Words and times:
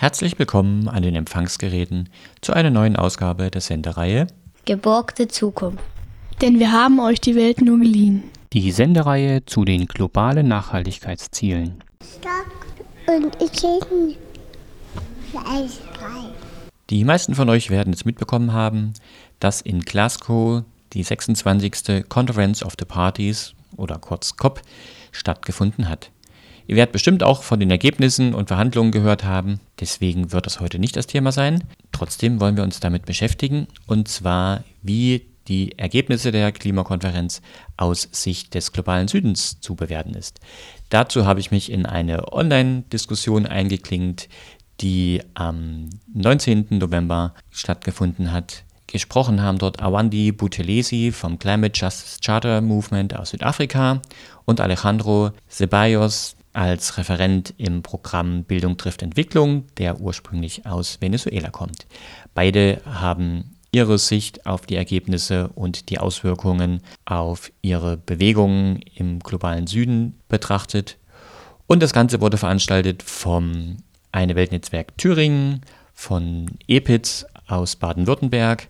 Herzlich 0.00 0.38
willkommen 0.38 0.86
an 0.86 1.02
den 1.02 1.16
Empfangsgeräten 1.16 2.08
zu 2.40 2.52
einer 2.52 2.70
neuen 2.70 2.94
Ausgabe 2.94 3.50
der 3.50 3.60
Sendereihe 3.60 4.28
Geborgte 4.64 5.26
Zukunft. 5.26 5.82
Denn 6.40 6.60
wir 6.60 6.70
haben 6.70 7.00
euch 7.00 7.20
die 7.20 7.34
Welt 7.34 7.60
nur 7.60 7.80
geliehen. 7.80 8.22
Die 8.52 8.70
Sendereihe 8.70 9.44
zu 9.44 9.64
den 9.64 9.86
globalen 9.86 10.46
Nachhaltigkeitszielen. 10.46 11.82
Stock 12.00 12.46
und. 13.08 13.36
Eisfrei. 15.34 16.30
Die 16.90 17.02
meisten 17.02 17.34
von 17.34 17.48
euch 17.48 17.68
werden 17.68 17.92
es 17.92 18.04
mitbekommen 18.04 18.52
haben, 18.52 18.92
dass 19.40 19.60
in 19.60 19.80
Glasgow 19.80 20.62
die 20.92 21.02
26. 21.02 22.08
Conference 22.08 22.62
of 22.62 22.74
the 22.78 22.84
Parties 22.84 23.52
oder 23.76 23.98
kurz 23.98 24.36
COP 24.36 24.62
stattgefunden 25.10 25.88
hat. 25.88 26.12
Ihr 26.68 26.76
werdet 26.76 26.92
bestimmt 26.92 27.22
auch 27.22 27.42
von 27.44 27.58
den 27.58 27.70
Ergebnissen 27.70 28.34
und 28.34 28.48
Verhandlungen 28.48 28.92
gehört 28.92 29.24
haben, 29.24 29.58
deswegen 29.80 30.32
wird 30.32 30.44
das 30.44 30.60
heute 30.60 30.78
nicht 30.78 30.96
das 30.96 31.06
Thema 31.06 31.32
sein. 31.32 31.64
Trotzdem 31.92 32.40
wollen 32.40 32.58
wir 32.58 32.62
uns 32.62 32.78
damit 32.78 33.06
beschäftigen 33.06 33.68
und 33.86 34.06
zwar, 34.06 34.64
wie 34.82 35.26
die 35.48 35.78
Ergebnisse 35.78 36.30
der 36.30 36.52
Klimakonferenz 36.52 37.40
aus 37.78 38.06
Sicht 38.12 38.52
des 38.52 38.72
globalen 38.72 39.08
Südens 39.08 39.60
zu 39.60 39.76
bewerten 39.76 40.12
ist. 40.12 40.40
Dazu 40.90 41.24
habe 41.24 41.40
ich 41.40 41.50
mich 41.50 41.72
in 41.72 41.86
eine 41.86 42.34
Online-Diskussion 42.34 43.46
eingeklinkt, 43.46 44.28
die 44.82 45.22
am 45.32 45.88
19. 46.12 46.66
November 46.72 47.32
stattgefunden 47.50 48.30
hat. 48.30 48.64
Gesprochen 48.86 49.40
haben 49.40 49.56
dort 49.56 49.82
Awandi 49.82 50.32
Buthelezi 50.32 51.12
vom 51.12 51.38
Climate 51.38 51.80
Justice 51.80 52.18
Charter 52.22 52.60
Movement 52.60 53.16
aus 53.16 53.30
Südafrika 53.30 54.02
und 54.44 54.60
Alejandro 54.60 55.30
Ceballos 55.48 56.37
als 56.52 56.98
Referent 56.98 57.54
im 57.58 57.82
Programm 57.82 58.44
Bildung 58.44 58.76
trifft 58.76 59.02
Entwicklung, 59.02 59.66
der 59.76 60.00
ursprünglich 60.00 60.66
aus 60.66 61.00
Venezuela 61.00 61.50
kommt. 61.50 61.86
Beide 62.34 62.80
haben 62.84 63.56
ihre 63.70 63.98
Sicht 63.98 64.46
auf 64.46 64.66
die 64.66 64.76
Ergebnisse 64.76 65.48
und 65.54 65.90
die 65.90 65.98
Auswirkungen 65.98 66.80
auf 67.04 67.52
ihre 67.62 67.96
Bewegungen 67.96 68.80
im 68.94 69.18
globalen 69.20 69.66
Süden 69.66 70.18
betrachtet. 70.28 70.98
Und 71.66 71.82
das 71.82 71.92
Ganze 71.92 72.20
wurde 72.20 72.38
veranstaltet 72.38 73.02
vom 73.02 73.76
Eine 74.10 74.36
Weltnetzwerk 74.36 74.96
Thüringen, 74.96 75.60
von 75.92 76.46
EPITS 76.66 77.26
aus 77.46 77.76
Baden-Württemberg 77.76 78.68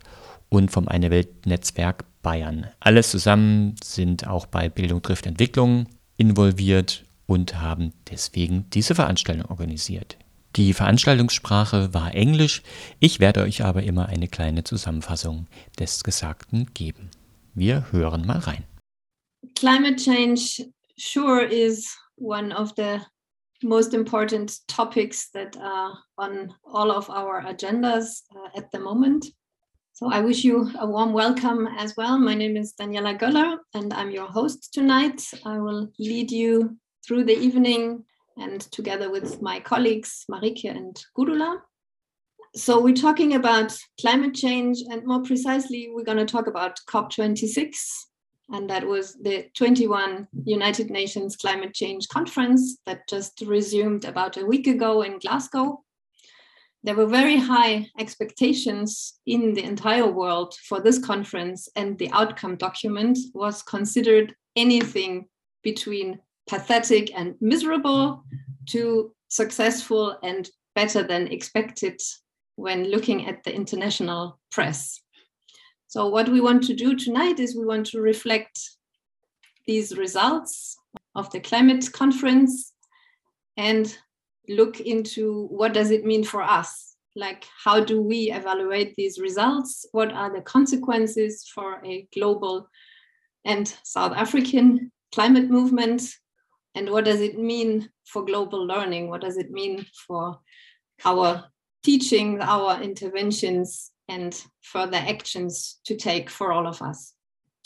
und 0.48 0.70
vom 0.70 0.88
Eine 0.88 1.10
Weltnetzwerk 1.10 2.04
Bayern. 2.22 2.66
Alles 2.80 3.10
zusammen 3.10 3.76
sind 3.82 4.26
auch 4.26 4.46
bei 4.46 4.68
Bildung 4.68 5.02
trifft 5.02 5.26
Entwicklung 5.26 5.86
involviert 6.16 7.04
und 7.28 7.60
haben 7.60 7.92
deswegen 8.10 8.68
diese 8.70 8.94
Veranstaltung 8.94 9.44
organisiert. 9.50 10.16
Die 10.56 10.72
Veranstaltungssprache 10.72 11.92
war 11.92 12.14
Englisch, 12.14 12.62
ich 12.98 13.20
werde 13.20 13.42
euch 13.42 13.62
aber 13.62 13.82
immer 13.82 14.06
eine 14.06 14.28
kleine 14.28 14.64
Zusammenfassung 14.64 15.46
des 15.78 16.02
Gesagten 16.02 16.66
geben. 16.74 17.10
Wir 17.54 17.92
hören 17.92 18.26
mal 18.26 18.38
rein. 18.38 18.64
Climate 19.54 19.96
change 19.96 20.64
sure 20.96 21.44
is 21.44 21.96
one 22.16 22.52
of 22.56 22.72
the 22.76 22.98
most 23.62 23.92
important 23.92 24.66
topics 24.66 25.30
that 25.32 25.56
are 25.58 25.98
on 26.16 26.52
all 26.64 26.90
of 26.90 27.08
our 27.10 27.44
agendas 27.44 28.24
uh, 28.34 28.58
at 28.58 28.70
the 28.72 28.78
moment. 28.78 29.26
So 29.92 30.10
I 30.10 30.22
wish 30.22 30.44
you 30.44 30.70
a 30.78 30.86
warm 30.86 31.12
welcome 31.12 31.68
as 31.76 31.96
well. 31.96 32.18
My 32.18 32.34
name 32.34 32.56
is 32.56 32.74
Daniela 32.74 33.18
Göller 33.18 33.58
and 33.74 33.92
I'm 33.92 34.10
your 34.10 34.28
host 34.28 34.72
tonight. 34.72 35.22
I 35.44 35.58
will 35.58 35.88
lead 35.98 36.30
you 36.30 36.78
through 37.08 37.24
the 37.24 37.38
evening 37.38 38.04
and 38.36 38.60
together 38.60 39.10
with 39.10 39.40
my 39.40 39.58
colleagues 39.58 40.26
Marike 40.30 40.64
and 40.64 41.02
Gudula. 41.16 41.62
So 42.54 42.80
we're 42.80 42.94
talking 42.94 43.34
about 43.34 43.76
climate 43.98 44.34
change 44.34 44.82
and 44.90 45.06
more 45.06 45.22
precisely 45.22 45.90
we're 45.90 46.04
going 46.04 46.18
to 46.18 46.26
talk 46.26 46.46
about 46.46 46.78
COP26 46.86 47.76
and 48.50 48.68
that 48.68 48.86
was 48.86 49.14
the 49.22 49.46
21 49.54 50.28
United 50.44 50.90
Nations 50.90 51.36
Climate 51.36 51.74
Change 51.74 52.08
Conference 52.08 52.78
that 52.86 53.08
just 53.08 53.42
resumed 53.46 54.04
about 54.04 54.36
a 54.36 54.46
week 54.46 54.66
ago 54.66 55.02
in 55.02 55.18
Glasgow. 55.18 55.82
There 56.82 56.94
were 56.94 57.06
very 57.06 57.36
high 57.36 57.88
expectations 57.98 59.18
in 59.26 59.52
the 59.52 59.64
entire 59.64 60.06
world 60.06 60.54
for 60.66 60.80
this 60.80 60.98
conference, 60.98 61.68
and 61.76 61.98
the 61.98 62.10
outcome 62.12 62.56
document 62.56 63.18
was 63.34 63.62
considered 63.62 64.34
anything 64.56 65.26
between 65.62 66.20
pathetic 66.48 67.14
and 67.14 67.34
miserable 67.40 68.24
to 68.66 69.12
successful 69.28 70.18
and 70.22 70.50
better 70.74 71.02
than 71.02 71.28
expected 71.28 72.00
when 72.56 72.90
looking 72.90 73.26
at 73.28 73.44
the 73.44 73.54
international 73.54 74.38
press. 74.50 75.00
So, 75.86 76.08
what 76.08 76.28
we 76.28 76.40
want 76.40 76.64
to 76.64 76.74
do 76.74 76.96
tonight 76.96 77.38
is 77.38 77.56
we 77.56 77.64
want 77.64 77.86
to 77.86 78.00
reflect 78.00 78.58
these 79.66 79.96
results 79.96 80.76
of 81.14 81.30
the 81.30 81.40
climate 81.40 81.92
conference 81.92 82.72
and 83.56 83.96
look 84.48 84.80
into 84.80 85.46
what 85.48 85.74
does 85.74 85.90
it 85.90 86.04
mean 86.04 86.24
for 86.24 86.42
us? 86.42 86.96
Like 87.14 87.44
how 87.64 87.80
do 87.80 88.00
we 88.00 88.30
evaluate 88.30 88.94
these 88.96 89.18
results? 89.18 89.86
What 89.92 90.12
are 90.12 90.32
the 90.32 90.42
consequences 90.42 91.46
for 91.54 91.84
a 91.84 92.06
global 92.14 92.68
and 93.44 93.72
south 93.82 94.12
african 94.16 94.92
climate 95.14 95.48
movement 95.48 96.02
and 96.78 96.90
what 96.90 97.04
does 97.04 97.20
it 97.20 97.36
mean 97.36 97.90
for 98.06 98.24
global 98.24 98.64
learning? 98.64 99.10
What 99.10 99.20
does 99.20 99.36
it 99.36 99.50
mean 99.50 99.84
for 100.06 100.38
our 101.04 101.44
teaching 101.82 102.40
our 102.40 102.80
interventions 102.80 103.90
and 104.08 104.32
further 104.62 104.98
actions 104.98 105.80
to 105.86 105.96
take 105.96 106.30
for 106.30 106.52
all 106.52 106.68
of 106.68 106.80
us? 106.80 107.14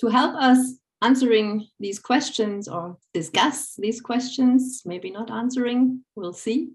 To 0.00 0.06
help 0.08 0.34
us 0.36 0.78
answering 1.02 1.68
these 1.78 1.98
questions 1.98 2.68
or 2.68 2.96
discuss 3.12 3.74
these 3.76 4.00
questions 4.00 4.82
maybe 4.86 5.10
not 5.10 5.32
answering 5.32 6.00
we'll 6.14 6.32
see 6.32 6.70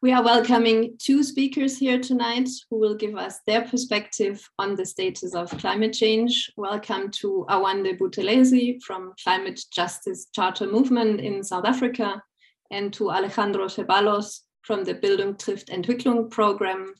we 0.00 0.12
are 0.12 0.22
welcoming 0.22 0.94
two 0.98 1.24
speakers 1.24 1.76
here 1.76 1.98
tonight 1.98 2.48
who 2.70 2.78
will 2.78 2.94
give 2.94 3.16
us 3.16 3.40
their 3.48 3.62
perspective 3.62 4.48
on 4.56 4.76
the 4.76 4.86
status 4.86 5.34
of 5.34 5.50
climate 5.58 5.92
change. 5.92 6.52
Welcome 6.56 7.10
to 7.22 7.44
Awande 7.48 7.98
Buthelezi 7.98 8.80
from 8.80 9.12
Climate 9.24 9.60
Justice 9.72 10.28
Charter 10.32 10.68
Movement 10.68 11.20
in 11.20 11.42
South 11.42 11.64
Africa 11.64 12.22
and 12.70 12.92
to 12.92 13.10
Alejandro 13.10 13.66
Ceballos 13.66 14.42
from 14.62 14.84
the 14.84 14.94
Bildung 14.94 15.36
trifft 15.36 15.68
Entwicklung 15.68 16.30
program. 16.30 16.94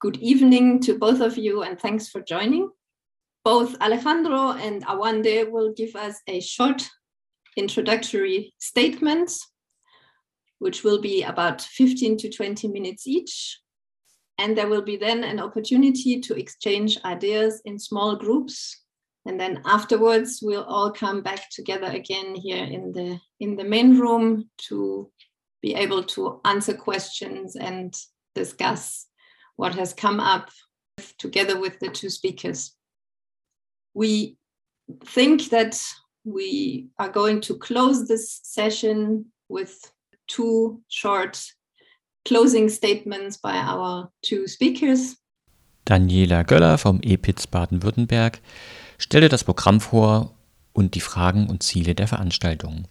Good 0.00 0.16
evening 0.16 0.80
to 0.80 0.98
both 0.98 1.20
of 1.20 1.38
you 1.38 1.62
and 1.62 1.78
thanks 1.78 2.08
for 2.08 2.20
joining. 2.20 2.68
Both 3.44 3.80
Alejandro 3.80 4.54
and 4.54 4.84
Awande 4.86 5.52
will 5.52 5.72
give 5.72 5.94
us 5.94 6.20
a 6.26 6.40
short 6.40 6.82
introductory 7.56 8.52
statement 8.58 9.30
which 10.58 10.84
will 10.84 11.00
be 11.00 11.22
about 11.22 11.60
15 11.60 12.16
to 12.18 12.30
20 12.30 12.68
minutes 12.68 13.06
each. 13.06 13.60
And 14.38 14.56
there 14.56 14.68
will 14.68 14.82
be 14.82 14.96
then 14.96 15.22
an 15.22 15.38
opportunity 15.38 16.20
to 16.20 16.34
exchange 16.34 16.98
ideas 17.04 17.62
in 17.64 17.78
small 17.78 18.16
groups. 18.16 18.80
And 19.26 19.40
then 19.40 19.62
afterwards, 19.64 20.40
we'll 20.42 20.64
all 20.64 20.92
come 20.92 21.22
back 21.22 21.48
together 21.50 21.86
again 21.86 22.34
here 22.34 22.64
in 22.64 22.92
the 22.92 23.20
in 23.40 23.56
the 23.56 23.64
main 23.64 23.98
room 23.98 24.50
to 24.68 25.10
be 25.62 25.74
able 25.74 26.02
to 26.02 26.40
answer 26.44 26.74
questions 26.74 27.56
and 27.56 27.94
discuss 28.34 29.06
what 29.56 29.74
has 29.74 29.94
come 29.94 30.20
up 30.20 30.50
together 31.18 31.58
with 31.58 31.78
the 31.78 31.88
two 31.88 32.10
speakers. 32.10 32.72
We 33.94 34.36
think 35.04 35.50
that 35.50 35.80
we 36.24 36.88
are 36.98 37.08
going 37.08 37.40
to 37.42 37.56
close 37.58 38.06
this 38.06 38.40
session 38.42 39.26
with 39.48 39.90
two 40.26 40.80
short 40.88 41.54
closing 42.24 42.68
statements 42.68 43.38
by 43.38 43.52
our 43.52 44.10
two 44.22 44.46
speakers. 44.46 45.16
Daniela 45.84 46.44
Göller 46.44 46.78
vom 46.78 47.00
EPITS 47.02 47.46
Baden-Württemberg 47.46 48.40
stellte 48.98 49.28
das 49.28 49.44
Programm 49.44 49.80
vor 49.80 50.34
und 50.72 50.94
die 50.94 51.00
Fragen 51.00 51.48
und 51.48 51.62
Ziele 51.62 51.94
der 51.94 52.08
Veranstaltung. 52.08 52.86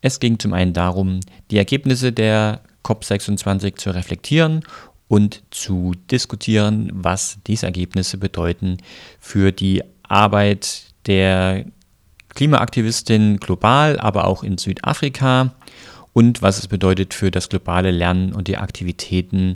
Es 0.00 0.20
ging 0.20 0.38
zum 0.38 0.54
einen 0.54 0.72
darum, 0.72 1.20
die 1.50 1.58
Ergebnisse 1.58 2.12
der 2.12 2.62
COP26 2.82 3.76
zu 3.76 3.90
reflektieren 3.90 4.64
und 5.08 5.42
zu 5.50 5.92
diskutieren, 6.10 6.90
was 6.94 7.38
diese 7.46 7.66
Ergebnisse 7.66 8.16
bedeuten 8.16 8.78
für 9.18 9.52
die 9.52 9.82
Arbeit 10.02 10.84
der 11.06 11.66
Klimaaktivistin 12.30 13.38
global, 13.38 13.98
aber 13.98 14.26
auch 14.26 14.42
in 14.42 14.56
Südafrika 14.56 15.52
und 16.12 16.42
was 16.42 16.58
es 16.58 16.68
bedeutet 16.68 17.14
für 17.14 17.30
das 17.30 17.48
globale 17.48 17.90
Lernen 17.90 18.32
und 18.32 18.48
die 18.48 18.56
Aktivitäten 18.56 19.54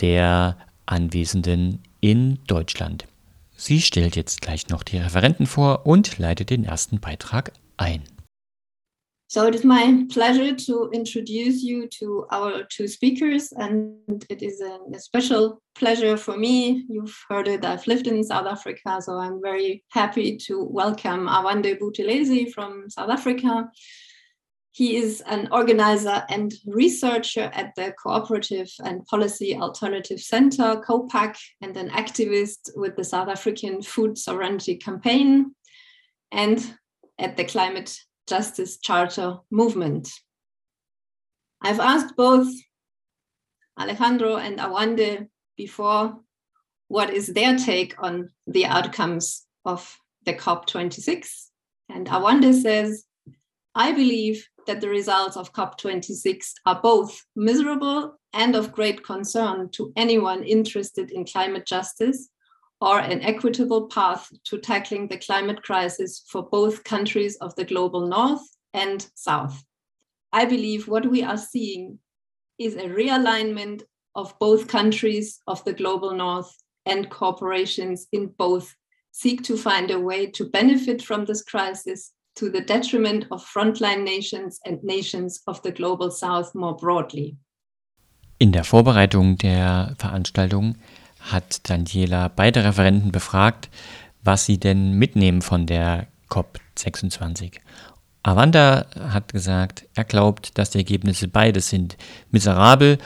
der 0.00 0.56
Anwesenden 0.86 1.80
in 2.00 2.38
Deutschland. 2.46 3.06
Sie 3.56 3.80
stellt 3.80 4.16
jetzt 4.16 4.42
gleich 4.42 4.68
noch 4.68 4.82
die 4.82 4.98
Referenten 4.98 5.46
vor 5.46 5.86
und 5.86 6.18
leitet 6.18 6.50
den 6.50 6.64
ersten 6.64 7.00
Beitrag 7.00 7.52
ein. 7.76 8.02
So 9.26 9.48
it 9.48 9.54
is 9.54 9.64
my 9.64 10.06
pleasure 10.12 10.54
to 10.54 10.90
introduce 10.92 11.64
you 11.64 11.88
to 11.98 12.24
our 12.30 12.68
two 12.68 12.86
speakers, 12.86 13.52
and 13.52 14.24
it 14.28 14.42
is 14.42 14.60
a, 14.60 14.78
special 15.00 15.60
pleasure 15.74 16.16
for 16.16 16.36
me. 16.36 16.84
You've 16.88 17.16
heard 17.28 17.48
it, 17.48 17.64
I've 17.64 17.86
lived 17.88 18.06
in 18.06 18.22
South 18.22 18.46
Africa, 18.46 19.00
so 19.00 19.14
I'm 19.14 19.40
very 19.42 19.82
happy 19.88 20.36
to 20.46 20.62
welcome 20.62 21.26
Awande 21.26 21.76
Buthelezi 21.80 22.52
from 22.52 22.88
South 22.88 23.10
Africa. 23.10 23.68
He 24.74 24.96
is 24.96 25.20
an 25.20 25.46
organizer 25.52 26.24
and 26.28 26.52
researcher 26.66 27.48
at 27.54 27.76
the 27.76 27.92
Cooperative 27.92 28.68
and 28.82 29.06
Policy 29.06 29.54
Alternative 29.54 30.18
Center, 30.18 30.82
COPAC, 30.84 31.36
and 31.60 31.76
an 31.76 31.90
activist 31.90 32.70
with 32.74 32.96
the 32.96 33.04
South 33.04 33.28
African 33.28 33.82
Food 33.82 34.18
Sovereignty 34.18 34.74
Campaign 34.74 35.54
and 36.32 36.76
at 37.20 37.36
the 37.36 37.44
Climate 37.44 37.96
Justice 38.26 38.78
Charter 38.78 39.36
movement. 39.48 40.10
I've 41.62 41.78
asked 41.78 42.16
both 42.16 42.48
Alejandro 43.78 44.38
and 44.38 44.58
Awande 44.58 45.28
before 45.56 46.18
what 46.88 47.10
is 47.10 47.28
their 47.28 47.56
take 47.56 47.94
on 47.98 48.30
the 48.48 48.66
outcomes 48.66 49.46
of 49.64 49.96
the 50.24 50.34
COP26. 50.34 51.28
And 51.88 52.08
Awande 52.08 52.52
says, 52.60 53.04
I 53.76 53.92
believe 53.92 54.48
that 54.66 54.80
the 54.80 54.88
results 54.88 55.36
of 55.36 55.52
COP26 55.52 56.52
are 56.66 56.80
both 56.80 57.24
miserable 57.36 58.18
and 58.32 58.56
of 58.56 58.72
great 58.72 59.04
concern 59.04 59.68
to 59.70 59.92
anyone 59.96 60.42
interested 60.42 61.10
in 61.10 61.24
climate 61.24 61.66
justice 61.66 62.28
or 62.80 62.98
an 62.98 63.22
equitable 63.22 63.88
path 63.88 64.30
to 64.44 64.58
tackling 64.58 65.08
the 65.08 65.18
climate 65.18 65.62
crisis 65.62 66.24
for 66.28 66.42
both 66.42 66.84
countries 66.84 67.36
of 67.36 67.54
the 67.54 67.64
global 67.64 68.06
north 68.06 68.42
and 68.72 69.08
south. 69.14 69.64
I 70.32 70.44
believe 70.44 70.88
what 70.88 71.06
we 71.06 71.22
are 71.22 71.38
seeing 71.38 71.98
is 72.58 72.74
a 72.74 72.88
realignment 72.88 73.82
of 74.14 74.38
both 74.38 74.68
countries 74.68 75.40
of 75.46 75.64
the 75.64 75.72
global 75.72 76.12
north 76.12 76.54
and 76.86 77.08
corporations 77.08 78.06
in 78.12 78.26
both 78.38 78.74
seek 79.12 79.42
to 79.44 79.56
find 79.56 79.90
a 79.90 80.00
way 80.00 80.26
to 80.26 80.44
benefit 80.44 81.02
from 81.02 81.24
this 81.24 81.42
crisis 81.42 82.12
to 82.34 82.46
the 82.46 82.60
detriment 82.60 83.26
of 83.30 83.44
frontline 83.44 84.02
nations 84.02 84.60
and 84.64 84.82
nations 84.82 85.42
of 85.46 85.60
the 85.62 85.72
global 85.72 86.10
south 86.10 86.54
more 86.54 86.76
broadly. 86.76 87.36
In 88.38 88.52
der 88.52 88.64
Vorbereitung 88.64 89.38
der 89.38 89.94
Veranstaltung 89.98 90.76
hat 91.20 91.68
Daniela 91.68 92.28
beide 92.28 92.64
Referenten 92.64 93.12
befragt, 93.12 93.70
was 94.22 94.44
sie 94.46 94.58
denn 94.58 94.92
mitnehmen 94.92 95.42
von 95.42 95.66
der 95.66 96.08
COP26. 96.28 97.60
Avanda 98.22 98.86
hat 98.98 99.32
gesagt, 99.32 99.86
er 99.94 100.04
glaubt, 100.04 100.58
dass 100.58 100.70
die 100.70 100.78
Ergebnisse 100.78 101.28
beides 101.28 101.68
sind 101.68 101.96
miserabel, 102.30 102.98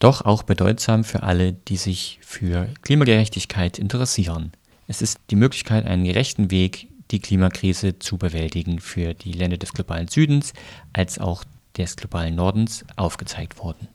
doch 0.00 0.22
auch 0.24 0.42
bedeutsam 0.42 1.04
für 1.04 1.22
alle, 1.22 1.52
die 1.52 1.76
sich 1.76 2.18
für 2.22 2.68
Klimagerechtigkeit 2.82 3.78
interessieren. 3.78 4.52
Es 4.86 5.00
ist 5.00 5.18
die 5.30 5.36
Möglichkeit, 5.36 5.86
einen 5.86 6.04
gerechten 6.04 6.50
Weg, 6.50 6.88
die 7.10 7.20
Klimakrise 7.20 7.98
zu 7.98 8.18
bewältigen 8.18 8.80
für 8.80 9.14
die 9.14 9.32
Länder 9.32 9.56
des 9.56 9.72
globalen 9.72 10.08
Südens 10.08 10.52
als 10.92 11.18
auch 11.18 11.44
des 11.76 11.96
globalen 11.96 12.34
Nordens 12.34 12.84
aufgezeigt 12.96 13.58
worden. 13.58 13.88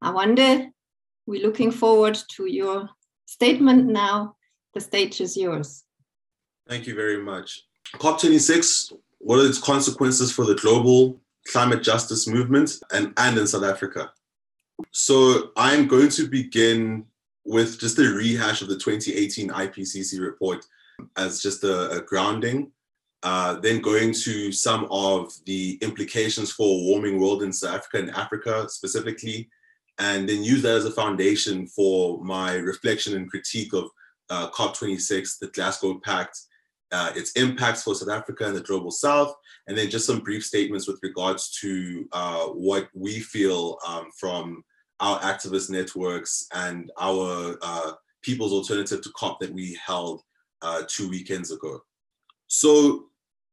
Awande 0.00 0.72
We're 1.26 1.42
looking 1.42 1.72
forward 1.72 2.22
to 2.36 2.44
your 2.44 2.90
statement 3.26 3.86
now. 3.86 4.36
The 4.74 4.80
stage 4.80 5.20
is 5.20 5.36
yours. 5.36 5.84
Thank 6.68 6.86
you 6.86 6.94
very 6.94 7.18
much. 7.18 7.64
COP26, 7.98 8.92
what 9.20 9.38
are 9.38 9.46
its 9.46 9.58
consequences 9.58 10.30
for 10.30 10.44
the 10.44 10.54
global 10.54 11.20
climate 11.46 11.82
justice 11.82 12.26
movement 12.26 12.78
and, 12.92 13.12
and 13.16 13.38
in 13.38 13.46
South 13.46 13.64
Africa? 13.64 14.12
So 14.90 15.50
I'm 15.56 15.86
going 15.86 16.10
to 16.10 16.28
begin 16.28 17.06
with 17.44 17.78
just 17.78 17.98
a 17.98 18.02
rehash 18.02 18.60
of 18.62 18.68
the 18.68 18.76
2018 18.76 19.48
IPCC 19.48 20.20
report 20.20 20.66
as 21.16 21.42
just 21.42 21.64
a, 21.64 21.90
a 21.90 22.00
grounding, 22.02 22.70
uh, 23.22 23.54
then 23.60 23.80
going 23.80 24.12
to 24.12 24.52
some 24.52 24.86
of 24.90 25.32
the 25.46 25.78
implications 25.80 26.52
for 26.52 26.66
a 26.66 26.82
warming 26.84 27.20
world 27.20 27.42
in 27.42 27.52
South 27.52 27.76
Africa 27.76 27.98
and 27.98 28.10
Africa 28.10 28.66
specifically, 28.68 29.48
and 29.98 30.28
then 30.28 30.44
use 30.44 30.62
that 30.62 30.76
as 30.76 30.84
a 30.84 30.90
foundation 30.90 31.66
for 31.66 32.22
my 32.22 32.54
reflection 32.54 33.16
and 33.16 33.30
critique 33.30 33.72
of 33.72 33.88
uh, 34.30 34.50
COP26, 34.50 35.38
the 35.38 35.48
Glasgow 35.48 36.00
Pact, 36.04 36.38
uh, 36.92 37.12
its 37.16 37.32
impacts 37.32 37.82
for 37.82 37.94
South 37.94 38.10
Africa 38.10 38.46
and 38.46 38.56
the 38.56 38.60
global 38.60 38.90
South, 38.90 39.34
and 39.66 39.76
then 39.76 39.90
just 39.90 40.06
some 40.06 40.20
brief 40.20 40.44
statements 40.44 40.86
with 40.86 40.98
regards 41.02 41.50
to 41.60 42.06
uh, 42.12 42.44
what 42.46 42.88
we 42.94 43.20
feel 43.20 43.78
um, 43.86 44.08
from 44.18 44.62
our 45.00 45.18
activist 45.20 45.70
networks 45.70 46.46
and 46.54 46.92
our 47.00 47.56
uh, 47.62 47.92
People's 48.22 48.52
Alternative 48.52 49.00
to 49.02 49.10
COP 49.16 49.40
that 49.40 49.52
we 49.52 49.78
held 49.84 50.22
uh, 50.64 50.82
two 50.88 51.08
weekends 51.08 51.52
ago. 51.52 51.82
So 52.48 53.04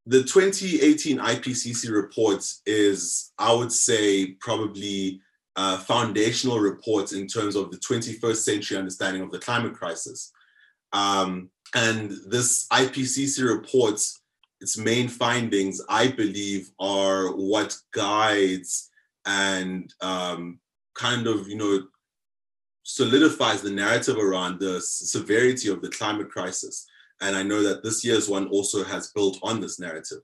the 0.05 0.23
2018 0.23 1.19
IPCC 1.19 1.91
report 1.91 2.43
is, 2.65 3.31
I 3.37 3.53
would 3.53 3.71
say, 3.71 4.31
probably 4.39 5.21
uh, 5.55 5.77
foundational 5.77 6.59
report 6.59 7.11
in 7.11 7.27
terms 7.27 7.55
of 7.55 7.71
the 7.71 7.77
21st 7.77 8.35
century 8.37 8.77
understanding 8.77 9.21
of 9.21 9.31
the 9.31 9.39
climate 9.39 9.73
crisis. 9.73 10.31
Um, 10.93 11.49
and 11.75 12.11
this 12.27 12.67
IPCC 12.69 13.47
reports, 13.47 14.21
its 14.59 14.77
main 14.77 15.07
findings, 15.07 15.81
I 15.89 16.07
believe, 16.07 16.71
are 16.79 17.35
what 17.35 17.77
guides 17.93 18.89
and 19.25 19.93
um, 20.01 20.59
kind 20.95 21.27
of, 21.27 21.47
you 21.47 21.57
know, 21.57 21.83
solidifies 22.83 23.61
the 23.61 23.71
narrative 23.71 24.17
around 24.17 24.59
the 24.59 24.81
severity 24.81 25.69
of 25.69 25.81
the 25.81 25.89
climate 25.89 26.29
crisis. 26.29 26.87
And 27.21 27.35
I 27.35 27.43
know 27.43 27.61
that 27.63 27.83
this 27.83 28.03
year's 28.03 28.27
one 28.27 28.47
also 28.47 28.83
has 28.83 29.11
built 29.11 29.39
on 29.43 29.61
this 29.61 29.79
narrative. 29.79 30.21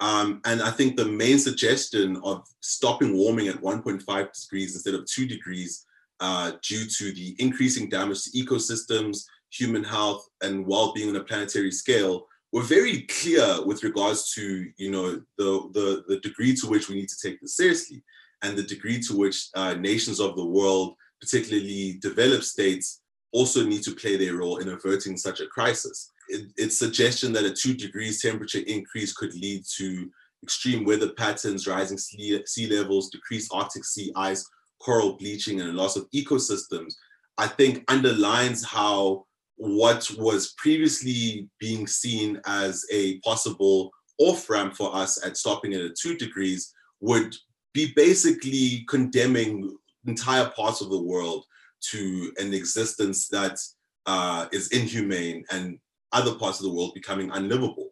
Um, 0.00 0.42
and 0.44 0.62
I 0.62 0.70
think 0.70 0.96
the 0.96 1.06
main 1.06 1.38
suggestion 1.38 2.20
of 2.22 2.46
stopping 2.60 3.16
warming 3.16 3.48
at 3.48 3.60
1.5 3.62 4.04
degrees 4.04 4.74
instead 4.74 4.94
of 4.94 5.06
2 5.06 5.26
degrees 5.26 5.86
uh, 6.20 6.52
due 6.62 6.86
to 6.86 7.12
the 7.12 7.34
increasing 7.38 7.88
damage 7.88 8.24
to 8.24 8.30
ecosystems, 8.30 9.24
human 9.50 9.84
health, 9.84 10.28
and 10.42 10.66
well-being 10.66 11.08
on 11.08 11.16
a 11.16 11.24
planetary 11.24 11.70
scale 11.70 12.26
were 12.52 12.62
very 12.62 13.02
clear 13.02 13.64
with 13.64 13.82
regards 13.82 14.32
to 14.34 14.66
you 14.76 14.90
know 14.90 15.20
the, 15.36 15.70
the, 15.72 16.04
the 16.08 16.20
degree 16.20 16.54
to 16.54 16.66
which 16.66 16.88
we 16.88 16.94
need 16.94 17.08
to 17.08 17.28
take 17.28 17.40
this 17.40 17.56
seriously 17.56 18.02
and 18.42 18.56
the 18.56 18.62
degree 18.62 19.00
to 19.00 19.16
which 19.16 19.48
uh, 19.54 19.74
nations 19.74 20.20
of 20.20 20.36
the 20.36 20.44
world, 20.44 20.94
particularly 21.20 21.98
developed 22.00 22.44
states, 22.44 23.00
also 23.32 23.64
need 23.64 23.82
to 23.82 23.94
play 23.94 24.16
their 24.16 24.36
role 24.36 24.58
in 24.58 24.68
averting 24.68 25.16
such 25.16 25.40
a 25.40 25.46
crisis 25.46 26.12
it, 26.28 26.52
its 26.56 26.78
suggestion 26.78 27.32
that 27.32 27.44
a 27.44 27.52
two 27.52 27.74
degrees 27.74 28.20
temperature 28.20 28.62
increase 28.66 29.12
could 29.12 29.34
lead 29.34 29.62
to 29.76 30.10
extreme 30.42 30.84
weather 30.84 31.10
patterns, 31.10 31.66
rising 31.66 31.98
sea, 31.98 32.42
sea 32.46 32.66
levels, 32.68 33.10
decreased 33.10 33.50
Arctic 33.52 33.84
sea 33.84 34.12
ice, 34.16 34.48
coral 34.80 35.16
bleaching, 35.16 35.60
and 35.60 35.70
a 35.70 35.72
loss 35.72 35.96
of 35.96 36.08
ecosystems, 36.10 36.94
I 37.38 37.46
think 37.46 37.84
underlines 37.88 38.64
how 38.64 39.26
what 39.56 40.08
was 40.18 40.54
previously 40.58 41.48
being 41.58 41.86
seen 41.86 42.40
as 42.46 42.84
a 42.92 43.18
possible 43.20 43.90
off 44.18 44.48
ramp 44.48 44.74
for 44.74 44.94
us 44.94 45.24
at 45.24 45.36
stopping 45.36 45.72
it 45.72 45.80
at 45.80 45.96
two 45.96 46.16
degrees 46.16 46.72
would 47.00 47.34
be 47.72 47.92
basically 47.94 48.84
condemning 48.88 49.76
entire 50.06 50.50
parts 50.50 50.80
of 50.80 50.90
the 50.90 51.00
world 51.02 51.44
to 51.80 52.32
an 52.38 52.54
existence 52.54 53.28
that 53.28 53.58
uh, 54.06 54.46
is 54.52 54.68
inhumane 54.68 55.44
and 55.50 55.78
other 56.16 56.34
parts 56.34 56.58
of 56.58 56.64
the 56.64 56.72
world 56.72 56.94
becoming 56.94 57.30
unlivable. 57.30 57.90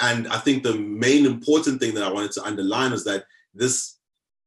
And 0.00 0.26
I 0.28 0.38
think 0.38 0.62
the 0.62 0.74
main 0.74 1.26
important 1.26 1.80
thing 1.80 1.94
that 1.94 2.04
I 2.04 2.10
wanted 2.10 2.32
to 2.32 2.44
underline 2.44 2.92
is 2.92 3.04
that 3.04 3.24
this 3.54 3.98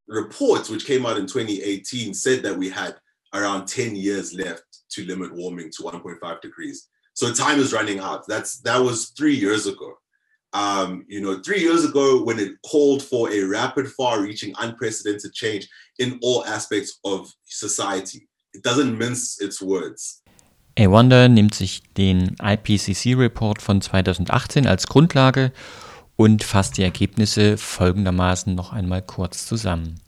report, 0.07 0.69
which 0.69 0.85
came 0.85 1.05
out 1.05 1.17
in 1.17 1.27
2018, 1.27 2.13
said 2.13 2.41
that 2.43 2.57
we 2.57 2.69
had 2.69 2.95
around 3.33 3.67
10 3.67 3.95
years 3.95 4.33
left 4.33 4.63
to 4.89 5.05
limit 5.05 5.33
warming 5.33 5.69
to 5.71 5.83
1.5 5.83 6.41
degrees. 6.41 6.89
So 7.13 7.31
time 7.31 7.59
is 7.59 7.73
running 7.73 7.99
out. 7.99 8.27
That's 8.27 8.59
that 8.61 8.79
was 8.79 9.09
three 9.09 9.35
years 9.35 9.67
ago. 9.67 9.93
Um, 10.53 11.05
you 11.07 11.21
know, 11.21 11.41
three 11.41 11.61
years 11.61 11.83
ago 11.83 12.23
when 12.23 12.39
it 12.39 12.53
called 12.63 13.01
for 13.03 13.31
a 13.31 13.43
rapid, 13.43 13.87
far-reaching, 13.87 14.53
unprecedented 14.59 15.33
change 15.33 15.67
in 15.99 16.19
all 16.21 16.45
aspects 16.45 16.99
of 17.05 17.31
society. 17.45 18.27
It 18.53 18.63
doesn't 18.63 18.97
mince 18.97 19.41
its 19.41 19.61
words. 19.61 20.22
A 20.75 20.89
Wonder 20.89 21.29
nimmt 21.29 21.53
sich 21.53 21.83
den 21.97 22.35
IPCC-Report 22.41 23.61
von 23.61 23.79
2018 23.79 24.65
als 24.65 24.87
Grundlage 24.87 25.51
und 26.15 26.43
fasst 26.43 26.77
die 26.77 26.83
Ergebnisse 26.83 27.57
folgendermaßen 27.57 28.55
noch 28.55 28.73
einmal 28.73 29.03
kurz 29.03 29.45
zusammen. 29.45 29.99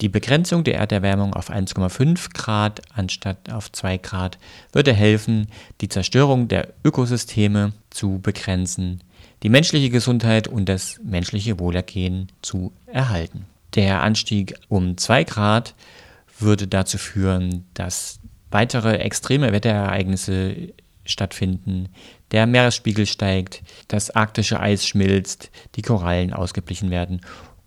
Die 0.00 0.08
Begrenzung 0.08 0.64
der 0.64 0.76
Erderwärmung 0.76 1.34
auf 1.34 1.50
1,5 1.50 2.32
Grad 2.32 2.80
anstatt 2.94 3.52
auf 3.52 3.70
2 3.70 3.98
Grad 3.98 4.38
würde 4.72 4.94
helfen, 4.94 5.48
die 5.82 5.88
Zerstörung 5.88 6.48
der 6.48 6.72
Ökosysteme 6.84 7.72
zu 7.90 8.18
begrenzen, 8.18 9.04
die 9.42 9.50
menschliche 9.50 9.90
Gesundheit 9.90 10.48
und 10.48 10.70
das 10.70 11.00
menschliche 11.04 11.60
Wohlergehen 11.60 12.32
zu 12.40 12.72
erhalten. 12.86 13.44
Der 13.74 14.02
Anstieg 14.02 14.54
um 14.68 14.96
2 14.96 15.24
Grad 15.24 15.74
würde 16.38 16.66
dazu 16.66 16.96
führen, 16.96 17.66
dass 17.74 18.20
weitere 18.54 18.98
extreme 18.98 19.52
Wetterereignisse 19.52 20.72
stattfinden, 21.04 21.88
der 22.30 22.46
Meeresspiegel 22.46 23.04
steigt, 23.04 23.62
das 23.88 24.10
arktische 24.10 24.60
Eis 24.60 24.86
schmilzt, 24.86 25.50
die 25.74 25.82
Korallen 25.82 26.32
ausgeblichen 26.32 26.90
werden 26.90 27.20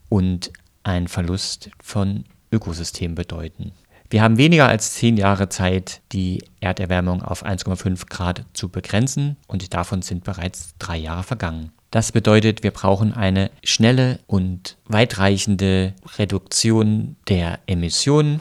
und 0.10 0.52
ein 0.84 1.10
Verlust 1.10 1.70
von 1.84 2.24
Ökosystemen 2.52 3.16
bedeuten. 3.16 3.74
Wir 4.10 4.22
haben 4.22 4.38
weniger 4.38 4.70
als 4.70 4.94
zehn 4.94 5.18
Jahre 5.18 5.50
Zeit, 5.50 6.00
die 6.14 6.42
Erderwärmung 6.62 7.22
auf 7.22 7.46
1,5 7.46 8.08
Grad 8.08 8.46
zu 8.54 8.70
begrenzen 8.70 9.36
und 9.48 9.74
davon 9.74 10.02
sind 10.02 10.24
bereits 10.24 10.74
drei 10.80 10.96
Jahre 10.96 11.24
vergangen. 11.24 11.74
Das 11.92 12.14
bedeutet, 12.14 12.64
wir 12.64 12.72
brauchen 12.72 13.14
eine 13.14 13.52
schnelle 13.64 14.20
und 14.26 14.78
weitreichende 14.86 15.94
Reduktion 16.18 17.18
der 17.28 17.60
Emissionen 17.68 18.40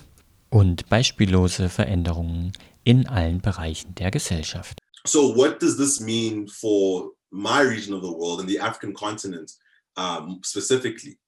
und 0.56 0.88
beispiellose 0.88 1.68
Veränderungen 1.68 2.52
in 2.82 3.06
allen 3.06 3.42
Bereichen 3.42 3.94
der 3.94 4.10
Gesellschaft. 4.10 4.78
So, 5.06 5.34
what 5.36 5.60
does 5.60 5.76
this 5.76 6.00
mean 6.00 6.48
for 6.48 7.12
my 7.30 7.60
region 7.60 7.92
of 7.92 8.00
the 8.00 8.10
world 8.10 8.40
and 8.40 8.48
the 8.48 8.58
African 8.58 8.94
continent 8.94 9.52
um, 9.96 10.40
specifically? 10.42 11.18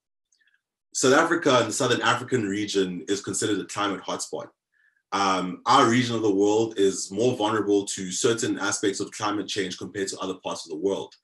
South 0.94 1.12
Africa 1.12 1.58
and 1.58 1.68
the 1.68 1.75
Southern 1.75 2.00
African 2.00 2.49
region 2.49 3.04
is 3.06 3.20
considered 3.20 3.61
a 3.61 3.66
climate 3.66 4.00
hotspot. 4.02 4.49
Um, 5.12 5.61
our 5.66 5.90
region 5.90 6.16
of 6.16 6.23
the 6.23 6.35
world 6.35 6.78
is 6.78 7.11
more 7.11 7.37
vulnerable 7.37 7.85
to 7.85 8.11
certain 8.11 8.58
aspects 8.58 8.99
of 8.99 9.11
climate 9.11 9.47
change 9.47 9.76
compared 9.76 10.08
to 10.08 10.18
other 10.20 10.38
parts 10.42 10.64
of 10.64 10.70
the 10.70 10.82
world. 10.82 11.14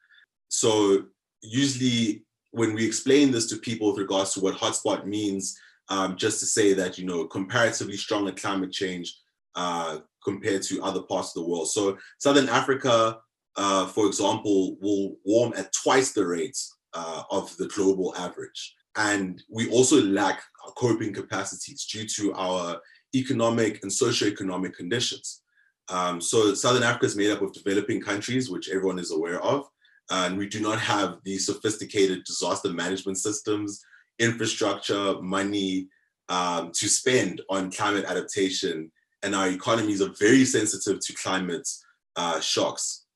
So, 0.49 1.07
usually, 1.41 2.27
when 2.51 2.75
we 2.75 2.85
explain 2.85 3.31
this 3.31 3.47
to 3.47 3.57
people 3.57 3.89
with 3.89 3.99
regards 3.99 4.35
to 4.35 4.41
what 4.41 4.57
hotspot 4.57 5.07
means, 5.07 5.59
um, 5.89 6.17
just 6.17 6.41
to 6.41 6.47
say 6.47 6.73
that 6.75 6.99
you 6.99 7.07
know 7.07 7.27
comparatively 7.27 7.97
stronger 7.97 8.33
climate 8.33 8.73
change 8.73 9.15
uh, 9.55 9.99
compared 10.23 10.63
to 10.63 10.83
other 10.83 11.03
parts 11.03 11.37
of 11.37 11.43
the 11.43 11.49
world. 11.49 11.71
So 11.71 11.99
Southern 12.19 12.49
Africa, 12.49 13.19
uh, 13.57 13.87
for 13.87 14.07
example, 14.07 14.77
will 14.81 15.17
warm 15.25 15.53
at 15.57 15.73
twice 15.83 16.13
the 16.13 16.27
rates 16.27 16.77
uh, 16.95 17.23
of 17.31 17.55
the 17.57 17.69
global 17.69 18.15
average. 18.17 18.75
And 18.97 19.43
we 19.51 19.71
also 19.71 20.01
lack 20.03 20.43
coping 20.77 21.13
capacities 21.13 21.85
due 21.85 22.07
to 22.07 22.33
our 22.35 22.81
economic 23.15 23.83
and 23.83 23.91
socioeconomic 23.91 24.75
conditions. 24.75 25.43
Um, 25.89 26.21
so 26.21 26.55
Southern 26.55 26.83
Africa 26.83 27.07
is 27.07 27.17
made 27.17 27.31
up 27.31 27.43
of 27.43 27.53
developing 27.53 28.01
countries, 28.01 28.51
which 28.51 28.71
everyone 28.71 28.99
is 28.99 29.11
aware 29.11 29.43
of. 29.43 29.67
And 30.11 30.39
we 30.39 30.49
do 30.49 30.61
not 30.61 30.79
have 30.81 31.19
the 31.25 31.39
sophisticated 31.39 32.25
disaster 32.25 32.71
management 32.71 33.19
systems, 33.19 33.83
infrastructure, 34.19 35.21
money 35.21 35.89
um, 36.29 36.73
to 36.73 36.89
spend 36.89 37.43
on 37.51 37.71
climate 37.71 38.05
adaptation 38.07 38.91
and 39.25 39.35
our 39.35 39.49
economies 39.49 40.03
are 40.03 40.13
very 40.19 40.45
sensitive 40.45 41.01
to 41.01 41.13
climate 41.15 41.67
uh, 42.17 42.39
shocks, 42.41 43.07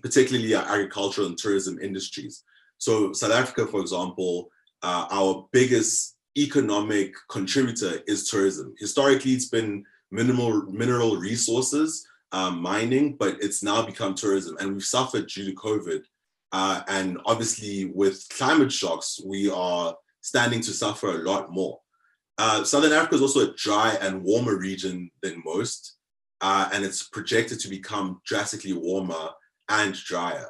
particularly 0.00 0.54
our 0.54 0.64
agricultural 0.64 1.26
and 1.26 1.36
tourism 1.36 1.78
industries. 1.80 2.44
So, 2.78 3.12
South 3.12 3.32
Africa, 3.32 3.66
for 3.66 3.80
example, 3.80 4.48
uh, 4.82 5.06
our 5.10 5.48
biggest 5.52 6.16
economic 6.38 7.14
contributor 7.28 8.00
is 8.06 8.30
tourism. 8.30 8.74
Historically, 8.78 9.32
it's 9.32 9.48
been 9.48 9.84
minimal 10.12 10.62
mineral 10.66 11.16
resources, 11.16 12.06
um, 12.32 12.62
mining, 12.62 13.16
but 13.18 13.36
it's 13.42 13.62
now 13.62 13.84
become 13.84 14.14
tourism, 14.14 14.56
and 14.60 14.72
we've 14.72 14.84
suffered 14.84 15.26
due 15.26 15.44
to 15.46 15.54
COVID. 15.54 16.02
Uh, 16.52 16.82
and 16.88 17.18
obviously, 17.26 17.86
with 17.86 18.24
climate 18.30 18.72
shocks, 18.72 19.20
we 19.24 19.50
are 19.50 19.96
standing 20.20 20.60
to 20.60 20.72
suffer 20.72 21.08
a 21.10 21.22
lot 21.22 21.50
more. 21.50 21.80
Uh, 22.38 22.64
Southern 22.64 22.92
Africa 22.92 23.16
is 23.16 23.22
also 23.22 23.40
a 23.40 23.54
dry 23.54 23.96
and 24.00 24.22
warmer 24.22 24.56
region 24.56 25.10
than 25.22 25.42
most, 25.44 25.96
uh, 26.40 26.70
and 26.72 26.84
it's 26.84 27.02
projected 27.02 27.60
to 27.60 27.68
become 27.68 28.20
drastically 28.24 28.72
warmer 28.72 29.30
and 29.68 29.94
drier. 29.94 30.48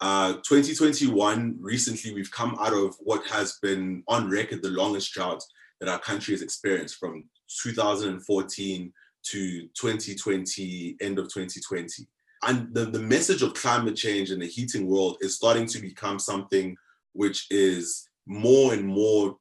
Uh, 0.00 0.34
2021, 0.48 1.56
recently, 1.60 2.14
we've 2.14 2.30
come 2.30 2.56
out 2.60 2.72
of 2.72 2.96
what 3.00 3.26
has 3.26 3.58
been 3.62 4.02
on 4.08 4.30
record 4.30 4.62
the 4.62 4.70
longest 4.70 5.12
drought 5.12 5.42
that 5.80 5.88
our 5.88 5.98
country 5.98 6.34
has 6.34 6.42
experienced 6.42 6.96
from 6.96 7.24
2014 7.62 8.92
to 9.24 9.62
2020, 9.74 10.96
end 11.00 11.18
of 11.18 11.26
2020. 11.26 12.06
And 12.42 12.72
the, 12.72 12.86
the 12.86 13.00
message 13.00 13.42
of 13.42 13.54
climate 13.54 13.96
change 13.96 14.30
in 14.30 14.38
the 14.38 14.46
heating 14.46 14.86
world 14.86 15.18
is 15.20 15.34
starting 15.34 15.66
to 15.66 15.80
become 15.80 16.18
something 16.18 16.76
which 17.12 17.46
is 17.50 18.07
more 18.28 18.74
and 18.74 18.86
more 18.86 19.36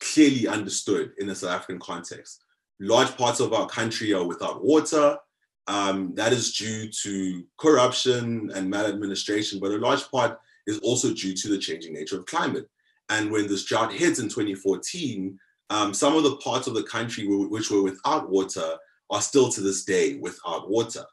clearly 0.00 0.48
understood 0.48 1.12
in 1.18 1.26
the 1.26 1.34
South 1.34 1.50
African 1.50 1.78
context. 1.78 2.42
Large 2.80 3.16
parts 3.16 3.40
of 3.40 3.52
our 3.52 3.68
country 3.68 4.12
are 4.14 4.24
without 4.24 4.64
water. 4.64 5.16
Um, 5.66 6.14
that 6.14 6.32
is 6.32 6.54
due 6.54 6.88
to 7.02 7.44
corruption 7.58 8.50
and 8.54 8.68
maladministration, 8.68 9.60
but 9.60 9.70
a 9.70 9.76
large 9.76 10.10
part 10.10 10.38
is 10.66 10.78
also 10.78 11.12
due 11.12 11.34
to 11.34 11.48
the 11.48 11.58
changing 11.58 11.92
nature 11.92 12.18
of 12.18 12.26
climate. 12.26 12.68
And 13.10 13.30
when 13.30 13.46
this 13.46 13.64
drought 13.64 13.92
hits 13.92 14.18
in 14.18 14.28
2014, 14.28 15.38
um, 15.68 15.94
some 15.94 16.16
of 16.16 16.22
the 16.22 16.36
parts 16.36 16.66
of 16.66 16.74
the 16.74 16.82
country 16.82 17.26
which 17.26 17.70
were 17.70 17.82
without 17.82 18.30
water 18.30 18.76
are 19.10 19.20
still 19.20 19.50
to 19.50 19.60
this 19.60 19.84
day 19.84 20.16
without 20.16 20.70
water. 20.70 21.04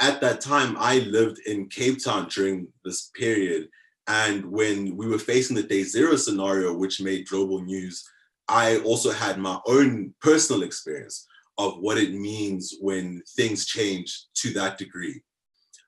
At 0.00 0.20
that 0.22 0.40
time, 0.40 0.76
I 0.78 0.98
lived 1.00 1.38
in 1.46 1.68
Cape 1.68 2.02
Town 2.02 2.28
during 2.28 2.66
this 2.84 3.10
period. 3.14 3.68
And 4.06 4.44
when 4.44 4.96
we 4.96 5.06
were 5.06 5.18
facing 5.18 5.56
the 5.56 5.62
day 5.62 5.82
zero 5.82 6.16
scenario, 6.16 6.74
which 6.74 7.00
made 7.00 7.28
global 7.28 7.62
news, 7.62 8.04
I 8.48 8.78
also 8.78 9.10
had 9.10 9.38
my 9.38 9.58
own 9.66 10.14
personal 10.20 10.62
experience 10.62 11.26
of 11.56 11.78
what 11.78 11.98
it 11.98 12.12
means 12.12 12.74
when 12.80 13.22
things 13.36 13.64
change 13.64 14.26
to 14.34 14.50
that 14.54 14.76
degree. 14.76 15.22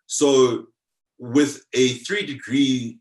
So, 0.06 0.66
with 1.18 1.64
a 1.72 1.94
three 1.94 2.24
degree 2.24 2.98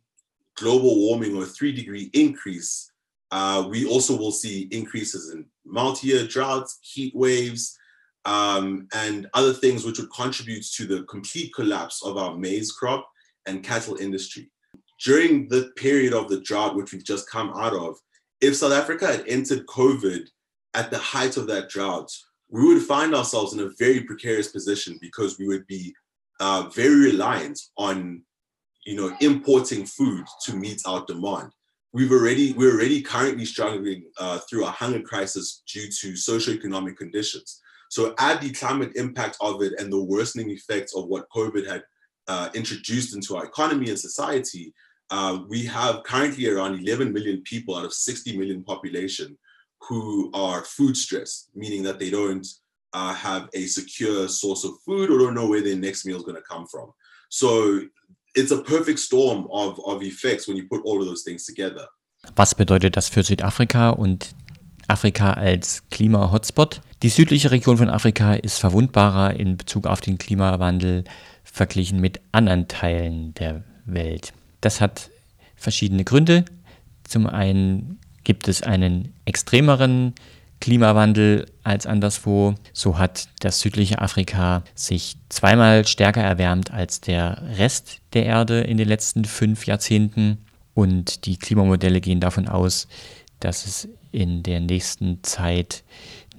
global 0.58 0.96
warming 0.96 1.36
or 1.36 1.46
three 1.46 1.72
degree 1.72 2.10
increase, 2.14 2.92
uh, 3.32 3.66
we 3.70 3.86
also 3.86 4.18
will 4.18 4.32
see 4.32 4.68
increases 4.72 5.34
in 5.34 5.46
multi 5.66 6.08
year 6.08 6.26
droughts, 6.26 6.80
heat 6.82 7.16
waves, 7.16 7.78
um, 8.26 8.88
and 8.94 9.28
other 9.34 9.54
things 9.54 9.86
which 9.86 10.00
would 10.00 10.12
contribute 10.12 10.66
to 10.76 10.86
the 10.86 11.04
complete 11.04 11.54
collapse 11.54 12.04
of 12.04 12.18
our 12.18 12.36
maize 12.36 12.72
crop 12.72 13.08
and 13.46 13.64
cattle 13.64 13.98
industry. 13.98 14.50
During 15.06 15.48
the 15.50 15.72
period 15.76 16.14
of 16.14 16.30
the 16.30 16.42
drought, 16.42 16.76
which 16.76 16.92
we've 16.92 17.04
just 17.04 17.30
come 17.30 17.52
out 17.56 17.74
of, 17.74 17.96
if 18.42 18.56
South 18.56 18.74
Africa 18.74 19.06
had 19.06 19.24
entered 19.28 19.68
COVID 19.68 20.28
at 20.74 20.90
the 20.90 20.98
height 20.98 21.38
of 21.38 21.46
that 21.46 21.70
drought, 21.70 22.12
we 22.50 22.66
would 22.66 22.82
find 22.82 23.14
ourselves 23.14 23.54
in 23.54 23.60
a 23.60 23.70
very 23.78 24.02
precarious 24.02 24.48
position 24.48 24.98
because 25.00 25.38
we 25.38 25.48
would 25.48 25.68
be 25.68 25.94
uh, 26.40 26.70
very 26.74 27.12
reliant 27.12 27.60
on, 27.78 28.24
you 28.84 28.96
know, 28.96 29.16
importing 29.22 29.86
food 29.86 30.26
to 30.46 30.56
meet 30.56 30.82
our 30.88 31.06
demand. 31.06 31.52
We've 31.94 32.12
already 32.12 32.54
we're 32.54 32.74
already 32.74 33.04
currently 33.04 33.46
struggling 33.46 34.06
uh, 34.20 34.40
through 34.50 34.66
a 34.66 34.72
hunger 34.72 35.02
crisis 35.02 35.62
due 35.72 35.88
to 36.02 36.14
socioeconomic 36.14 36.98
conditions. 36.98 37.62
So 37.90 38.16
add 38.18 38.42
the 38.42 38.52
climate 38.52 38.94
impact 38.96 39.38
of 39.40 39.62
it 39.62 39.74
and 39.80 39.94
the 39.94 40.04
worsening 40.04 40.50
effects 40.50 40.96
of 40.96 41.06
what 41.06 41.30
COVID 41.30 41.68
had 41.68 41.84
uh, 42.28 42.50
introduced 42.56 43.16
into 43.16 43.38
our 43.38 43.46
economy 43.46 43.90
and 43.90 44.00
society, 44.00 44.74
uh, 45.12 45.40
we 45.48 45.66
have 45.66 46.04
currently 46.04 46.50
around 46.50 46.80
11 46.80 47.14
million 47.14 47.42
people 47.44 47.76
out 47.76 47.86
of 47.86 47.94
60 47.94 48.38
million 48.38 48.64
population 48.64 49.38
who 49.82 50.32
are 50.34 50.64
food 50.64 50.98
stressed, 50.98 51.52
meaning 51.54 51.84
that 51.84 52.00
they 52.00 52.10
don't 52.10 52.46
uh, 52.94 53.14
have 53.14 53.50
a 53.54 53.68
secure 53.68 54.28
source 54.28 54.64
of 54.64 54.72
food 54.86 55.10
or 55.10 55.20
don't 55.20 55.36
know 55.36 55.48
where 55.48 55.62
their 55.62 55.76
next 55.76 56.06
meal 56.06 56.18
is 56.18 56.24
going 56.24 56.38
to 56.38 56.42
come 56.42 56.66
from. 56.68 56.92
So 57.30 57.82
it's 58.36 58.52
a 58.52 58.62
perfect 58.62 59.00
storm 59.00 59.48
of, 59.52 59.80
of 59.86 60.02
effects 60.02 60.48
when 60.48 60.58
you 60.58 60.68
put 60.68 60.82
all 60.86 61.02
of 61.02 61.08
those 61.08 61.24
things 61.24 61.46
together. 61.46 61.88
Was 62.36 62.56
bedeutet 62.56 62.96
das 62.96 63.10
für 63.10 63.22
Südafrika 63.24 63.92
und 63.92 64.34
Afrika 64.88 65.34
als 65.34 65.84
Klima-Hotspot? 65.92 66.82
Die 67.04 67.10
südliche 67.10 67.52
Region 67.52 67.78
von 67.78 67.90
Afrika 67.90 68.34
ist 68.34 68.58
verwundbarer 68.58 69.36
in 69.40 69.58
Bezug 69.58 69.86
auf 69.86 70.02
den 70.02 70.18
Klimawandel 70.18 71.04
verglichen 71.44 72.00
mit 72.00 72.20
anderen 72.32 72.68
Teilen 72.68 73.34
der 73.36 73.64
Welt. 73.86 74.34
Das 74.66 74.82
hat 74.82 75.12
verschiedene 75.56 76.04
Gründe. 76.04 76.44
Zum 77.04 77.28
einen 77.28 78.00
gibt 78.24 78.48
es 78.48 78.64
einen 78.64 79.14
extremeren 79.26 80.16
Klimawandel 80.60 81.46
als 81.62 81.86
anderswo. 81.86 82.56
So 82.74 82.98
hat 82.98 83.28
das 83.42 83.60
südliche 83.60 84.02
Afrika 84.02 84.64
sich 84.74 85.18
zweimal 85.30 85.86
stärker 85.86 86.24
erwärmt 86.24 86.72
als 86.72 87.00
der 87.00 87.44
Rest 87.60 88.00
der 88.14 88.26
Erde 88.26 88.62
in 88.62 88.78
den 88.78 88.88
letzten 88.88 89.26
fünf 89.26 89.68
Jahrzehnten. 89.68 90.40
Und 90.74 91.28
die 91.28 91.38
Klimamodelle 91.38 92.02
gehen 92.02 92.20
davon 92.20 92.48
aus, 92.48 92.88
dass 93.40 93.68
es 93.68 93.88
in 94.12 94.42
der 94.42 94.62
nächsten 94.62 95.22
Zeit 95.22 95.84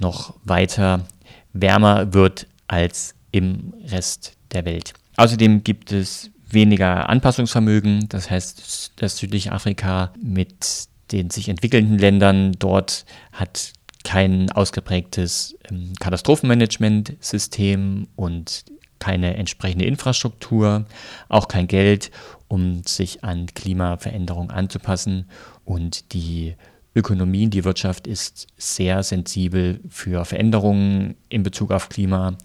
noch 0.00 0.34
weiter 0.42 1.06
wärmer 1.52 2.12
wird 2.12 2.48
als 2.66 3.14
im 3.30 3.72
Rest 3.84 4.32
der 4.50 4.64
Welt. 4.64 4.94
Außerdem 5.16 5.62
gibt 5.62 5.92
es 5.92 6.32
weniger 6.56 7.08
Anpassungsvermögen, 7.08 8.08
das 8.08 8.28
heißt, 8.30 8.94
das 8.96 9.18
südliche 9.18 9.52
Afrika 9.52 10.12
mit 10.20 10.88
den 11.12 11.30
sich 11.30 11.48
entwickelnden 11.48 11.98
Ländern 11.98 12.56
dort 12.58 13.04
hat 13.30 13.72
kein 14.02 14.50
ausgeprägtes 14.50 15.56
ähm, 15.70 15.92
Katastrophenmanagementsystem 16.00 18.08
und 18.16 18.64
keine 18.98 19.36
entsprechende 19.36 19.84
Infrastruktur, 19.84 20.86
auch 21.28 21.46
kein 21.48 21.66
Geld, 21.68 22.10
um 22.48 22.82
sich 22.84 23.22
an 23.22 23.46
Klimaveränderungen 23.46 24.50
anzupassen. 24.50 25.28
Und 25.64 26.12
die 26.12 26.56
Ökonomie, 26.96 27.48
die 27.48 27.64
Wirtschaft 27.64 28.06
ist 28.06 28.46
sehr 28.56 29.02
sensibel 29.02 29.80
für 29.90 30.24
Veränderungen 30.24 31.14
in 31.28 31.42
Bezug 31.42 31.70
auf 31.70 31.90
Klima, 31.90 32.38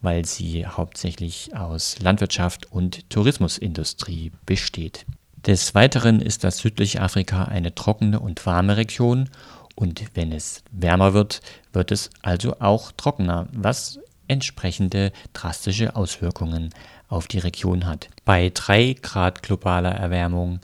weil 0.00 0.24
sie 0.24 0.66
hauptsächlich 0.66 1.54
aus 1.54 1.98
Landwirtschaft 2.00 2.72
und 2.72 3.08
Tourismusindustrie 3.10 4.32
besteht. 4.46 5.04
Des 5.36 5.74
Weiteren 5.74 6.22
ist 6.22 6.42
das 6.42 6.58
südliche 6.58 7.02
Afrika 7.02 7.44
eine 7.44 7.74
trockene 7.74 8.18
und 8.18 8.44
warme 8.46 8.78
Region 8.78 9.28
und 9.74 10.02
wenn 10.14 10.32
es 10.32 10.64
wärmer 10.72 11.12
wird, 11.12 11.42
wird 11.74 11.92
es 11.92 12.10
also 12.22 12.56
auch 12.60 12.90
trockener, 12.92 13.46
was 13.52 14.00
entsprechende 14.26 15.12
drastische 15.34 15.96
Auswirkungen 15.96 16.70
auf 17.08 17.28
die 17.28 17.38
Region 17.38 17.86
hat. 17.86 18.08
Bei 18.24 18.50
3 18.52 18.96
Grad 19.02 19.42
globaler 19.42 19.92
Erwärmung 19.92 20.60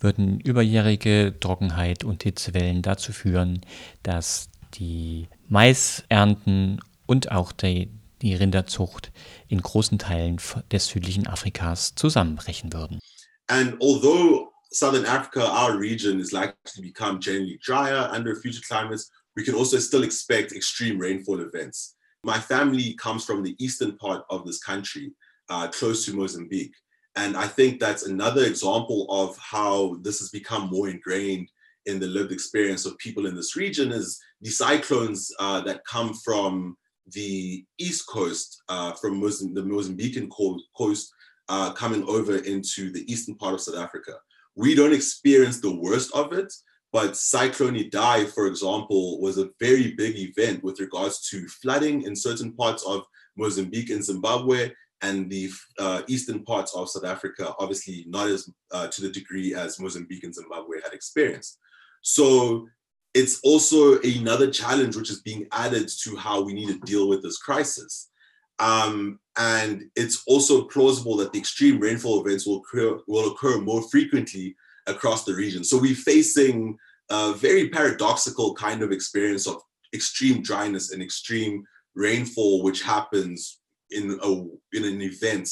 würden 0.00 0.40
überjährige 0.40 1.34
Trockenheit 1.40 2.04
und 2.04 2.22
Hitzewellen 2.22 2.82
dazu 2.82 3.12
führen, 3.12 3.60
dass 4.02 4.50
die 4.74 5.28
Maisernten 5.48 6.80
und 7.06 7.30
auch 7.30 7.52
die, 7.52 7.90
die 8.22 8.34
Rinderzucht 8.34 9.12
in 9.48 9.60
großen 9.62 9.98
Teilen 9.98 10.38
des 10.70 10.88
südlichen 10.88 11.26
Afrikas 11.26 11.94
zusammenbrechen 11.94 12.72
würden. 12.72 13.00
And 13.48 13.80
although 13.80 14.52
Southern 14.72 15.06
Africa, 15.06 15.40
our 15.40 15.78
region, 15.78 16.20
is 16.20 16.32
likely 16.32 16.54
to 16.74 16.82
become 16.82 17.18
generally 17.20 17.58
drier 17.64 18.10
under 18.12 18.34
future 18.34 18.62
climates, 18.66 19.10
we 19.36 19.44
can 19.44 19.54
also 19.54 19.78
still 19.78 20.02
expect 20.02 20.52
extreme 20.52 20.98
rainfall 20.98 21.40
events. 21.40 21.94
My 22.24 22.40
family 22.40 22.94
comes 22.96 23.24
from 23.24 23.44
the 23.44 23.54
eastern 23.58 23.96
part 23.98 24.24
of 24.28 24.44
this 24.44 24.58
country, 24.58 25.12
uh, 25.48 25.68
close 25.68 26.04
to 26.06 26.16
Mozambique. 26.16 26.74
And 27.16 27.36
I 27.36 27.46
think 27.46 27.80
that's 27.80 28.06
another 28.06 28.44
example 28.44 29.06
of 29.08 29.36
how 29.38 29.96
this 30.02 30.18
has 30.18 30.28
become 30.28 30.68
more 30.70 30.88
ingrained 30.88 31.50
in 31.86 31.98
the 31.98 32.06
lived 32.06 32.30
experience 32.30 32.84
of 32.84 32.98
people 32.98 33.26
in 33.26 33.34
this 33.34 33.56
region 33.56 33.90
is 33.90 34.20
the 34.42 34.50
cyclones 34.50 35.32
uh, 35.38 35.60
that 35.62 35.84
come 35.86 36.12
from 36.12 36.76
the 37.12 37.64
east 37.78 38.06
coast, 38.08 38.62
uh, 38.68 38.92
from 38.92 39.20
Mozamb- 39.20 39.54
the 39.54 39.62
Mozambican 39.62 40.28
coast, 40.76 41.12
uh, 41.48 41.72
coming 41.72 42.04
over 42.08 42.36
into 42.36 42.90
the 42.90 43.10
eastern 43.10 43.36
part 43.36 43.54
of 43.54 43.60
South 43.60 43.76
Africa. 43.76 44.14
We 44.56 44.74
don't 44.74 44.92
experience 44.92 45.60
the 45.60 45.74
worst 45.74 46.14
of 46.14 46.32
it, 46.32 46.52
but 46.92 47.16
Cyclone 47.16 47.76
Idai, 47.76 48.28
for 48.28 48.46
example, 48.46 49.20
was 49.20 49.38
a 49.38 49.50
very 49.60 49.94
big 49.94 50.16
event 50.18 50.64
with 50.64 50.80
regards 50.80 51.28
to 51.30 51.46
flooding 51.48 52.02
in 52.02 52.16
certain 52.16 52.52
parts 52.52 52.84
of 52.84 53.04
Mozambique 53.36 53.90
and 53.90 54.04
Zimbabwe 54.04 54.72
and 55.06 55.30
the 55.30 55.50
uh, 55.78 56.02
eastern 56.08 56.40
parts 56.44 56.74
of 56.74 56.90
South 56.90 57.04
Africa, 57.04 57.54
obviously 57.58 58.04
not 58.08 58.28
as 58.28 58.50
uh, 58.72 58.88
to 58.88 59.02
the 59.02 59.10
degree 59.18 59.54
as 59.54 59.80
Mozambique 59.80 60.24
and 60.24 60.34
Zimbabwe 60.34 60.76
had 60.84 60.92
experienced. 60.92 61.58
So 62.02 62.68
it's 63.14 63.40
also 63.42 63.80
another 64.00 64.50
challenge 64.50 64.94
which 64.96 65.10
is 65.10 65.22
being 65.22 65.46
added 65.52 65.88
to 66.02 66.16
how 66.16 66.42
we 66.42 66.52
need 66.52 66.68
to 66.68 66.78
deal 66.92 67.08
with 67.08 67.22
this 67.22 67.38
crisis. 67.38 68.10
Um, 68.58 69.18
and 69.36 69.84
it's 69.96 70.22
also 70.26 70.64
plausible 70.64 71.16
that 71.18 71.32
the 71.32 71.38
extreme 71.38 71.78
rainfall 71.78 72.20
events 72.20 72.46
will 72.46 72.58
occur, 72.62 72.98
will 73.06 73.32
occur 73.32 73.58
more 73.60 73.82
frequently 73.90 74.56
across 74.86 75.24
the 75.24 75.34
region. 75.34 75.62
So 75.64 75.78
we're 75.78 75.94
facing 75.94 76.76
a 77.10 77.32
very 77.34 77.68
paradoxical 77.68 78.54
kind 78.54 78.82
of 78.82 78.92
experience 78.92 79.46
of 79.46 79.56
extreme 79.94 80.42
dryness 80.42 80.92
and 80.92 81.02
extreme 81.02 81.64
rainfall, 81.94 82.62
which 82.62 82.82
happens 82.82 83.60
in 83.90 84.18
a 84.22 84.28
in 84.72 84.84
an 84.84 85.00
event 85.00 85.48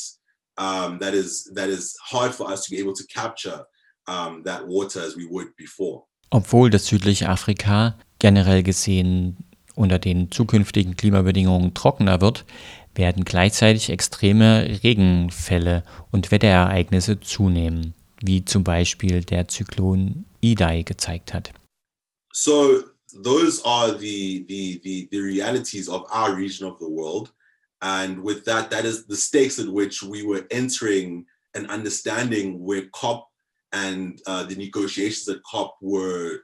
um, 0.56 0.98
that 0.98 1.14
is 1.14 1.50
that 1.54 1.68
is 1.68 1.96
hard 2.02 2.34
for 2.34 2.50
us 2.50 2.64
to 2.64 2.70
be 2.70 2.78
able 2.78 2.94
to 2.94 3.04
capture 3.06 3.64
um, 4.06 4.42
that 4.44 4.66
water 4.66 5.00
as 5.00 5.16
we 5.16 5.26
would 5.26 5.54
before. 5.56 6.04
Obwohl 6.30 6.70
das 6.70 6.86
südliche 6.86 7.28
Afrika 7.28 7.96
generell 8.18 8.62
gesehen 8.62 9.36
unter 9.74 9.98
den 9.98 10.30
zukünftigen 10.30 10.96
Klimabedingungen 10.96 11.74
trockener 11.74 12.20
wird, 12.20 12.44
werden 12.94 13.24
gleichzeitig 13.24 13.90
extreme 13.90 14.80
Regenfälle 14.82 15.84
und 16.10 16.30
Wetterereignisse 16.30 17.20
zunehmen, 17.20 17.94
wie 18.20 18.44
zum 18.44 18.64
Beispiel 18.64 19.22
der 19.22 19.48
Zyklon 19.48 20.26
Idai 20.40 20.82
gezeigt 20.82 21.34
hat. 21.34 21.52
So 22.32 22.82
those 23.22 23.64
are 23.64 23.98
the, 23.98 24.44
the, 24.48 24.80
the, 24.82 25.08
the 25.10 25.20
realities 25.20 25.88
of 25.88 26.02
our 26.12 26.36
region 26.36 26.68
of 26.68 26.78
the 26.78 26.86
world. 26.86 27.32
And 27.84 28.22
with 28.22 28.46
that, 28.46 28.70
that 28.70 28.86
is 28.86 29.06
the 29.06 29.14
stakes 29.14 29.58
at 29.58 29.68
which 29.68 30.02
we 30.02 30.24
were 30.24 30.46
entering 30.50 31.26
and 31.54 31.70
understanding 31.70 32.58
where 32.64 32.88
COP 32.94 33.28
and 33.74 34.18
uh, 34.26 34.44
the 34.44 34.56
negotiations 34.56 35.28
at 35.28 35.42
COP 35.42 35.76
were 35.82 36.38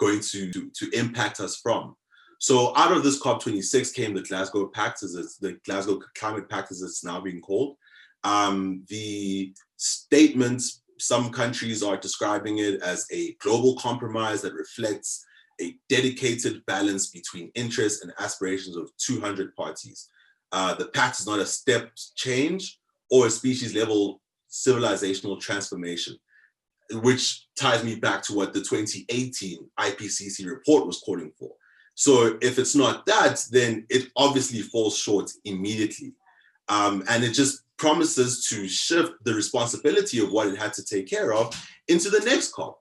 going 0.00 0.20
to, 0.20 0.50
to, 0.52 0.70
to 0.74 0.90
impact 0.98 1.38
us 1.38 1.56
from. 1.56 1.94
So 2.40 2.74
out 2.76 2.92
of 2.92 3.02
this 3.02 3.22
COP26 3.22 3.92
came 3.94 4.14
the 4.14 4.22
Glasgow 4.22 4.68
Pact, 4.68 5.02
as 5.02 5.14
it's 5.14 5.36
the 5.36 5.58
Glasgow 5.66 6.00
Climate 6.16 6.48
Pact, 6.48 6.72
as 6.72 6.80
it's 6.80 7.04
now 7.04 7.20
being 7.20 7.42
called. 7.42 7.76
Um, 8.24 8.82
the 8.88 9.52
statements, 9.76 10.82
some 10.98 11.30
countries 11.30 11.82
are 11.82 11.98
describing 11.98 12.58
it 12.58 12.80
as 12.80 13.06
a 13.12 13.34
global 13.40 13.76
compromise 13.76 14.40
that 14.42 14.54
reflects 14.54 15.26
a 15.60 15.76
dedicated 15.90 16.64
balance 16.66 17.10
between 17.10 17.52
interests 17.54 18.02
and 18.02 18.14
aspirations 18.18 18.76
of 18.76 18.90
200 18.96 19.54
parties. 19.56 20.08
Uh, 20.56 20.72
the 20.72 20.86
pact 20.86 21.20
is 21.20 21.26
not 21.26 21.38
a 21.38 21.44
step 21.44 21.90
change 22.14 22.78
or 23.10 23.26
a 23.26 23.30
species 23.30 23.74
level 23.74 24.22
civilizational 24.50 25.38
transformation, 25.38 26.16
which 27.02 27.46
ties 27.58 27.84
me 27.84 27.96
back 27.96 28.22
to 28.22 28.32
what 28.32 28.54
the 28.54 28.60
2018 28.60 29.58
IPCC 29.78 30.46
report 30.46 30.86
was 30.86 31.00
calling 31.00 31.30
for. 31.38 31.50
So 31.94 32.38
if 32.40 32.58
it's 32.58 32.74
not 32.74 33.04
that, 33.04 33.44
then 33.50 33.84
it 33.90 34.10
obviously 34.16 34.62
falls 34.62 34.96
short 34.96 35.30
immediately. 35.44 36.14
Um, 36.70 37.04
and 37.10 37.22
it 37.22 37.32
just 37.32 37.64
promises 37.76 38.46
to 38.48 38.66
shift 38.66 39.12
the 39.24 39.34
responsibility 39.34 40.20
of 40.20 40.32
what 40.32 40.48
it 40.48 40.56
had 40.56 40.72
to 40.72 40.82
take 40.82 41.06
care 41.06 41.34
of 41.34 41.54
into 41.88 42.08
the 42.08 42.20
next 42.20 42.52
COP. 42.52 42.80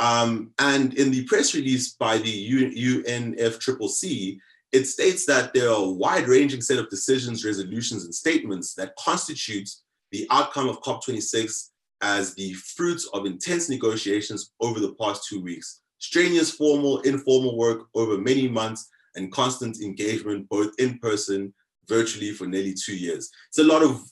Um, 0.00 0.50
and 0.58 0.92
in 0.94 1.12
the 1.12 1.24
press 1.26 1.54
release 1.54 1.92
by 1.92 2.18
the 2.18 2.74
UNFCCC, 3.04 4.40
it 4.72 4.84
states 4.84 5.26
that 5.26 5.54
there 5.54 5.70
are 5.70 5.84
a 5.84 5.90
wide 5.90 6.28
ranging 6.28 6.60
set 6.60 6.78
of 6.78 6.90
decisions, 6.90 7.44
resolutions, 7.44 8.04
and 8.04 8.14
statements 8.14 8.74
that 8.74 8.96
constitute 8.96 9.68
the 10.12 10.26
outcome 10.30 10.68
of 10.68 10.80
COP26 10.82 11.70
as 12.02 12.34
the 12.34 12.52
fruits 12.54 13.08
of 13.14 13.26
intense 13.26 13.68
negotiations 13.68 14.52
over 14.60 14.80
the 14.80 14.94
past 14.94 15.26
two 15.28 15.40
weeks 15.40 15.80
strenuous 15.98 16.50
formal, 16.50 17.00
informal 17.00 17.56
work 17.56 17.86
over 17.94 18.18
many 18.18 18.46
months, 18.46 18.90
and 19.14 19.32
constant 19.32 19.80
engagement, 19.80 20.46
both 20.48 20.74
in 20.78 20.98
person, 20.98 21.52
virtually 21.88 22.32
for 22.32 22.46
nearly 22.46 22.74
two 22.74 22.94
years. 22.94 23.30
It's 23.48 23.58
a 23.58 23.64
lot 23.64 23.82
of 23.82 24.02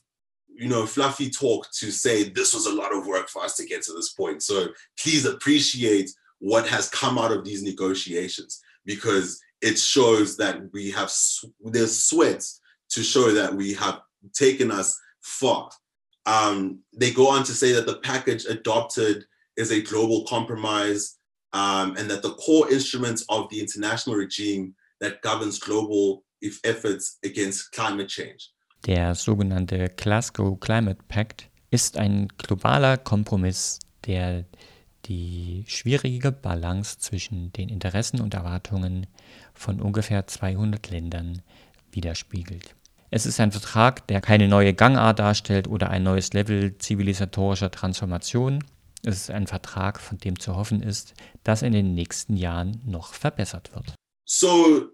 you 0.56 0.68
know, 0.68 0.86
fluffy 0.86 1.30
talk 1.30 1.66
to 1.72 1.90
say 1.90 2.28
this 2.28 2.54
was 2.54 2.66
a 2.66 2.74
lot 2.74 2.94
of 2.94 3.06
work 3.06 3.28
for 3.28 3.42
us 3.42 3.56
to 3.56 3.66
get 3.66 3.82
to 3.82 3.92
this 3.92 4.12
point. 4.12 4.42
So 4.42 4.68
please 4.96 5.26
appreciate 5.26 6.10
what 6.38 6.68
has 6.68 6.88
come 6.88 7.18
out 7.18 7.32
of 7.32 7.44
these 7.44 7.62
negotiations 7.62 8.62
because 8.84 9.40
it 9.64 9.78
shows 9.78 10.36
that 10.36 10.56
we 10.74 10.90
have 10.90 11.10
there's 11.64 12.04
sweat 12.04 12.44
to 12.90 13.02
show 13.02 13.32
that 13.32 13.54
we 13.54 13.72
have 13.74 14.02
taken 14.34 14.70
us 14.70 15.00
far. 15.22 15.70
Um, 16.26 16.80
they 16.92 17.10
go 17.10 17.28
on 17.28 17.44
to 17.44 17.52
say 17.52 17.72
that 17.72 17.86
the 17.86 17.98
package 18.10 18.44
adopted 18.44 19.24
is 19.56 19.70
a 19.72 19.80
global 19.80 20.26
compromise 20.26 21.16
um, 21.54 21.96
and 21.96 22.10
that 22.10 22.22
the 22.22 22.34
core 22.34 22.70
instruments 22.70 23.24
of 23.28 23.48
the 23.48 23.58
international 23.60 24.16
regime 24.16 24.74
that 25.00 25.22
governs 25.22 25.58
global 25.58 26.24
efforts 26.64 27.18
against 27.24 27.72
climate 27.72 28.08
change. 28.08 28.50
Der 28.86 29.14
sogenannte 29.14 29.88
Glasgow 29.96 30.56
Climate 30.56 30.98
Pact 31.08 31.48
ist 31.70 31.96
ein 31.96 32.28
globaler 32.36 32.98
Kompromiss, 32.98 33.78
der 34.06 34.44
die 35.06 35.64
schwierige 35.66 36.32
Balance 36.32 36.98
zwischen 36.98 37.52
den 37.52 37.68
Interessen 37.68 38.20
und 38.20 38.34
Erwartungen 38.34 39.06
von 39.54 39.80
ungefähr 39.80 40.26
200 40.26 40.90
Ländern 40.90 41.42
widerspiegelt. 41.92 42.74
Es 43.10 43.26
ist 43.26 43.38
ein 43.38 43.52
Vertrag, 43.52 44.06
der 44.08 44.20
keine 44.20 44.48
neue 44.48 44.74
Gangart 44.74 45.18
darstellt 45.18 45.68
oder 45.68 45.90
ein 45.90 46.02
neues 46.02 46.32
Level 46.32 46.76
zivilisatorischer 46.78 47.70
Transformation, 47.70 48.64
Es 49.06 49.16
ist 49.16 49.30
ein 49.30 49.46
Vertrag, 49.46 50.00
von 50.00 50.16
dem 50.16 50.38
zu 50.40 50.56
hoffen 50.56 50.82
ist, 50.82 51.12
dass 51.42 51.60
in 51.60 51.72
den 51.72 51.94
nächsten 51.94 52.36
Jahren 52.36 52.80
noch 52.86 53.12
verbessert 53.12 53.74
wird. 53.74 53.94
So 54.24 54.90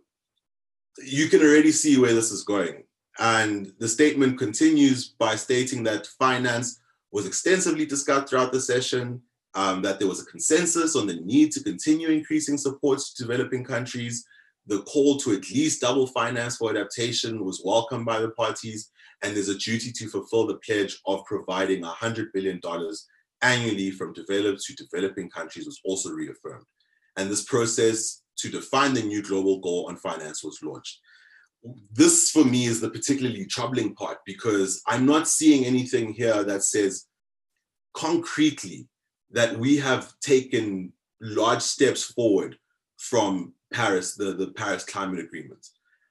you 1.00 1.28
can 1.28 1.40
already 1.40 1.70
see 1.70 1.96
where 1.96 2.12
this 2.12 2.32
is 2.32 2.44
going. 2.44 2.84
And 3.18 3.72
the 3.78 3.88
statement 3.88 4.36
continues 4.36 5.14
by 5.16 5.36
stating 5.36 5.84
that 5.84 6.08
finance 6.18 6.80
was 7.12 7.24
extensively 7.24 7.86
discussed 7.86 8.28
throughout 8.28 8.52
the 8.52 8.60
session, 8.60 9.22
um, 9.54 9.82
that 9.82 9.98
there 9.98 10.08
was 10.08 10.22
a 10.22 10.26
consensus 10.26 10.96
on 10.96 11.06
the 11.06 11.16
need 11.16 11.52
to 11.52 11.62
continue 11.62 12.08
increasing 12.08 12.56
support 12.56 13.00
to 13.00 13.22
developing 13.22 13.64
countries. 13.64 14.24
The 14.66 14.82
call 14.82 15.16
to 15.18 15.32
at 15.32 15.50
least 15.50 15.80
double 15.80 16.06
finance 16.06 16.56
for 16.56 16.70
adaptation 16.70 17.44
was 17.44 17.62
welcomed 17.64 18.06
by 18.06 18.20
the 18.20 18.30
parties, 18.30 18.90
and 19.22 19.34
there's 19.34 19.48
a 19.48 19.58
duty 19.58 19.90
to 19.92 20.08
fulfill 20.08 20.46
the 20.46 20.60
pledge 20.64 20.98
of 21.06 21.24
providing 21.24 21.82
$100 21.82 22.26
billion 22.32 22.60
annually 23.42 23.90
from 23.90 24.12
developed 24.12 24.62
to 24.62 24.74
developing 24.74 25.30
countries 25.30 25.66
was 25.66 25.80
also 25.84 26.10
reaffirmed. 26.10 26.64
And 27.16 27.30
this 27.30 27.44
process 27.44 28.22
to 28.38 28.50
define 28.50 28.94
the 28.94 29.02
new 29.02 29.22
global 29.22 29.58
goal 29.60 29.86
on 29.88 29.96
finance 29.96 30.44
was 30.44 30.58
launched. 30.62 30.98
This, 31.92 32.30
for 32.30 32.44
me, 32.44 32.66
is 32.66 32.80
the 32.80 32.88
particularly 32.88 33.44
troubling 33.44 33.94
part 33.94 34.18
because 34.24 34.82
I'm 34.86 35.04
not 35.04 35.28
seeing 35.28 35.66
anything 35.66 36.12
here 36.12 36.42
that 36.44 36.62
says 36.62 37.06
concretely 37.92 38.88
that 39.32 39.56
we 39.58 39.76
have 39.76 40.12
taken 40.20 40.92
large 41.20 41.62
steps 41.62 42.02
forward 42.02 42.56
from 42.96 43.52
Paris, 43.72 44.14
the, 44.14 44.32
the 44.34 44.48
Paris 44.48 44.84
Climate 44.84 45.20
Agreement. 45.20 45.66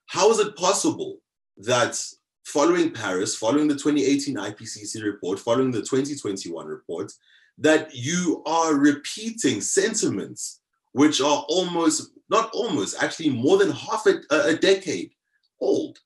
How 0.07 0.31
is 0.31 0.39
it 0.39 0.55
possible 0.55 1.19
that 1.57 2.01
following 2.45 2.91
Paris, 2.91 3.35
following 3.35 3.67
the 3.67 3.75
2018 3.75 4.35
IPCC 4.35 5.03
report, 5.03 5.39
following 5.39 5.71
the 5.71 5.81
2021 5.81 6.65
report, 6.65 7.11
that 7.57 7.93
you 7.93 8.41
are 8.45 8.75
repeating 8.75 9.61
sentiments 9.61 10.61
which 10.93 11.21
are 11.21 11.45
almost, 11.49 12.11
not 12.29 12.49
almost, 12.53 13.01
actually 13.03 13.29
more 13.29 13.57
than 13.57 13.71
half 13.71 14.05
a, 14.07 14.21
a 14.31 14.55
decade 14.55 15.11
old, 15.59 15.99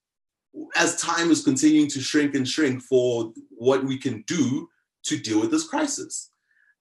as 0.75 0.99
time 1.01 1.31
is 1.31 1.43
continuing 1.43 1.87
to 1.87 2.01
shrink 2.01 2.35
and 2.35 2.47
shrink 2.47 2.81
for 2.81 3.31
what 3.51 3.83
we 3.83 3.97
can 3.97 4.23
do 4.27 4.67
to 5.03 5.17
deal 5.17 5.39
with 5.39 5.51
this 5.51 5.67
crisis. 5.67 6.31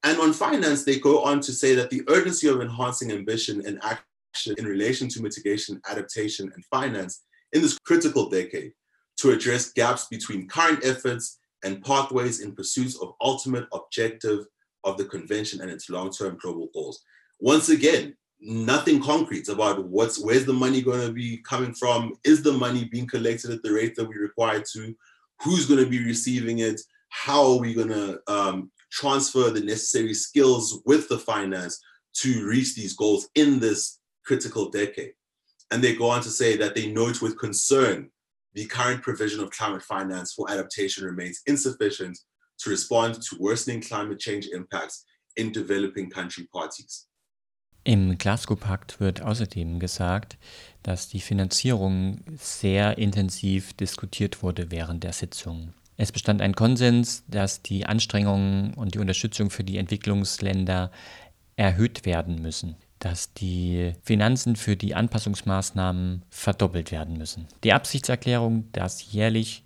And 0.04 0.18
on 0.18 0.32
finance, 0.32 0.84
they 0.84 0.98
go 0.98 1.22
on 1.22 1.40
to 1.40 1.52
say 1.52 1.74
that 1.74 1.90
the 1.90 2.02
urgency 2.08 2.48
of 2.48 2.60
enhancing 2.60 3.12
ambition 3.12 3.64
and 3.66 3.78
action 3.82 4.54
in 4.58 4.66
relation 4.66 5.08
to 5.08 5.22
mitigation, 5.22 5.80
adaptation, 5.88 6.50
and 6.54 6.64
finance 6.66 7.22
in 7.52 7.62
this 7.62 7.78
critical 7.78 8.28
decade 8.28 8.72
to 9.18 9.30
address 9.30 9.72
gaps 9.72 10.06
between 10.06 10.48
current 10.48 10.84
efforts 10.84 11.38
and 11.64 11.84
pathways 11.84 12.40
in 12.40 12.54
pursuit 12.54 12.94
of 13.00 13.14
ultimate 13.20 13.66
objective 13.72 14.46
of 14.84 14.96
the 14.96 15.04
convention 15.04 15.60
and 15.60 15.70
its 15.70 15.88
long-term 15.88 16.38
global 16.42 16.68
goals. 16.74 17.02
Once 17.38 17.68
again, 17.68 18.16
nothing 18.40 19.00
concrete 19.00 19.48
about 19.48 19.84
what's 19.86 20.18
where's 20.18 20.44
the 20.44 20.52
money 20.52 20.82
going 20.82 21.06
to 21.06 21.12
be 21.12 21.38
coming 21.48 21.72
from? 21.72 22.14
Is 22.24 22.42
the 22.42 22.52
money 22.52 22.84
being 22.84 23.06
collected 23.06 23.50
at 23.52 23.62
the 23.62 23.72
rate 23.72 23.94
that 23.94 24.08
we 24.08 24.16
require 24.16 24.62
to? 24.72 24.94
Who's 25.42 25.66
going 25.66 25.82
to 25.82 25.90
be 25.90 26.04
receiving 26.04 26.58
it? 26.58 26.80
How 27.10 27.52
are 27.52 27.58
we 27.58 27.74
going 27.74 27.88
to 27.88 28.20
um, 28.26 28.72
transfer 28.92 29.50
the 29.50 29.60
necessary 29.60 30.14
skills 30.14 30.80
with 30.84 31.08
the 31.08 31.18
finance 31.18 31.80
to 32.14 32.46
reach 32.46 32.74
these 32.74 32.94
goals 32.94 33.28
in 33.34 33.58
this 33.58 33.98
critical 34.24 34.70
decade 34.70 35.12
and 35.72 35.82
they 35.82 35.94
go 35.94 36.10
on 36.10 36.20
to 36.20 36.28
say 36.28 36.56
that 36.56 36.74
they 36.74 36.92
note 36.92 37.22
with 37.22 37.38
concern 37.38 38.10
the 38.54 38.66
current 38.66 39.02
provision 39.02 39.40
of 39.42 39.50
climate 39.50 39.82
finance 39.82 40.34
for 40.34 40.50
adaptation 40.50 41.04
remains 41.04 41.40
insufficient 41.46 42.18
to 42.58 42.70
respond 42.70 43.20
to 43.22 43.36
worsening 43.40 43.80
climate 43.80 44.18
change 44.18 44.46
impacts 44.52 45.04
in 45.36 45.50
developing 45.52 46.10
country 46.10 46.46
parties. 46.52 47.08
Im 47.84 48.16
Glasgow-Pakt 48.16 49.00
wird 49.00 49.22
außerdem 49.22 49.80
gesagt, 49.80 50.38
dass 50.84 51.08
die 51.08 51.20
Finanzierung 51.20 52.20
sehr 52.38 52.96
intensiv 52.98 53.72
diskutiert 53.72 54.42
wurde 54.42 54.70
während 54.70 55.02
der 55.02 55.12
Sitzung. 55.12 55.74
Es 56.02 56.10
bestand 56.10 56.42
ein 56.42 56.56
Konsens, 56.56 57.22
dass 57.28 57.62
die 57.62 57.86
Anstrengungen 57.86 58.74
und 58.74 58.96
die 58.96 58.98
Unterstützung 58.98 59.50
für 59.50 59.62
die 59.62 59.78
Entwicklungsländer 59.78 60.90
erhöht 61.54 62.04
werden 62.04 62.42
müssen, 62.42 62.74
dass 62.98 63.34
die 63.34 63.92
Finanzen 64.02 64.56
für 64.56 64.76
die 64.76 64.96
Anpassungsmaßnahmen 64.96 66.24
verdoppelt 66.28 66.90
werden 66.90 67.18
müssen. 67.18 67.46
Die 67.62 67.72
Absichtserklärung, 67.72 68.64
dass 68.72 69.12
jährlich 69.12 69.62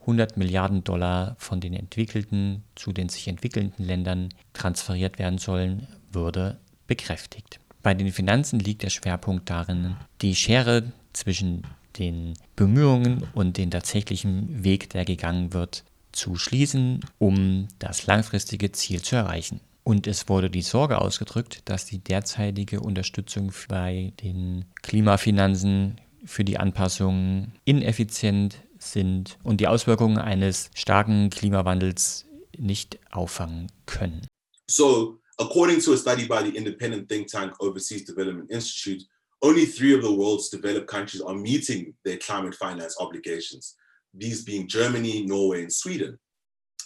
100 0.00 0.36
Milliarden 0.36 0.84
Dollar 0.84 1.34
von 1.38 1.60
den 1.60 1.72
entwickelten 1.72 2.62
zu 2.74 2.92
den 2.92 3.08
sich 3.08 3.26
entwickelnden 3.26 3.82
Ländern 3.82 4.28
transferiert 4.52 5.18
werden 5.18 5.38
sollen, 5.38 5.86
würde 6.12 6.58
bekräftigt. 6.88 7.58
Bei 7.82 7.94
den 7.94 8.12
Finanzen 8.12 8.60
liegt 8.60 8.82
der 8.82 8.90
Schwerpunkt 8.90 9.48
darin, 9.48 9.96
die 10.20 10.36
Schere 10.36 10.92
zwischen 11.14 11.62
den 11.98 12.34
Bemühungen 12.56 13.26
und 13.34 13.56
den 13.56 13.70
tatsächlichen 13.70 14.64
Weg, 14.64 14.90
der 14.90 15.04
gegangen 15.04 15.52
wird, 15.52 15.84
zu 16.12 16.36
schließen, 16.36 17.00
um 17.18 17.68
das 17.78 18.06
langfristige 18.06 18.72
Ziel 18.72 19.02
zu 19.02 19.16
erreichen. 19.16 19.60
Und 19.84 20.06
es 20.06 20.28
wurde 20.28 20.50
die 20.50 20.62
Sorge 20.62 21.00
ausgedrückt, 21.00 21.62
dass 21.64 21.86
die 21.86 21.98
derzeitige 21.98 22.80
Unterstützung 22.80 23.52
bei 23.68 24.12
den 24.22 24.66
Klimafinanzen 24.82 26.00
für 26.24 26.44
die 26.44 26.58
Anpassung 26.58 27.52
ineffizient 27.64 28.56
sind 28.78 29.38
und 29.42 29.60
die 29.60 29.68
Auswirkungen 29.68 30.18
eines 30.18 30.70
starken 30.74 31.30
Klimawandels 31.30 32.26
nicht 32.58 32.98
auffangen 33.10 33.68
können. 33.86 34.26
So 34.68 35.20
According 35.40 35.80
to 35.80 35.94
a 35.94 35.96
study 35.96 36.26
by 36.26 36.42
the 36.42 36.54
independent 36.54 37.08
think 37.08 37.26
tank 37.26 37.54
Overseas 37.60 38.04
Development 38.04 38.50
Institute, 38.50 39.06
only 39.42 39.64
three 39.64 39.94
of 39.94 40.02
the 40.02 40.12
world's 40.12 40.50
developed 40.50 40.86
countries 40.86 41.22
are 41.22 41.34
meeting 41.34 41.94
their 42.04 42.18
climate 42.18 42.54
finance 42.54 42.96
obligations, 43.00 43.76
these 44.12 44.44
being 44.44 44.68
Germany, 44.68 45.24
Norway, 45.24 45.62
and 45.62 45.72
Sweden. 45.72 46.18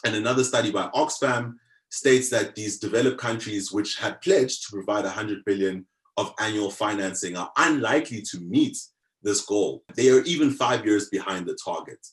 And 0.04 0.14
another 0.14 0.44
study 0.44 0.70
by 0.70 0.88
Oxfam 0.94 1.54
states 1.88 2.28
that 2.30 2.54
these 2.54 2.78
developed 2.78 3.18
countries, 3.18 3.72
which 3.72 3.98
had 3.98 4.20
pledged 4.20 4.66
to 4.66 4.72
provide 4.72 5.04
100 5.04 5.44
billion 5.44 5.86
of 6.16 6.32
annual 6.38 6.70
financing, 6.70 7.36
are 7.36 7.50
unlikely 7.56 8.22
to 8.22 8.40
meet 8.40 8.76
this 9.22 9.40
goal. 9.40 9.82
They 9.96 10.10
are 10.10 10.22
even 10.22 10.50
five 10.50 10.84
years 10.84 11.08
behind 11.08 11.46
the 11.46 11.56
target. 11.64 12.06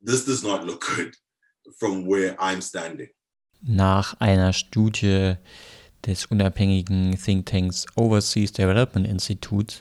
This 0.00 0.24
does 0.24 0.44
not 0.44 0.64
look 0.64 0.84
good 0.96 1.14
from 1.78 2.06
where 2.06 2.36
I'm 2.38 2.60
standing. 2.60 3.08
Nach 3.62 4.14
einer 4.20 4.52
Studie 4.52 5.36
des 6.06 6.26
unabhängigen 6.26 7.18
Thinktanks 7.18 7.86
Overseas 7.96 8.52
Development 8.52 9.06
Institute 9.06 9.76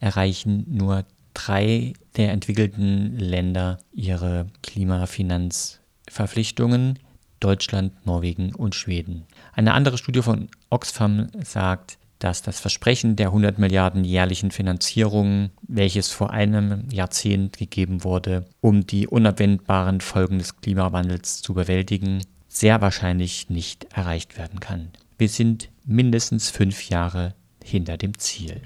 erreichen 0.00 0.64
nur 0.68 1.04
drei 1.34 1.92
der 2.16 2.32
entwickelten 2.32 3.16
Länder 3.16 3.78
ihre 3.92 4.48
Klimafinanzverpflichtungen, 4.62 6.98
Deutschland, 7.38 8.04
Norwegen 8.04 8.52
und 8.54 8.74
Schweden. 8.74 9.26
Eine 9.52 9.74
andere 9.74 9.96
Studie 9.96 10.22
von 10.22 10.48
Oxfam 10.68 11.28
sagt, 11.42 11.98
dass 12.18 12.42
das 12.42 12.58
Versprechen 12.60 13.16
der 13.16 13.28
100 13.28 13.58
Milliarden 13.58 14.04
jährlichen 14.04 14.50
Finanzierung, 14.50 15.48
welches 15.62 16.10
vor 16.10 16.30
einem 16.30 16.86
Jahrzehnt 16.90 17.56
gegeben 17.56 18.04
wurde, 18.04 18.44
um 18.60 18.86
die 18.86 19.08
unabwendbaren 19.08 20.02
Folgen 20.02 20.36
des 20.38 20.60
Klimawandels 20.60 21.40
zu 21.40 21.54
bewältigen, 21.54 22.22
sehr 22.46 22.82
wahrscheinlich 22.82 23.48
nicht 23.48 23.86
erreicht 23.94 24.36
werden 24.36 24.60
kann. 24.60 24.90
Wir 25.20 25.28
sind 25.28 25.68
mindestens 25.84 26.48
fünf 26.48 26.88
Jahre 26.88 27.34
hinter 27.62 27.98
dem 27.98 28.18
Ziel. 28.18 28.62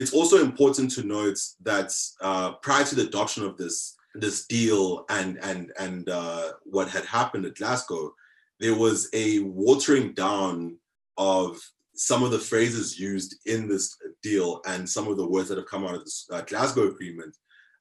It's 0.00 0.14
also 0.14 0.38
important 0.38 0.90
to 0.94 1.02
note 1.02 1.38
that 1.60 1.92
uh, 2.22 2.52
prior 2.62 2.82
to 2.84 2.94
the 2.94 3.02
adoption 3.02 3.44
of 3.44 3.58
this 3.58 3.94
this 4.14 4.46
deal 4.46 5.04
and 5.10 5.38
and 5.42 5.70
and 5.78 6.08
uh, 6.08 6.52
what 6.64 6.88
had 6.88 7.04
happened 7.04 7.44
at 7.44 7.56
Glasgow, 7.56 8.14
there 8.58 8.74
was 8.74 9.10
a 9.12 9.40
watering 9.40 10.14
down 10.14 10.78
of 11.18 11.60
some 11.94 12.22
of 12.22 12.30
the 12.30 12.38
phrases 12.38 12.98
used 12.98 13.36
in 13.44 13.68
this 13.68 13.94
deal 14.22 14.62
and 14.64 14.88
some 14.88 15.08
of 15.08 15.18
the 15.18 15.28
words 15.28 15.50
that 15.50 15.58
have 15.58 15.66
come 15.66 15.84
out 15.84 15.94
of 15.94 16.04
this 16.04 16.26
uh, 16.32 16.40
Glasgow 16.40 16.88
agreement. 16.88 17.36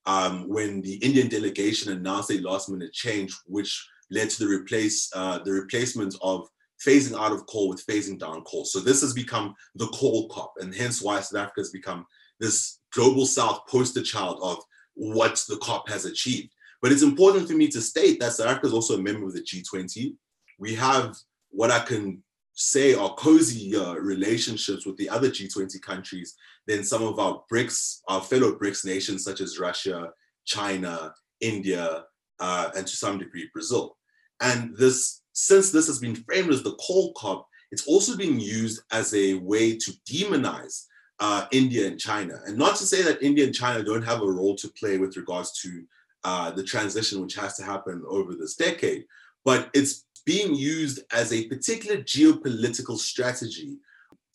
Um, 0.06 0.50
when 0.50 0.82
the 0.82 0.96
Indian 0.96 1.30
delegation 1.30 1.94
announced 1.94 2.30
a 2.32 2.42
last 2.42 2.68
minute 2.68 2.92
change, 2.92 3.34
which 3.46 3.88
led 4.10 4.30
to 4.32 4.40
the 4.44 4.50
replace 4.50 5.10
uh, 5.16 5.40
the 5.40 5.54
replacement 5.54 6.14
of 6.22 6.50
phasing 6.86 7.18
out 7.18 7.32
of 7.32 7.46
coal 7.48 7.70
with 7.70 7.86
phasing 7.86 8.20
down 8.20 8.44
coal. 8.44 8.66
So 8.66 8.80
this 8.80 9.02
has 9.02 9.14
become 9.14 9.56
the 9.76 9.88
coal 9.88 10.28
cop, 10.30 10.54
and 10.60 10.74
hence 10.74 11.02
why 11.02 11.20
South 11.20 11.42
Africa 11.42 11.62
has 11.62 11.72
become 11.72 12.06
this 12.40 12.80
global 12.92 13.26
South 13.26 13.62
poster 13.68 14.02
child 14.02 14.40
of 14.42 14.58
what 14.94 15.44
the 15.48 15.58
COP 15.58 15.88
has 15.90 16.06
achieved. 16.06 16.54
But 16.82 16.92
it's 16.92 17.04
important 17.04 17.48
for 17.48 17.56
me 17.56 17.68
to 17.70 17.82
state 17.82 18.20
that 18.20 18.34
South 18.34 18.48
Africa 18.48 18.68
is 18.68 18.74
also 18.74 18.98
a 18.98 19.02
member 19.02 19.26
of 19.26 19.34
the 19.34 19.42
G20. 19.42 20.16
We 20.60 20.76
have 20.76 21.16
what 21.50 21.72
I 21.72 21.80
can 21.80 22.24
say 22.54 22.94
are 22.94 23.14
cozy 23.16 23.76
uh, 23.76 23.94
relationships 23.94 24.86
with 24.86 24.98
the 24.98 25.10
other 25.10 25.30
G20 25.30 25.82
countries 25.82 26.36
than 26.68 26.84
some 26.84 27.04
of 27.04 27.20
our 27.20 27.44
BRICS, 27.52 28.02
our 28.08 28.22
fellow 28.22 28.54
BRICS 28.54 28.86
nations 28.86 29.24
such 29.24 29.42
as 29.42 29.60
Russia, 29.60 30.10
China, 30.46 31.14
India, 31.40 32.04
uh, 32.40 32.70
and 32.76 32.86
to 32.86 32.96
some 32.96 33.18
degree 33.18 33.50
Brazil. 33.54 33.98
And 34.42 34.76
this, 34.76 35.21
since 35.42 35.72
this 35.72 35.88
has 35.88 35.98
been 35.98 36.16
framed 36.16 36.52
as 36.52 36.62
the 36.62 36.76
coal 36.76 37.14
COP, 37.14 37.48
it's 37.72 37.88
also 37.88 38.16
being 38.16 38.40
used 38.40 38.84
as 38.92 39.12
a 39.16 39.34
way 39.36 39.76
to 39.76 39.92
demonize 40.08 40.86
uh, 41.20 41.48
India 41.52 41.88
and 41.88 42.00
China. 42.00 42.40
And 42.46 42.60
not 42.60 42.76
to 42.76 42.86
say 42.86 43.02
that 43.02 43.24
India 43.24 43.46
and 43.46 43.56
China 43.56 43.84
don't 43.84 44.04
have 44.04 44.22
a 44.22 44.32
role 44.32 44.56
to 44.58 44.70
play 44.80 45.00
with 45.00 45.18
regards 45.18 45.60
to 45.62 45.84
uh, 46.24 46.52
the 46.52 46.64
transition 46.64 47.22
which 47.22 47.34
has 47.34 47.56
to 47.56 47.64
happen 47.64 48.04
over 48.08 48.36
this 48.36 48.56
decade, 48.56 49.06
but 49.44 49.72
it's 49.74 50.06
being 50.28 50.54
used 50.54 51.00
as 51.12 51.34
a 51.34 51.48
particular 51.48 51.98
geopolitical 52.04 52.98
strategy 52.98 53.78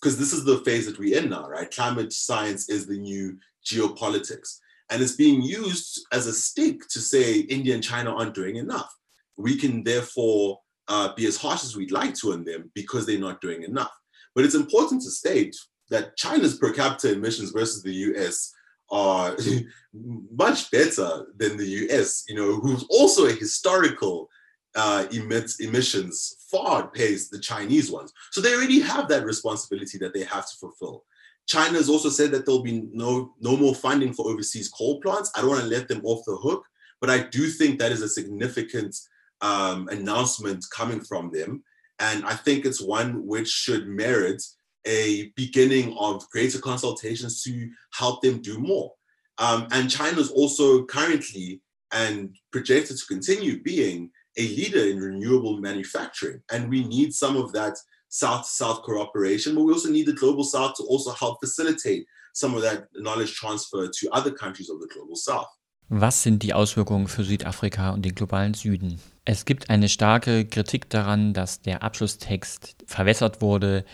because 0.00 0.18
this 0.18 0.32
is 0.32 0.44
the 0.44 0.58
phase 0.58 0.86
that 0.86 0.98
we're 0.98 1.16
in 1.16 1.30
now, 1.30 1.48
right? 1.48 1.70
Climate 1.70 2.12
science 2.12 2.68
is 2.68 2.84
the 2.84 2.98
new 2.98 3.38
geopolitics. 3.64 4.58
And 4.90 5.00
it's 5.00 5.14
being 5.14 5.40
used 5.40 6.04
as 6.12 6.26
a 6.26 6.32
stick 6.32 6.88
to 6.88 6.98
say 6.98 7.38
India 7.38 7.74
and 7.74 7.82
China 7.82 8.12
aren't 8.12 8.34
doing 8.34 8.56
enough. 8.56 8.92
We 9.36 9.56
can 9.56 9.84
therefore 9.84 10.58
uh, 10.88 11.12
be 11.14 11.26
as 11.26 11.36
harsh 11.36 11.64
as 11.64 11.76
we'd 11.76 11.90
like 11.90 12.14
to 12.14 12.32
on 12.32 12.44
them 12.44 12.70
because 12.74 13.06
they're 13.06 13.18
not 13.18 13.40
doing 13.40 13.62
enough. 13.62 13.92
But 14.34 14.44
it's 14.44 14.54
important 14.54 15.02
to 15.02 15.10
state 15.10 15.56
that 15.90 16.16
China's 16.16 16.58
per 16.58 16.72
capita 16.72 17.12
emissions 17.12 17.50
versus 17.50 17.82
the 17.82 17.92
US 17.92 18.52
are 18.90 19.36
much 19.92 20.70
better 20.70 21.26
than 21.36 21.56
the 21.56 21.66
US, 21.66 22.24
you 22.28 22.34
know, 22.34 22.60
who's 22.60 22.84
also 22.90 23.26
a 23.26 23.32
historical 23.32 24.28
uh, 24.74 25.06
emits 25.10 25.60
emissions 25.60 26.36
far 26.50 26.82
outpace 26.82 27.28
the 27.28 27.40
Chinese 27.40 27.90
ones. 27.90 28.12
So 28.30 28.40
they 28.40 28.54
already 28.54 28.80
have 28.80 29.08
that 29.08 29.24
responsibility 29.24 29.98
that 29.98 30.12
they 30.12 30.22
have 30.24 30.46
to 30.46 30.56
fulfill. 30.60 31.04
China 31.46 31.78
has 31.78 31.88
also 31.88 32.10
said 32.10 32.30
that 32.32 32.44
there'll 32.44 32.62
be 32.62 32.88
no, 32.92 33.34
no 33.40 33.56
more 33.56 33.74
funding 33.74 34.12
for 34.12 34.28
overseas 34.28 34.68
coal 34.68 35.00
plants. 35.00 35.30
I 35.34 35.40
don't 35.40 35.50
want 35.50 35.62
to 35.62 35.68
let 35.68 35.88
them 35.88 36.02
off 36.04 36.24
the 36.26 36.36
hook, 36.36 36.64
but 37.00 37.08
I 37.08 37.20
do 37.20 37.48
think 37.48 37.78
that 37.78 37.92
is 37.92 38.02
a 38.02 38.08
significant 38.08 38.96
um, 39.40 39.88
announcement 39.88 40.64
coming 40.74 41.00
from 41.00 41.30
them. 41.30 41.62
And 41.98 42.24
I 42.24 42.34
think 42.34 42.64
it's 42.64 42.80
one 42.80 43.26
which 43.26 43.48
should 43.48 43.88
merit 43.88 44.42
a 44.86 45.32
beginning 45.34 45.96
of 45.98 46.28
greater 46.30 46.58
consultations 46.58 47.42
to 47.42 47.70
help 47.94 48.22
them 48.22 48.40
do 48.40 48.58
more. 48.58 48.92
Um, 49.38 49.66
and 49.72 49.90
China 49.90 50.18
is 50.18 50.30
also 50.30 50.84
currently 50.84 51.60
and 51.92 52.34
projected 52.52 52.96
to 52.96 53.06
continue 53.06 53.62
being 53.62 54.10
a 54.38 54.42
leader 54.48 54.80
in 54.80 55.00
renewable 55.00 55.58
manufacturing. 55.60 56.42
And 56.52 56.68
we 56.68 56.84
need 56.86 57.14
some 57.14 57.36
of 57.36 57.52
that 57.52 57.76
South 58.08 58.46
South 58.46 58.82
cooperation, 58.82 59.54
but 59.54 59.64
we 59.64 59.72
also 59.72 59.90
need 59.90 60.06
the 60.06 60.12
global 60.12 60.44
South 60.44 60.74
to 60.76 60.84
also 60.84 61.10
help 61.12 61.38
facilitate 61.40 62.06
some 62.34 62.54
of 62.54 62.62
that 62.62 62.86
knowledge 62.94 63.34
transfer 63.34 63.88
to 63.88 64.10
other 64.12 64.30
countries 64.30 64.70
of 64.70 64.80
the 64.80 64.88
global 64.88 65.16
South. 65.16 65.48
Was 65.88 66.24
sind 66.24 66.42
die 66.42 66.52
Auswirkungen 66.52 67.06
für 67.06 67.22
Südafrika 67.22 67.90
und 67.90 68.04
den 68.04 68.16
globalen 68.16 68.54
Süden? 68.54 68.98
Es 69.24 69.44
gibt 69.44 69.70
eine 69.70 69.88
starke 69.88 70.44
Kritik 70.44 70.90
daran, 70.90 71.32
dass 71.32 71.60
der 71.60 71.84
Abschlusstext 71.84 72.74
verwässert 72.86 73.40
wurde, 73.40 73.84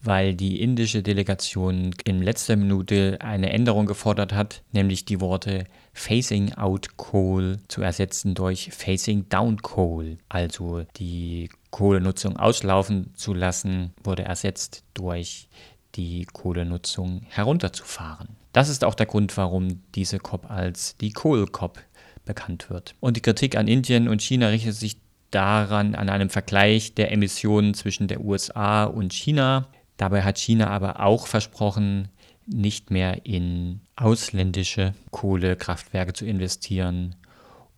weil 0.00 0.34
die 0.34 0.62
indische 0.62 1.02
Delegation 1.02 1.94
in 2.04 2.22
letzter 2.22 2.56
Minute 2.56 3.18
eine 3.20 3.52
Änderung 3.52 3.84
gefordert 3.84 4.32
hat, 4.32 4.62
nämlich 4.72 5.04
die 5.04 5.20
Worte 5.20 5.64
Phasing 5.92 6.54
out 6.54 6.96
Coal 6.96 7.58
zu 7.68 7.82
ersetzen 7.82 8.34
durch 8.34 8.70
Phasing 8.72 9.28
down 9.28 9.60
Coal. 9.60 10.16
Also 10.30 10.84
die 10.96 11.50
Kohlenutzung 11.70 12.38
auslaufen 12.38 13.12
zu 13.14 13.34
lassen, 13.34 13.92
wurde 14.02 14.22
ersetzt 14.22 14.84
durch 14.94 15.48
die 15.96 16.24
Kohlenutzung 16.32 17.26
herunterzufahren. 17.28 18.39
Das 18.52 18.68
ist 18.68 18.84
auch 18.84 18.94
der 18.94 19.06
Grund, 19.06 19.36
warum 19.36 19.82
diese 19.94 20.18
COP 20.18 20.50
als 20.50 20.96
die 20.96 21.12
Kohl-COP 21.12 21.78
bekannt 22.24 22.70
wird. 22.70 22.94
Und 23.00 23.16
die 23.16 23.22
Kritik 23.22 23.56
an 23.56 23.68
Indien 23.68 24.08
und 24.08 24.22
China 24.22 24.48
richtet 24.48 24.74
sich 24.74 24.98
daran 25.30 25.94
an 25.94 26.08
einem 26.08 26.30
Vergleich 26.30 26.94
der 26.94 27.12
Emissionen 27.12 27.74
zwischen 27.74 28.08
der 28.08 28.20
USA 28.20 28.84
und 28.84 29.12
China. 29.12 29.68
Dabei 29.96 30.22
hat 30.22 30.38
China 30.38 30.68
aber 30.68 31.00
auch 31.00 31.26
versprochen, 31.26 32.08
nicht 32.46 32.90
mehr 32.90 33.24
in 33.26 33.80
ausländische 33.96 34.94
Kohlekraftwerke 35.10 36.12
zu 36.12 36.24
investieren 36.24 37.14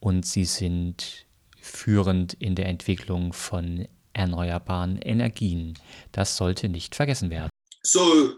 und 0.01 0.25
sie 0.25 0.45
sind 0.45 1.27
führend 1.61 2.35
in 2.35 2.55
der 2.55 2.67
Entwicklung 2.67 3.33
von 3.33 3.87
erneuerbaren 4.15 4.99
Energien. 4.99 5.75
Das 6.11 6.37
sollte 6.37 6.69
nicht 6.69 6.95
vergessen 6.95 7.31
werden. 7.31 7.51
So 7.83 8.37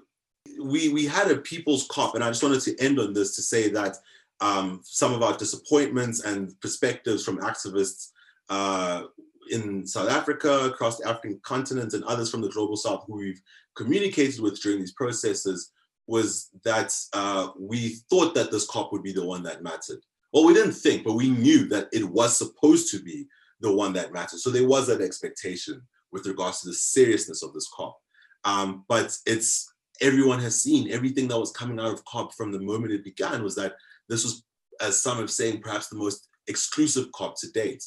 we 0.63 0.89
we 0.91 1.07
had 1.07 1.31
a 1.31 1.37
people's 1.39 1.87
cop 1.91 2.15
and 2.15 2.25
I 2.25 2.29
just 2.29 2.43
wanted 2.43 2.61
to 2.63 2.79
end 2.79 2.99
on 2.99 3.13
this 3.13 3.35
to 3.37 3.43
say 3.43 3.69
that 3.71 3.97
um, 4.41 4.81
some 4.85 5.13
of 5.15 5.23
our 5.23 5.37
disappointments 5.37 6.25
and 6.25 6.59
perspectives 6.61 7.25
from 7.25 7.39
activists 7.39 8.11
uh, 8.51 9.05
in 9.51 9.87
South 9.87 10.11
Africa, 10.11 10.67
across 10.67 10.99
the 10.99 11.09
African 11.09 11.41
continent, 11.43 11.95
and 11.95 12.05
others 12.05 12.31
from 12.31 12.41
the 12.41 12.49
global 12.49 12.77
south 12.77 13.05
who 13.07 13.17
we've 13.17 13.43
communicated 13.77 14.41
with 14.41 14.61
during 14.61 14.81
these 14.81 14.93
processes 14.93 15.73
was 16.07 16.51
that 16.65 16.95
uh, 17.13 17.49
we 17.59 17.97
thought 18.11 18.35
that 18.35 18.51
this 18.51 18.67
COP 18.67 18.93
would 18.93 19.03
be 19.03 19.13
the 19.13 19.25
one 19.25 19.43
that 19.43 19.63
mattered. 19.63 20.01
Well, 20.33 20.45
we 20.45 20.55
didn't 20.55 20.73
think, 20.73 21.05
but 21.05 21.15
we 21.15 21.31
knew 21.31 21.69
that 21.69 21.89
it 21.93 22.05
was 22.05 22.37
supposed 22.37 22.91
to 22.91 23.03
be 23.03 23.27
the 23.61 23.73
one 23.73 23.93
that 23.95 24.13
mattered. 24.13 24.41
So 24.41 24.51
there 24.51 24.69
was 24.69 24.87
that 24.89 25.01
expectation 25.01 25.81
with 26.13 26.27
regards 26.27 26.61
to 26.61 26.69
the 26.69 26.75
seriousness 26.75 27.43
of 27.43 27.55
this 27.55 27.69
COP. 27.75 27.99
Um, 28.45 28.85
but 28.89 29.17
it's 29.27 29.73
everyone 30.01 30.41
has 30.41 30.61
seen 30.61 30.91
everything 30.91 31.29
that 31.29 31.39
was 31.39 31.53
coming 31.53 31.79
out 31.79 31.93
of 31.93 32.05
COP 32.05 32.35
from 32.35 32.53
the 32.53 32.61
moment 32.61 32.93
it 32.93 33.05
began 33.05 33.43
was 33.43 33.55
that 33.57 33.75
this 34.09 34.25
was, 34.25 34.45
as 34.81 35.01
some 35.01 35.19
have 35.19 35.31
saying, 35.31 35.61
perhaps 35.61 35.89
the 35.89 35.97
most 35.97 36.29
exclusive 36.47 37.11
COP 37.13 37.39
to 37.41 37.51
date. 37.53 37.85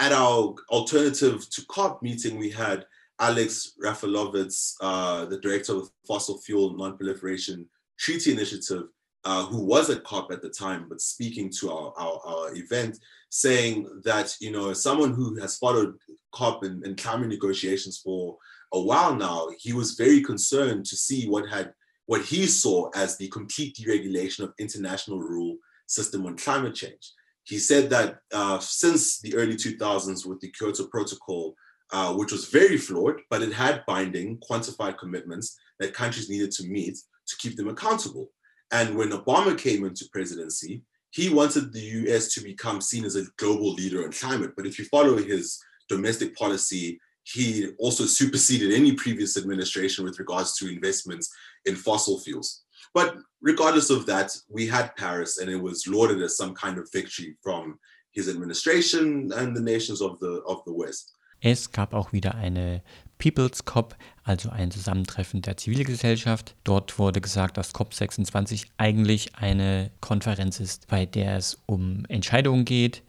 At 0.00 0.12
our 0.12 0.54
alternative 0.70 1.48
to 1.50 1.66
COP 1.66 2.02
meeting, 2.02 2.38
we 2.38 2.50
had 2.50 2.84
Alex 3.20 3.74
Rafalowicz, 3.82 4.74
uh, 4.80 5.24
the 5.26 5.38
director 5.38 5.72
of 5.72 5.84
the 5.84 5.90
Fossil 6.06 6.38
Fuel 6.38 6.76
Non-Proliferation 6.76 7.66
Treaty 7.98 8.32
Initiative, 8.32 8.84
uh, 9.24 9.46
who 9.46 9.64
was 9.64 9.88
at 9.88 10.04
COP 10.04 10.32
at 10.32 10.42
the 10.42 10.50
time, 10.50 10.86
but 10.88 11.00
speaking 11.00 11.50
to 11.50 11.70
our, 11.70 11.94
our, 11.96 12.20
our, 12.26 12.54
event, 12.54 12.98
saying 13.30 13.88
that, 14.04 14.36
you 14.40 14.50
know, 14.50 14.72
someone 14.72 15.14
who 15.14 15.34
has 15.36 15.56
followed 15.56 15.94
COP 16.32 16.64
and, 16.64 16.84
and 16.84 16.98
climate 16.98 17.28
negotiations 17.28 17.98
for 17.98 18.36
a 18.72 18.80
while 18.80 19.14
now, 19.14 19.48
he 19.58 19.72
was 19.72 19.92
very 19.92 20.20
concerned 20.20 20.84
to 20.86 20.96
see 20.96 21.28
what 21.28 21.48
had 21.48 21.72
what 22.06 22.22
he 22.22 22.46
saw 22.46 22.90
as 22.94 23.16
the 23.16 23.28
complete 23.28 23.76
deregulation 23.76 24.40
of 24.40 24.52
international 24.58 25.20
rule 25.20 25.56
system 25.86 26.26
on 26.26 26.36
climate 26.36 26.74
change. 26.74 27.12
He 27.44 27.58
said 27.58 27.88
that 27.90 28.18
uh, 28.32 28.58
since 28.58 29.20
the 29.20 29.34
early 29.34 29.54
2000s 29.54 30.26
with 30.26 30.40
the 30.40 30.50
Kyoto 30.50 30.86
Protocol, 30.88 31.54
uh, 31.92 32.12
which 32.14 32.32
was 32.32 32.48
very 32.48 32.76
flawed, 32.76 33.20
but 33.30 33.42
it 33.42 33.52
had 33.52 33.84
binding, 33.86 34.38
quantified 34.38 34.98
commitments 34.98 35.56
that 35.78 35.94
countries 35.94 36.30
needed 36.30 36.50
to 36.52 36.66
meet 36.66 36.98
to 37.26 37.36
keep 37.38 37.56
them 37.56 37.68
accountable. 37.68 38.30
And 38.72 38.96
when 38.96 39.10
Obama 39.10 39.56
came 39.56 39.84
into 39.84 40.08
presidency, 40.12 40.82
he 41.10 41.28
wanted 41.28 41.72
the 41.72 41.80
US 41.80 42.34
to 42.34 42.40
become 42.40 42.80
seen 42.80 43.04
as 43.04 43.16
a 43.16 43.26
global 43.36 43.72
leader 43.72 44.04
on 44.04 44.12
climate. 44.12 44.52
But 44.56 44.66
if 44.66 44.78
you 44.78 44.84
follow 44.86 45.16
his 45.16 45.62
domestic 45.88 46.34
policy, 46.34 46.98
he 47.24 47.70
also 47.78 48.04
superseded 48.04 48.72
any 48.72 48.92
previous 48.92 49.36
administration 49.36 50.04
with 50.04 50.18
regards 50.18 50.56
to 50.58 50.68
investments 50.68 51.32
in 51.64 51.74
fossil 51.74 52.20
fuels. 52.20 52.64
But 52.92 53.16
regardless 53.40 53.90
of 53.90 54.06
that, 54.06 54.36
we 54.48 54.66
had 54.68 54.94
Paris 54.96 55.38
and 55.38 55.50
it 55.50 55.60
was 55.60 55.86
lauded 55.86 56.22
as 56.22 56.36
some 56.36 56.54
kind 56.54 56.78
of 56.78 56.88
victory 56.92 57.36
from 57.42 57.78
his 58.12 58.28
administration 58.28 59.32
and 59.34 59.56
the 59.56 59.60
nations 59.60 60.00
of 60.00 60.20
the, 60.20 60.42
of 60.46 60.62
the 60.64 60.72
West. 60.72 61.12
Es 61.40 61.72
gab 61.72 61.92
auch 61.92 62.12
wieder 62.12 62.36
eine 62.36 62.82
People's 63.18 63.64
COP, 63.64 63.96
also 64.22 64.48
ein 64.50 64.70
Zusammentreffen 64.70 65.42
der 65.42 65.56
Zivilgesellschaft. 65.56 66.54
Dort 66.64 66.98
wurde 66.98 67.20
gesagt, 67.20 67.58
dass 67.58 67.74
COP26 67.74 68.66
eigentlich 68.78 69.34
eine 69.34 69.90
Konferenz 70.00 70.58
ist, 70.58 70.86
bei 70.88 71.04
der 71.04 71.36
es 71.36 71.58
um 71.66 72.04
Entscheidungen 72.08 72.64
geht, 72.64 73.02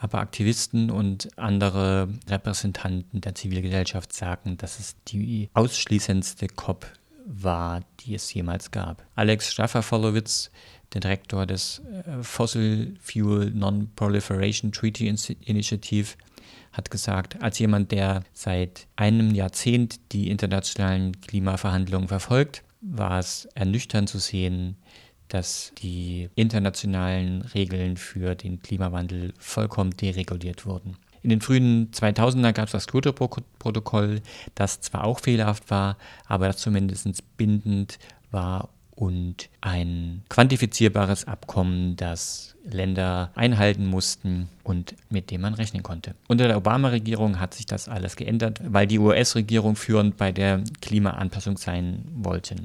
aber 0.00 0.18
Aktivisten 0.18 0.90
und 0.90 1.28
andere 1.36 2.08
Repräsentanten 2.26 3.20
der 3.20 3.34
Zivilgesellschaft 3.34 4.14
sagen, 4.14 4.56
dass 4.56 4.80
es 4.80 4.96
die 5.06 5.50
ausschließendste 5.52 6.48
COP 6.48 6.86
war, 7.26 7.82
die 8.00 8.14
es 8.14 8.32
jemals 8.32 8.70
gab. 8.70 9.06
Alex 9.14 9.52
Staffer-Followitz, 9.52 10.50
der 10.94 11.02
Direktor 11.02 11.44
des 11.44 11.82
äh, 12.06 12.22
Fossil 12.22 12.96
Fuel 13.00 13.50
Non-Proliferation 13.50 14.72
Treaty 14.72 15.06
Initiative, 15.44 16.16
hat 16.72 16.90
gesagt, 16.90 17.42
als 17.42 17.58
jemand, 17.58 17.92
der 17.92 18.24
seit 18.32 18.86
einem 18.96 19.34
Jahrzehnt 19.34 20.00
die 20.12 20.30
internationalen 20.30 21.20
Klimaverhandlungen 21.20 22.08
verfolgt, 22.08 22.62
war 22.80 23.18
es 23.18 23.46
ernüchternd 23.54 24.08
zu 24.08 24.18
sehen, 24.18 24.76
dass 25.30 25.72
die 25.78 26.28
internationalen 26.34 27.42
Regeln 27.42 27.96
für 27.96 28.34
den 28.34 28.60
Klimawandel 28.62 29.32
vollkommen 29.38 29.96
dereguliert 29.96 30.66
wurden. 30.66 30.96
In 31.22 31.30
den 31.30 31.40
frühen 31.40 31.90
2000er 31.92 32.52
gab 32.52 32.66
es 32.66 32.72
das 32.72 32.86
Kyoto-Protokoll, 32.86 34.22
das 34.54 34.80
zwar 34.80 35.04
auch 35.04 35.20
fehlerhaft 35.20 35.70
war, 35.70 35.96
aber 36.26 36.46
das 36.46 36.58
zumindest 36.58 37.36
bindend 37.36 37.98
war 38.30 38.70
und 39.00 39.48
ein 39.62 40.22
quantifizierbares 40.28 41.26
Abkommen, 41.26 41.96
das 41.96 42.54
Länder 42.64 43.30
einhalten 43.34 43.86
mussten 43.86 44.48
und 44.62 44.94
mit 45.08 45.30
dem 45.30 45.40
man 45.40 45.54
rechnen 45.54 45.82
konnte. 45.82 46.14
Unter 46.28 46.48
der 46.48 46.58
Obama-Regierung 46.58 47.40
hat 47.40 47.54
sich 47.54 47.64
das 47.64 47.88
alles 47.88 48.16
geändert, 48.16 48.60
weil 48.62 48.86
die 48.86 48.98
US-Regierung 48.98 49.76
führend 49.76 50.18
bei 50.18 50.32
der 50.32 50.62
Klimaanpassung 50.82 51.56
sein 51.56 52.04
wollte. 52.14 52.56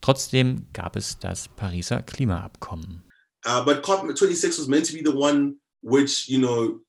Trotzdem 0.00 0.66
gab 0.72 0.96
es 0.96 1.18
das 1.18 1.48
Pariser 1.48 2.02
Klimaabkommen. 2.02 3.02
Uh, 3.44 3.64
but 3.64 3.82
COP26 3.82 4.58
was 4.58 4.68
meant 4.68 4.86
to 4.86 4.92
be 4.92 5.02
the 5.02 5.14
one 5.14 5.56
which, 5.82 6.28
you 6.28 6.38
know, 6.38 6.80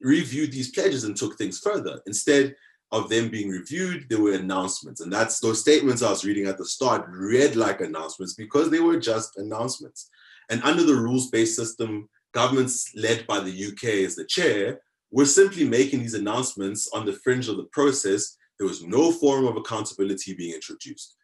reviewed 0.00 0.52
these 0.52 0.70
pledges 0.70 1.04
and 1.04 1.16
took 1.16 1.36
things 1.38 1.58
further. 1.58 2.02
Instead, 2.06 2.54
of 2.92 3.08
them 3.08 3.28
being 3.28 3.50
reviewed, 3.50 4.06
there 4.08 4.20
were 4.20 4.32
announcements. 4.32 5.00
And 5.00 5.12
that's 5.12 5.40
those 5.40 5.60
statements 5.60 6.02
I 6.02 6.10
was 6.10 6.24
reading 6.24 6.46
at 6.46 6.58
the 6.58 6.64
start 6.64 7.06
read 7.08 7.56
like 7.56 7.80
announcements 7.80 8.34
because 8.34 8.70
they 8.70 8.80
were 8.80 8.98
just 8.98 9.36
announcements. 9.38 10.08
And 10.50 10.62
under 10.62 10.84
the 10.84 10.94
rules 10.94 11.30
based 11.30 11.56
system, 11.56 12.08
governments 12.32 12.92
led 12.94 13.26
by 13.26 13.40
the 13.40 13.66
UK 13.66 14.06
as 14.06 14.14
the 14.14 14.24
chair 14.24 14.80
were 15.10 15.26
simply 15.26 15.64
making 15.64 16.00
these 16.00 16.14
announcements 16.14 16.88
on 16.92 17.06
the 17.06 17.14
fringe 17.24 17.48
of 17.48 17.56
the 17.56 17.68
process. 17.72 18.36
There 18.58 18.68
was 18.68 18.84
no 18.84 19.10
form 19.10 19.46
of 19.46 19.56
accountability 19.56 20.34
being 20.34 20.54
introduced. 20.54 21.16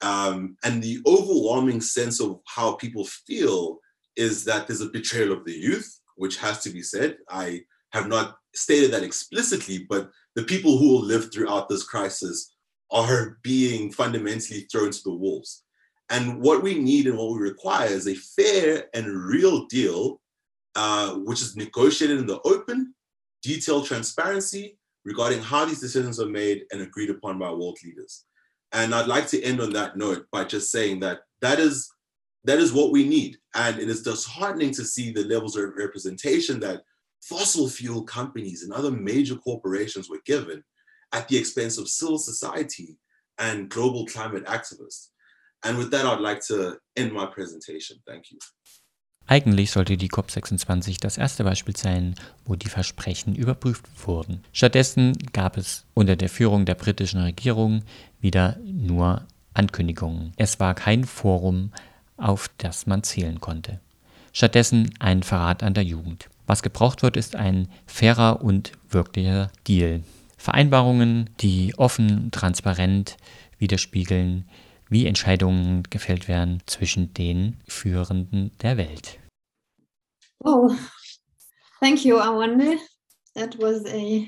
Um, 0.00 0.56
and 0.64 0.82
the 0.82 1.00
overwhelming 1.06 1.80
sense 1.80 2.20
of 2.20 2.40
how 2.46 2.74
people 2.74 3.04
feel 3.04 3.78
is 4.16 4.44
that 4.44 4.66
there's 4.66 4.80
a 4.80 4.90
betrayal 4.90 5.32
of 5.32 5.44
the 5.44 5.52
youth, 5.52 6.00
which 6.16 6.36
has 6.38 6.62
to 6.62 6.70
be 6.70 6.82
said. 6.82 7.18
I 7.28 7.62
have 7.92 8.08
not 8.08 8.36
stated 8.54 8.92
that 8.92 9.02
explicitly, 9.02 9.86
but 9.88 10.10
the 10.34 10.44
people 10.44 10.78
who 10.78 10.88
will 10.88 11.02
live 11.02 11.32
throughout 11.32 11.68
this 11.68 11.84
crisis 11.84 12.54
are 12.90 13.38
being 13.42 13.92
fundamentally 13.92 14.66
thrown 14.70 14.90
to 14.90 15.02
the 15.04 15.14
wolves. 15.14 15.64
And 16.10 16.40
what 16.40 16.62
we 16.62 16.78
need 16.78 17.06
and 17.06 17.18
what 17.18 17.32
we 17.32 17.38
require 17.38 17.88
is 17.88 18.08
a 18.08 18.14
fair 18.14 18.86
and 18.94 19.06
real 19.06 19.66
deal, 19.66 20.20
uh, 20.74 21.14
which 21.14 21.42
is 21.42 21.56
negotiated 21.56 22.18
in 22.18 22.26
the 22.26 22.40
open, 22.42 22.94
detailed 23.42 23.86
transparency 23.86 24.78
regarding 25.04 25.42
how 25.42 25.64
these 25.64 25.80
decisions 25.80 26.18
are 26.18 26.28
made 26.28 26.64
and 26.72 26.80
agreed 26.80 27.10
upon 27.10 27.38
by 27.38 27.50
world 27.50 27.78
leaders. 27.84 28.24
And 28.72 28.94
I'd 28.94 29.06
like 29.06 29.26
to 29.28 29.42
end 29.42 29.60
on 29.60 29.72
that 29.72 29.96
note 29.96 30.26
by 30.30 30.44
just 30.44 30.70
saying 30.70 31.00
that 31.00 31.20
that 31.40 31.58
is 31.58 31.90
that 32.44 32.58
is 32.58 32.72
what 32.72 32.92
we 32.92 33.06
need. 33.06 33.36
And 33.54 33.78
it 33.78 33.88
is 33.88 34.02
disheartening 34.02 34.72
to 34.72 34.84
see 34.84 35.12
the 35.12 35.24
levels 35.24 35.56
of 35.56 35.74
representation 35.76 36.60
that 36.60 36.82
fossil 37.20 37.68
fuel 37.68 38.02
companies 38.04 38.62
and 38.62 38.72
other 38.72 38.90
major 38.90 39.36
corporations 39.36 40.08
were 40.08 40.20
given 40.24 40.62
at 41.12 41.28
the 41.28 41.36
expense 41.36 41.78
of 41.78 41.88
civil 41.88 42.18
society 42.18 42.96
and 43.38 43.68
global 43.68 44.06
climate 44.06 44.44
activists. 44.46 45.08
And 45.64 45.76
with 45.76 45.90
that, 45.90 46.06
I'd 46.06 46.20
like 46.20 46.40
to 46.46 46.78
end 46.96 47.12
my 47.12 47.26
presentation. 47.26 47.98
Thank 48.06 48.30
you. 48.30 48.38
Eigentlich 49.30 49.72
sollte 49.72 49.98
die 49.98 50.08
COP26 50.08 51.00
das 51.00 51.18
erste 51.18 51.44
Beispiel 51.44 51.76
sein, 51.76 52.14
wo 52.46 52.54
die 52.54 52.70
Versprechen 52.70 53.34
überprüft 53.34 53.84
wurden. 54.06 54.42
Stattdessen 54.54 55.12
gab 55.34 55.58
es 55.58 55.84
unter 55.92 56.16
der 56.16 56.30
Führung 56.30 56.64
der 56.64 56.76
britischen 56.76 57.20
Regierung 57.20 57.82
wieder 58.20 58.58
nur 58.64 59.26
Ankündigungen. 59.54 60.32
Es 60.36 60.60
war 60.60 60.74
kein 60.74 61.04
Forum, 61.04 61.72
auf 62.16 62.50
das 62.58 62.86
man 62.86 63.02
zählen 63.02 63.40
konnte. 63.40 63.80
Stattdessen 64.32 64.94
ein 64.98 65.22
Verrat 65.22 65.62
an 65.62 65.74
der 65.74 65.84
Jugend. 65.84 66.28
Was 66.46 66.62
gebraucht 66.62 67.02
wird, 67.02 67.16
ist 67.16 67.36
ein 67.36 67.68
fairer 67.86 68.42
und 68.42 68.72
wirklicher 68.88 69.50
Deal. 69.66 70.02
Vereinbarungen, 70.36 71.30
die 71.40 71.74
offen, 71.76 72.30
transparent 72.30 73.16
widerspiegeln, 73.58 74.48
wie 74.88 75.06
Entscheidungen 75.06 75.82
gefällt 75.90 76.28
werden 76.28 76.62
zwischen 76.66 77.12
den 77.12 77.58
Führenden 77.66 78.52
der 78.62 78.76
Welt. 78.76 79.18
Oh, 80.40 80.70
thank 81.80 82.04
you, 82.04 82.16
Awande. 82.16 82.78
That 83.34 83.58
was 83.58 83.84
a 83.84 84.26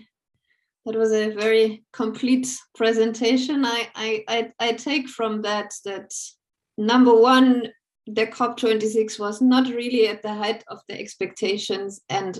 that 0.86 0.96
was 0.96 1.12
a 1.12 1.30
very 1.30 1.84
complete 1.92 2.48
presentation. 2.74 3.64
I 3.64 3.88
I 3.94 4.24
I, 4.28 4.52
I 4.58 4.72
take 4.72 5.08
from 5.08 5.42
that 5.42 5.72
that 5.84 6.12
number 6.78 7.14
one, 7.14 7.68
the 8.06 8.26
COP26 8.26 9.18
was 9.18 9.40
not 9.40 9.68
really 9.68 10.08
at 10.08 10.22
the 10.22 10.34
height 10.34 10.64
of 10.68 10.80
the 10.88 10.98
expectations 10.98 12.00
and 12.08 12.38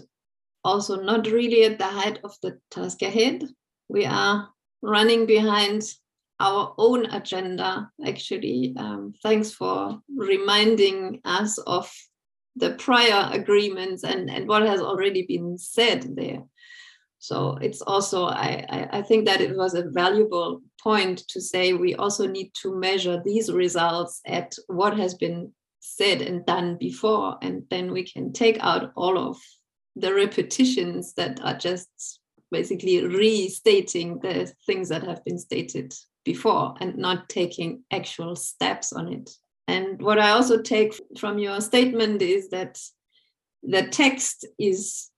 also 0.65 1.01
not 1.01 1.27
really 1.27 1.65
at 1.65 1.79
the 1.79 1.87
height 1.87 2.19
of 2.25 2.35
the 2.43 2.59
task 2.71 3.03
ahead. 3.03 3.45
We 3.89 4.05
are 4.07 4.49
running 4.83 5.27
behind 5.27 5.83
our 6.39 6.75
own 6.79 7.07
agenda, 7.07 7.91
actually. 8.05 8.75
Um, 8.77 9.15
thanks 9.23 9.53
for 9.53 10.01
reminding 10.09 11.21
us 11.25 11.59
of 11.59 11.93
the 12.57 12.71
prior 12.71 13.31
agreements 13.33 14.05
and, 14.05 14.31
and 14.31 14.49
what 14.49 14.63
has 14.63 14.81
already 14.81 15.23
been 15.23 15.59
said 15.59 16.17
there. 16.17 16.43
So 17.21 17.59
it's 17.61 17.83
also, 17.83 18.25
I, 18.25 18.65
I, 18.71 18.99
I 18.99 19.03
think 19.03 19.27
that 19.27 19.43
it 19.43 19.55
was 19.55 19.75
a 19.75 19.91
valuable 19.91 20.63
point 20.83 21.19
to 21.29 21.41
say 21.41 21.75
we 21.75 21.95
also 21.95 22.27
need 22.27 22.51
to 22.63 22.75
measure 22.75 23.21
these 23.23 23.53
results 23.53 24.23
at 24.27 24.55
what 24.69 24.97
has 24.97 25.13
been 25.15 25.53
said 25.81 26.23
and 26.23 26.45
done 26.47 26.77
before 26.77 27.37
and 27.43 27.65
then 27.71 27.93
we 27.93 28.05
can 28.05 28.33
take 28.33 28.59
out 28.61 28.93
all 28.97 29.19
of 29.19 29.37
the 29.97 30.15
repetitions 30.15 31.13
that 31.15 31.39
are 31.43 31.57
just 31.57 32.21
basically 32.51 33.05
restating 33.05 34.19
the 34.21 34.51
things 34.67 34.89
that 34.89 35.03
have 35.03 35.23
been 35.25 35.39
stated 35.39 35.95
before 36.25 36.75
and 36.81 36.97
not 36.97 37.29
taking 37.29 37.83
actual 37.91 38.35
steps 38.35 38.95
on 38.95 39.13
it. 39.13 39.31
And 39.69 40.01
what 40.01 40.19
i 40.19 40.31
also 40.31 40.63
take 40.63 40.95
from 41.19 41.39
your 41.39 41.61
statement 41.61 42.23
is 42.23 42.49
that 42.49 42.81
the 43.63 43.83
text 43.89 44.47
is 44.59 45.10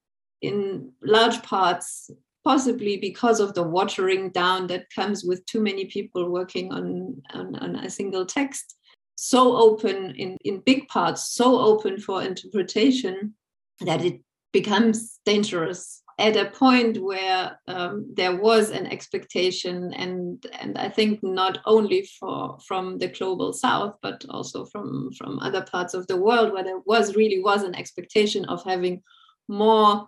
in 0.43 0.93
large 1.03 1.43
parts 1.43 2.11
possibly 2.45 2.97
because 2.97 3.39
of 3.41 3.55
the 3.55 3.63
watering 3.63 4.31
down 4.31 4.67
that 4.67 4.91
comes 4.95 5.25
with 5.25 5.45
too 5.47 5.61
many 5.61 5.85
people 5.85 6.29
working 6.29 6.73
on, 6.73 7.23
on, 7.33 7.55
on 7.57 7.77
a 7.77 7.89
single 7.89 8.27
text. 8.27 8.77
So 9.15 9.57
open 9.57 10.17
in, 10.17 10.37
in 10.45 10.61
big 10.61 10.89
parts, 10.89 11.33
so 11.33 11.61
open 11.61 12.01
for 12.01 12.23
interpretation 12.23 13.35
that 13.81 14.05
it 14.05 14.21
becomes 14.53 15.21
dangerous 15.25 16.03
at 16.19 16.37
a 16.37 16.51
point 16.51 17.03
where 17.03 17.59
um, 17.69 18.07
there 18.15 18.37
was 18.37 18.71
an 18.71 18.87
expectation 18.87 19.93
and 19.95 20.45
and 20.61 20.77
I 20.77 20.89
think 20.91 21.23
not 21.23 21.59
only 21.65 22.07
for 22.21 22.59
from 22.67 22.99
the 22.99 23.09
global 23.09 23.53
south 23.55 23.97
but 24.03 24.25
also 24.29 24.67
from 24.67 25.11
from 25.17 25.39
other 25.39 25.63
parts 25.63 25.95
of 25.95 26.07
the 26.07 26.19
world 26.19 26.53
where 26.53 26.65
there 26.65 26.81
was 26.85 27.17
really 27.17 27.43
was 27.43 27.63
an 27.63 27.75
expectation 27.75 28.45
of 28.45 28.63
having 28.63 29.03
more 29.49 30.07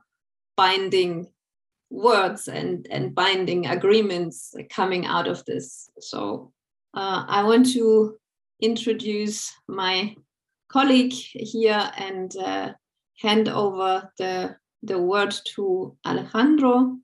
binding 0.56 1.26
words 1.90 2.48
and 2.48 2.86
and 2.90 3.14
binding 3.14 3.66
agreements 3.66 4.54
coming 4.70 5.06
out 5.06 5.28
of 5.28 5.44
this 5.44 5.90
so 6.00 6.52
uh, 6.94 7.24
I 7.26 7.42
want 7.42 7.72
to 7.72 8.16
introduce 8.60 9.52
my 9.68 10.14
colleague 10.68 11.12
here 11.12 11.90
and 11.96 12.34
uh, 12.36 12.72
hand 13.20 13.48
over 13.48 14.10
the, 14.18 14.56
the 14.82 14.98
word 14.98 15.34
to 15.54 15.96
Alejandro. 16.06 16.96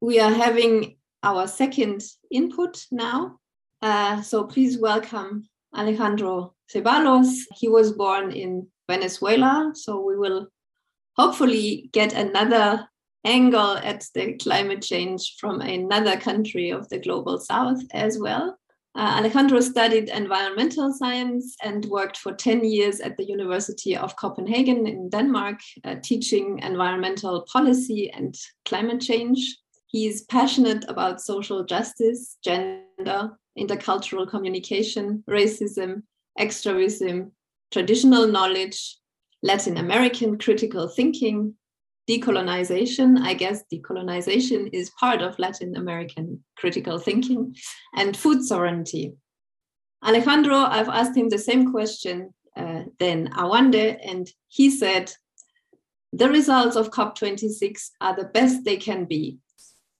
We 0.00 0.18
are 0.18 0.32
having 0.32 0.96
our 1.22 1.46
second 1.46 2.02
input 2.30 2.84
now. 2.90 3.38
Uh, 3.80 4.22
so 4.22 4.44
please 4.44 4.78
welcome 4.78 5.48
Alejandro 5.76 6.54
Ceballos. 6.72 7.42
He 7.54 7.68
was 7.68 7.92
born 7.92 8.32
in 8.32 8.66
Venezuela, 8.90 9.72
so 9.74 10.00
we 10.00 10.16
will 10.16 10.48
hopefully 11.16 11.90
get 11.92 12.12
another 12.12 12.88
angle 13.24 13.76
at 13.78 14.04
the 14.14 14.34
climate 14.34 14.82
change 14.82 15.36
from 15.38 15.60
another 15.60 16.16
country 16.16 16.70
of 16.70 16.88
the 16.88 16.98
global 16.98 17.38
south 17.38 17.80
as 17.92 18.18
well. 18.18 18.58
Uh, 18.94 19.16
Alejandro 19.18 19.60
studied 19.60 20.10
environmental 20.10 20.92
science 20.92 21.56
and 21.62 21.86
worked 21.86 22.18
for 22.18 22.32
10 22.32 22.64
years 22.64 23.00
at 23.00 23.16
the 23.16 23.24
University 23.24 23.96
of 23.96 24.16
Copenhagen 24.16 24.86
in 24.86 25.08
Denmark, 25.08 25.60
uh, 25.84 25.96
teaching 26.02 26.58
environmental 26.58 27.46
policy 27.50 28.10
and 28.10 28.36
climate 28.66 29.00
change. 29.00 29.56
He's 29.86 30.24
passionate 30.24 30.84
about 30.88 31.22
social 31.22 31.64
justice, 31.64 32.36
gender, 32.44 33.30
intercultural 33.58 34.28
communication, 34.28 35.24
racism, 35.28 36.02
extremism, 36.38 37.32
traditional 37.70 38.26
knowledge, 38.26 38.98
Latin 39.42 39.76
American 39.76 40.38
critical 40.38 40.88
thinking, 40.88 41.54
decolonization. 42.08 43.20
I 43.20 43.34
guess 43.34 43.62
decolonization 43.72 44.70
is 44.72 44.90
part 44.98 45.22
of 45.22 45.38
Latin 45.38 45.76
American 45.76 46.44
critical 46.56 46.98
thinking 46.98 47.54
and 47.96 48.16
food 48.16 48.44
sovereignty. 48.44 49.14
Alejandro, 50.04 50.56
I've 50.56 50.88
asked 50.88 51.16
him 51.16 51.28
the 51.28 51.38
same 51.38 51.70
question 51.70 52.34
uh, 52.56 52.82
then 52.98 53.30
Awande, 53.36 53.98
and 54.04 54.28
he 54.48 54.70
said, 54.70 55.12
the 56.12 56.28
results 56.28 56.76
of 56.76 56.90
COP26 56.90 57.90
are 58.00 58.14
the 58.14 58.26
best 58.26 58.64
they 58.64 58.76
can 58.76 59.06
be, 59.06 59.38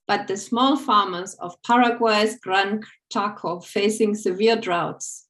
but 0.07 0.27
the 0.27 0.37
small 0.37 0.77
farmers 0.77 1.33
of 1.35 1.61
Paraguay's 1.63 2.37
Gran 2.39 2.83
Chaco 3.11 3.59
facing 3.59 4.13
severe 4.13 4.55
droughts, 4.55 5.22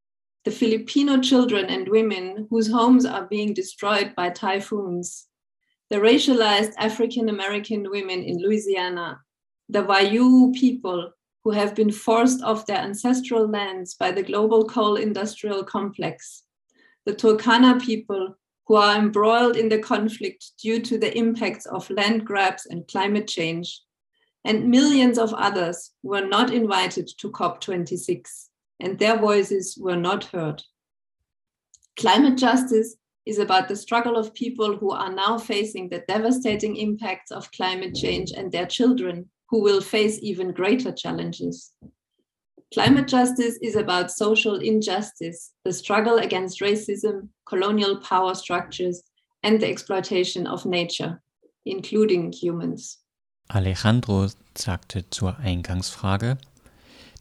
the 0.46 0.52
Filipino 0.52 1.22
children 1.22 1.68
and 1.68 1.88
women 1.88 2.48
whose 2.50 2.70
homes 2.70 3.06
are 3.06 3.26
being 3.26 3.54
destroyed 3.54 4.14
by 4.16 4.30
typhoons, 4.30 5.28
the 5.90 5.96
racialized 5.96 6.74
African 6.78 7.30
American 7.30 7.90
women 7.90 8.24
in 8.24 8.42
Louisiana, 8.42 9.22
the 9.70 9.84
Wayuu 9.84 10.54
people 10.54 11.12
who 11.44 11.52
have 11.52 11.76
been 11.76 11.92
forced 11.92 12.44
off 12.44 12.66
their 12.66 12.80
ancestral 12.80 13.48
lands 13.48 13.94
by 13.96 14.12
the 14.12 14.24
global 14.24 14.66
coal 14.66 14.98
industrial 14.98 15.64
complex, 15.64 16.44
the 17.06 17.14
Turkana 17.14 17.82
people 17.82 18.36
who 18.68 18.76
are 18.76 18.98
embroiled 18.98 19.56
in 19.56 19.70
the 19.70 19.80
conflict 19.80 20.52
due 20.62 20.80
to 20.82 20.98
the 20.98 21.18
impacts 21.18 21.66
of 21.66 21.90
land 21.90 22.26
grabs 22.26 22.66
and 22.66 22.88
climate 22.88 23.28
change, 23.28 23.82
and 24.44 24.70
millions 24.70 25.18
of 25.18 25.34
others 25.34 25.92
were 26.02 26.26
not 26.26 26.52
invited 26.54 27.10
to 27.18 27.30
COP26 27.32 28.50
and 28.80 29.00
their 29.00 29.18
voices 29.18 29.78
were 29.80 29.96
not 29.96 30.26
heard. 30.26 30.64
Climate 31.98 32.38
justice 32.38 32.96
is 33.26 33.40
about 33.40 33.68
the 33.68 33.76
struggle 33.76 34.18
of 34.18 34.34
people 34.34 34.78
who 34.78 34.92
are 34.92 35.12
now 35.12 35.38
facing 35.38 35.90
the 35.90 36.04
devastating 36.08 36.76
impacts 36.76 37.32
of 37.32 37.52
climate 37.52 37.96
change 37.96 38.32
and 38.36 38.52
their 38.52 38.66
children 38.66 39.30
who 39.50 39.62
will 39.62 39.82
face 39.82 40.20
even 40.22 40.52
greater 40.52 40.92
challenges. 40.92 41.72
Climate 42.74 43.08
justice 43.08 43.60
is 43.62 43.76
about 43.76 44.12
social 44.12 44.56
injustice, 44.56 45.52
the 45.64 45.72
struggle 45.72 46.18
against 46.18 46.60
racism, 46.60 47.30
colonial 47.46 47.98
power 47.98 48.34
structures, 48.34 49.04
and 49.44 49.62
the 49.62 49.70
exploitation 49.70 50.48
of 50.48 50.66
nature, 50.66 51.22
including 51.66 52.32
humans. 52.32 52.98
Alejandro 53.54 54.28
sagte 54.58 55.06
zur 55.12 55.38
Eingangsfrage, 55.38 56.38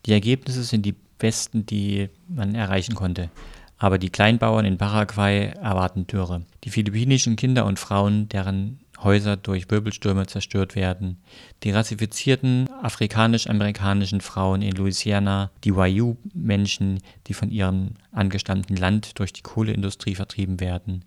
die 0.07 0.13
Ergebnisse 0.13 0.63
sind 0.63 0.87
die 0.87 0.95
besten, 1.23 1.64
die 1.64 2.11
man 2.29 2.55
erreichen 2.55 2.95
konnte. 2.95 3.31
Aber 3.79 3.99
die 3.99 4.11
Kleinbauern 4.11 4.64
in 4.64 4.77
Paraguay 4.77 5.53
erwarten 5.61 6.07
Dürre. 6.07 6.43
Die 6.64 6.70
philippinischen 6.70 7.37
Kinder 7.37 7.64
und 7.64 7.79
Frauen, 7.79 8.29
deren 8.29 8.81
Häuser 9.03 9.37
durch 9.37 9.70
Wirbelstürme 9.70 10.27
zerstört 10.27 10.77
werden, 10.77 11.18
die 11.62 11.70
rassifizierten 11.70 12.68
afrikanisch-amerikanischen 12.83 14.20
Frauen 14.20 14.62
in 14.62 14.77
Louisiana, 14.77 15.51
die 15.64 15.75
Wayuu-Menschen, 15.75 17.01
die 17.27 17.35
von 17.35 17.51
ihrem 17.51 17.95
angestammten 18.12 18.77
Land 18.77 19.18
durch 19.18 19.33
die 19.33 19.43
Kohleindustrie 19.43 20.14
vertrieben 20.14 20.61
werden, 20.61 21.05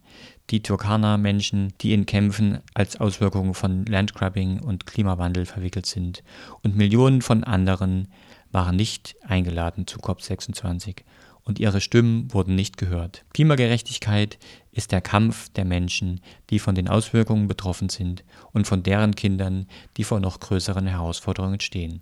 die 0.50 0.62
Turkana-Menschen, 0.62 1.74
die 1.82 1.94
in 1.94 2.06
Kämpfen 2.06 2.60
als 2.74 3.00
Auswirkungen 3.00 3.54
von 3.54 3.86
Landgrabbing 3.86 4.60
und 4.60 4.86
Klimawandel 4.86 5.46
verwickelt 5.46 5.86
sind, 5.86 6.24
und 6.64 6.76
Millionen 6.76 7.22
von 7.22 7.44
anderen 7.44 8.08
waren 8.56 8.78
nicht 8.78 9.18
eingeladen 9.22 9.86
zu 9.86 10.00
COP26 10.00 11.02
und 11.44 11.60
ihre 11.60 11.82
Stimmen 11.82 12.34
wurden 12.34 12.56
nicht 12.56 12.78
gehört. 12.78 13.26
Klimagerechtigkeit 13.34 14.40
ist 14.72 14.94
der 14.94 15.02
Kampf 15.02 15.50
der 15.50 15.66
Menschen, 15.66 16.22
die 16.50 16.60
von 16.60 16.74
den 16.74 16.88
Auswirkungen 16.88 17.50
betroffen 17.50 17.90
sind 17.90 18.24
und 18.54 18.66
von 18.66 18.82
deren 18.82 19.14
Kindern, 19.14 19.68
die 19.98 20.06
vor 20.06 20.22
noch 20.22 20.40
größeren 20.40 20.88
Herausforderungen 20.88 21.60
stehen. 21.60 22.02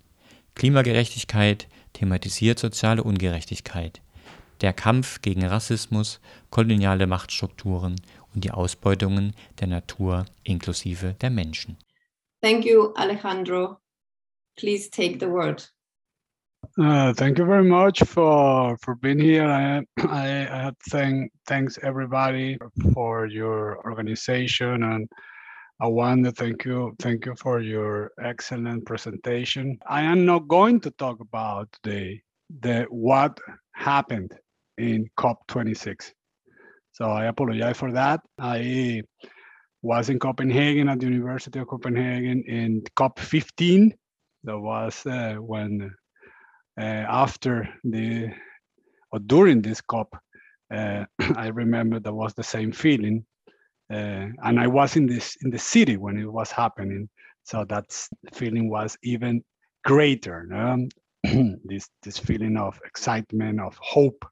Klimagerechtigkeit 0.54 1.68
thematisiert 1.94 2.60
soziale 2.60 3.02
Ungerechtigkeit, 3.02 4.04
der 4.62 4.74
Kampf 4.74 5.24
gegen 5.24 5.44
Rassismus, 5.44 6.22
koloniale 6.52 7.08
Machtstrukturen 7.08 7.96
und 8.36 8.44
die 8.44 8.52
Ausbeutungen 8.52 9.34
der 9.60 9.70
Natur 9.70 10.26
inklusive 10.44 11.16
der 11.20 11.32
Menschen. 11.32 11.78
Thank 12.44 12.64
you, 12.66 12.94
Alejandro. 12.94 13.78
Please 14.56 14.92
take 14.92 15.18
the 15.20 15.32
word. 15.32 15.74
Uh, 16.80 17.14
thank 17.14 17.38
you 17.38 17.46
very 17.46 17.64
much 17.64 18.02
for 18.02 18.76
for 18.78 18.96
being 18.96 19.20
here. 19.20 19.46
I 19.46 19.84
I, 20.00 20.68
I 20.68 20.72
thank 20.90 21.32
thanks 21.46 21.78
everybody 21.84 22.58
for 22.94 23.28
your 23.28 23.78
organization, 23.86 24.82
and 24.82 25.08
I 25.80 25.86
want 25.88 26.26
to 26.26 26.32
thank 26.32 26.66
you 26.66 26.96
thank 26.98 27.28
you 27.28 27.36
for 27.36 27.60
your 27.62 28.12
excellent 28.20 28.88
presentation. 28.88 29.78
I 29.86 30.02
am 30.02 30.26
not 30.26 30.48
going 30.48 30.80
to 30.82 30.90
talk 30.92 31.20
about 31.20 31.70
the 31.84 32.20
the 32.62 32.88
what 32.90 33.40
happened 33.74 34.34
in 34.80 35.08
COP26, 35.20 36.12
so 36.92 37.06
I 37.06 37.26
apologize 37.26 37.78
for 37.78 37.92
that. 37.92 38.22
I 38.40 39.04
was 39.84 40.10
in 40.10 40.18
Copenhagen 40.18 40.90
at 40.90 41.00
the 41.00 41.06
University 41.06 41.60
of 41.60 41.68
Copenhagen 41.68 42.44
in 42.48 42.82
COP15. 42.98 43.92
That 44.46 44.60
was 44.60 45.06
uh, 45.06 45.36
when 45.36 45.94
after 46.82 47.70
the 47.84 48.32
or 49.12 49.20
during 49.20 49.62
this 49.62 49.80
COP, 49.82 50.16
uh, 50.74 51.06
I 51.36 51.48
remember 51.48 52.00
there 52.00 52.14
was 52.14 52.34
the 52.34 52.44
same 52.44 52.72
feeling, 52.72 53.26
uh, 53.92 54.28
and 54.44 54.60
I 54.60 54.68
was 54.68 54.96
in 54.96 55.06
this 55.06 55.38
in 55.42 55.52
the 55.52 55.60
city 55.60 55.98
when 55.98 56.18
it 56.18 56.32
was 56.32 56.52
happening, 56.52 57.10
so 57.44 57.64
that 57.66 57.86
feeling 58.34 58.70
was 58.70 58.98
even 59.04 59.44
greater. 59.84 60.46
No? 60.48 60.88
this 61.64 61.88
this 62.02 62.18
feeling 62.18 62.58
of 62.58 62.80
excitement, 62.86 63.60
of 63.62 63.78
hope, 63.80 64.26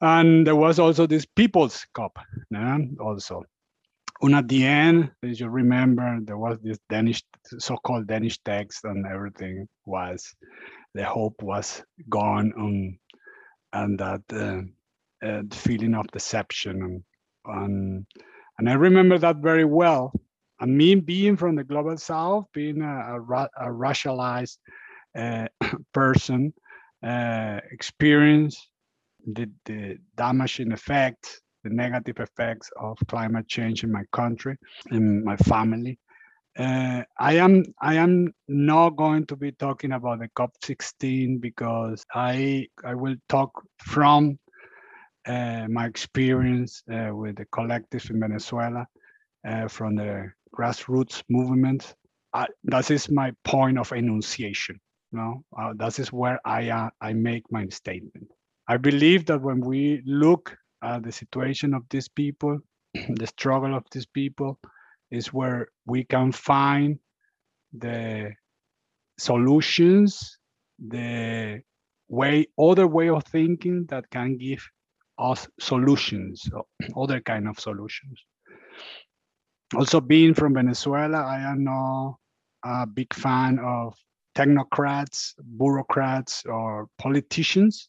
and 0.00 0.46
there 0.46 0.56
was 0.56 0.78
also 0.78 1.06
this 1.06 1.26
People's 1.26 1.86
COP, 1.94 2.18
no? 2.50 2.88
also. 3.00 3.44
And 4.20 4.34
at 4.34 4.48
the 4.48 4.64
end, 4.64 5.12
as 5.22 5.38
you 5.38 5.48
remember, 5.48 6.18
there 6.22 6.38
was 6.38 6.58
this 6.60 6.78
Danish, 6.90 7.22
so-called 7.58 8.08
Danish 8.08 8.38
text, 8.38 8.84
and 8.84 9.06
everything 9.06 9.68
was 9.86 10.34
the 10.94 11.04
hope 11.04 11.42
was 11.42 11.82
gone 12.08 12.52
and 12.56 12.98
and 13.72 13.98
that 14.00 14.22
uh, 14.32 14.62
uh, 15.26 15.42
feeling 15.52 15.94
of 15.94 16.06
deception 16.08 16.82
and, 16.82 17.02
and 17.44 18.06
and 18.58 18.68
I 18.68 18.72
remember 18.74 19.18
that 19.18 19.36
very 19.36 19.64
well. 19.64 20.12
And 20.60 20.76
me 20.76 20.96
being 20.96 21.36
from 21.36 21.54
the 21.54 21.62
global 21.62 21.96
south, 21.96 22.46
being 22.52 22.82
a, 22.82 23.18
a, 23.18 23.48
a 23.56 23.68
racialized 23.68 24.58
uh, 25.16 25.46
person, 25.94 26.52
uh, 27.02 27.60
experience 27.70 28.68
the, 29.24 29.48
the 29.66 29.98
damaging 30.16 30.72
effects, 30.72 31.40
the 31.68 31.74
negative 31.74 32.18
effects 32.20 32.70
of 32.80 32.98
climate 33.08 33.48
change 33.48 33.84
in 33.84 33.92
my 33.92 34.04
country, 34.12 34.56
in 34.90 35.24
my 35.24 35.36
family, 35.36 35.98
uh, 36.58 37.02
I 37.18 37.34
am 37.34 37.64
I 37.80 37.94
am 37.94 38.32
not 38.48 38.90
going 38.90 39.26
to 39.26 39.36
be 39.36 39.52
talking 39.52 39.92
about 39.92 40.18
the 40.18 40.28
COP16 40.36 41.40
because 41.40 42.04
I 42.12 42.66
I 42.84 42.94
will 42.94 43.16
talk 43.28 43.50
from 43.78 44.38
uh, 45.26 45.66
my 45.68 45.86
experience 45.86 46.82
uh, 46.92 47.14
with 47.14 47.36
the 47.36 47.44
collective 47.52 48.10
in 48.10 48.18
Venezuela, 48.18 48.86
uh, 49.46 49.68
from 49.68 49.94
the 49.94 50.32
grassroots 50.56 51.22
movement. 51.28 51.94
that 52.64 52.90
is 52.90 53.10
my 53.10 53.32
point 53.44 53.78
of 53.78 53.92
enunciation. 53.92 54.80
You 55.12 55.18
know? 55.18 55.44
Uh, 55.56 55.74
that 55.76 55.98
is 55.98 56.12
where 56.12 56.40
I 56.44 56.70
uh, 56.70 56.90
I 57.00 57.12
make 57.12 57.44
my 57.52 57.68
statement. 57.68 58.32
I 58.66 58.78
believe 58.78 59.26
that 59.26 59.40
when 59.40 59.60
we 59.60 60.02
look 60.04 60.57
at 60.82 61.02
the 61.02 61.12
situation 61.12 61.74
of 61.74 61.82
these 61.90 62.08
people, 62.08 62.58
the 62.94 63.26
struggle 63.26 63.74
of 63.74 63.84
these 63.92 64.06
people, 64.06 64.58
is 65.10 65.32
where 65.32 65.68
we 65.86 66.04
can 66.04 66.32
find 66.32 66.98
the 67.72 68.32
solutions, 69.18 70.38
the 70.78 71.60
way, 72.08 72.46
other 72.58 72.86
way 72.86 73.08
of 73.08 73.24
thinking 73.24 73.86
that 73.88 74.08
can 74.10 74.36
give 74.36 74.62
us 75.18 75.48
solutions, 75.58 76.48
other 76.96 77.20
kind 77.20 77.48
of 77.48 77.58
solutions. 77.58 78.24
Also 79.74 80.00
being 80.00 80.34
from 80.34 80.54
Venezuela, 80.54 81.18
I 81.18 81.40
am 81.40 81.64
not 81.64 82.16
a 82.64 82.86
big 82.86 83.12
fan 83.12 83.58
of 83.58 83.94
technocrats, 84.34 85.34
bureaucrats, 85.58 86.44
or 86.46 86.88
politicians. 86.98 87.88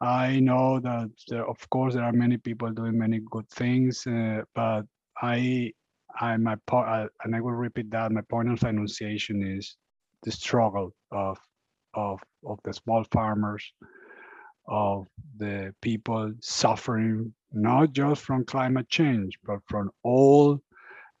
I 0.00 0.38
know 0.40 0.78
that, 0.80 1.10
uh, 1.32 1.44
of 1.44 1.58
course, 1.70 1.94
there 1.94 2.04
are 2.04 2.12
many 2.12 2.36
people 2.36 2.70
doing 2.70 2.96
many 2.96 3.20
good 3.30 3.48
things, 3.50 4.06
uh, 4.06 4.42
but 4.54 4.82
I 5.20 5.72
I 6.20 6.36
my 6.36 6.56
uh, 6.72 7.06
and 7.24 7.34
I 7.34 7.40
will 7.40 7.52
repeat 7.52 7.90
that. 7.90 8.12
My 8.12 8.22
point 8.22 8.50
of 8.50 8.62
enunciation 8.62 9.42
is 9.42 9.76
the 10.22 10.30
struggle 10.30 10.94
of 11.10 11.38
of 11.94 12.20
of 12.46 12.58
the 12.64 12.72
small 12.72 13.04
farmers, 13.12 13.72
of 14.68 15.08
the 15.36 15.74
people 15.82 16.32
suffering 16.40 17.34
not 17.52 17.92
just 17.92 18.22
from 18.22 18.44
climate 18.44 18.88
change, 18.88 19.38
but 19.44 19.58
from 19.66 19.90
all 20.02 20.60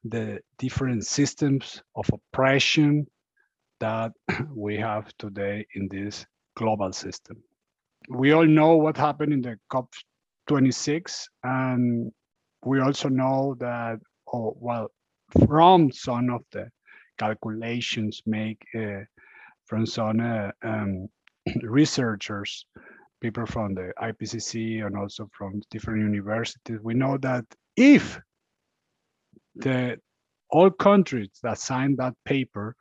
the 0.04 0.40
different 0.58 1.04
systems 1.04 1.82
of 1.96 2.08
oppression 2.12 3.06
that 3.80 4.12
we 4.54 4.76
have 4.76 5.12
today 5.18 5.66
in 5.74 5.88
this 5.88 6.26
global 6.56 6.92
system. 6.92 7.42
We 8.08 8.32
all 8.32 8.46
know 8.46 8.76
what 8.76 8.96
happened 8.96 9.32
in 9.32 9.42
the 9.42 9.58
COP26, 9.70 11.24
and 11.42 12.10
we 12.64 12.80
also 12.80 13.08
know 13.08 13.56
that 13.60 13.98
or 14.26 14.54
well, 14.58 14.90
from 15.46 15.92
some 15.92 16.30
of 16.30 16.42
the 16.52 16.70
calculations 17.18 18.22
made 18.26 18.58
uh, 18.74 19.04
from 19.66 19.84
some 19.86 20.20
uh, 20.20 20.50
um, 20.62 21.08
researchers 21.62 22.64
people 23.20 23.46
from 23.46 23.74
the 23.74 23.92
IPCC 24.00 24.86
and 24.86 24.96
also 24.96 25.28
from 25.36 25.60
different 25.70 26.00
universities, 26.00 26.78
we 26.82 26.94
know 26.94 27.18
that 27.18 27.44
if 27.76 28.20
the 29.56 29.98
all 30.50 30.70
countries 30.70 31.30
that 31.42 31.58
signed 31.58 31.98
that 31.98 32.14
paper 32.24 32.74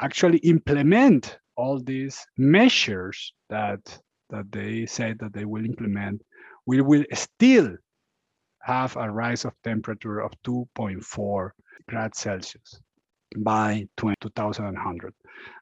actually 0.00 0.38
implement 0.38 1.38
all 1.58 1.80
these 1.80 2.24
measures 2.38 3.34
that 3.50 3.80
that 4.30 4.46
they 4.52 4.86
said 4.86 5.18
that 5.18 5.32
they 5.32 5.44
will 5.44 5.64
implement, 5.64 6.22
we 6.66 6.80
will 6.80 7.04
still 7.12 7.76
have 8.60 8.96
a 8.96 9.10
rise 9.10 9.44
of 9.44 9.54
temperature 9.64 10.20
of 10.20 10.32
2.4 10.44 11.50
grades 11.88 12.18
Celsius 12.18 12.80
by 13.38 13.88
2100. 13.96 15.14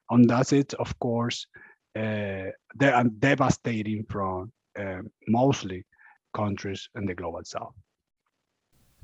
And 0.09 0.29
that's 0.29 0.51
it, 0.51 0.73
of 0.75 0.97
course, 0.99 1.47
uh, 1.95 2.51
de 2.77 3.03
devastating 3.19 4.05
for 4.09 4.49
uh, 4.77 5.01
mostly 5.27 5.85
countries 6.33 6.89
in 6.95 7.05
the 7.05 7.15
global 7.15 7.43
south. 7.43 7.73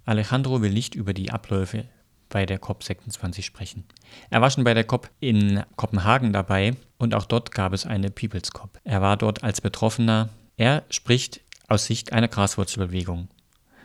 Alejandro 0.05 0.61
will 0.61 0.73
nicht 0.73 0.95
über 0.95 1.13
die 1.13 1.31
Abläufe 1.31 1.85
bei 2.33 2.47
der 2.47 2.59
COP26 2.59 3.43
sprechen. 3.43 3.83
Er 4.31 4.41
war 4.41 4.49
schon 4.49 4.63
bei 4.63 4.73
der 4.73 4.83
COP 4.83 5.07
in 5.19 5.63
Kopenhagen 5.75 6.33
dabei 6.33 6.75
und 6.97 7.13
auch 7.13 7.25
dort 7.25 7.51
gab 7.51 7.73
es 7.73 7.85
eine 7.85 8.09
People's 8.09 8.51
COP. 8.51 8.79
Er 8.83 9.03
war 9.03 9.17
dort 9.17 9.43
als 9.43 9.61
Betroffener. 9.61 10.29
Er 10.57 10.83
spricht 10.89 11.41
aus 11.67 11.85
Sicht 11.85 12.11
einer 12.11 12.27
Graswurzelbewegung. 12.27 13.27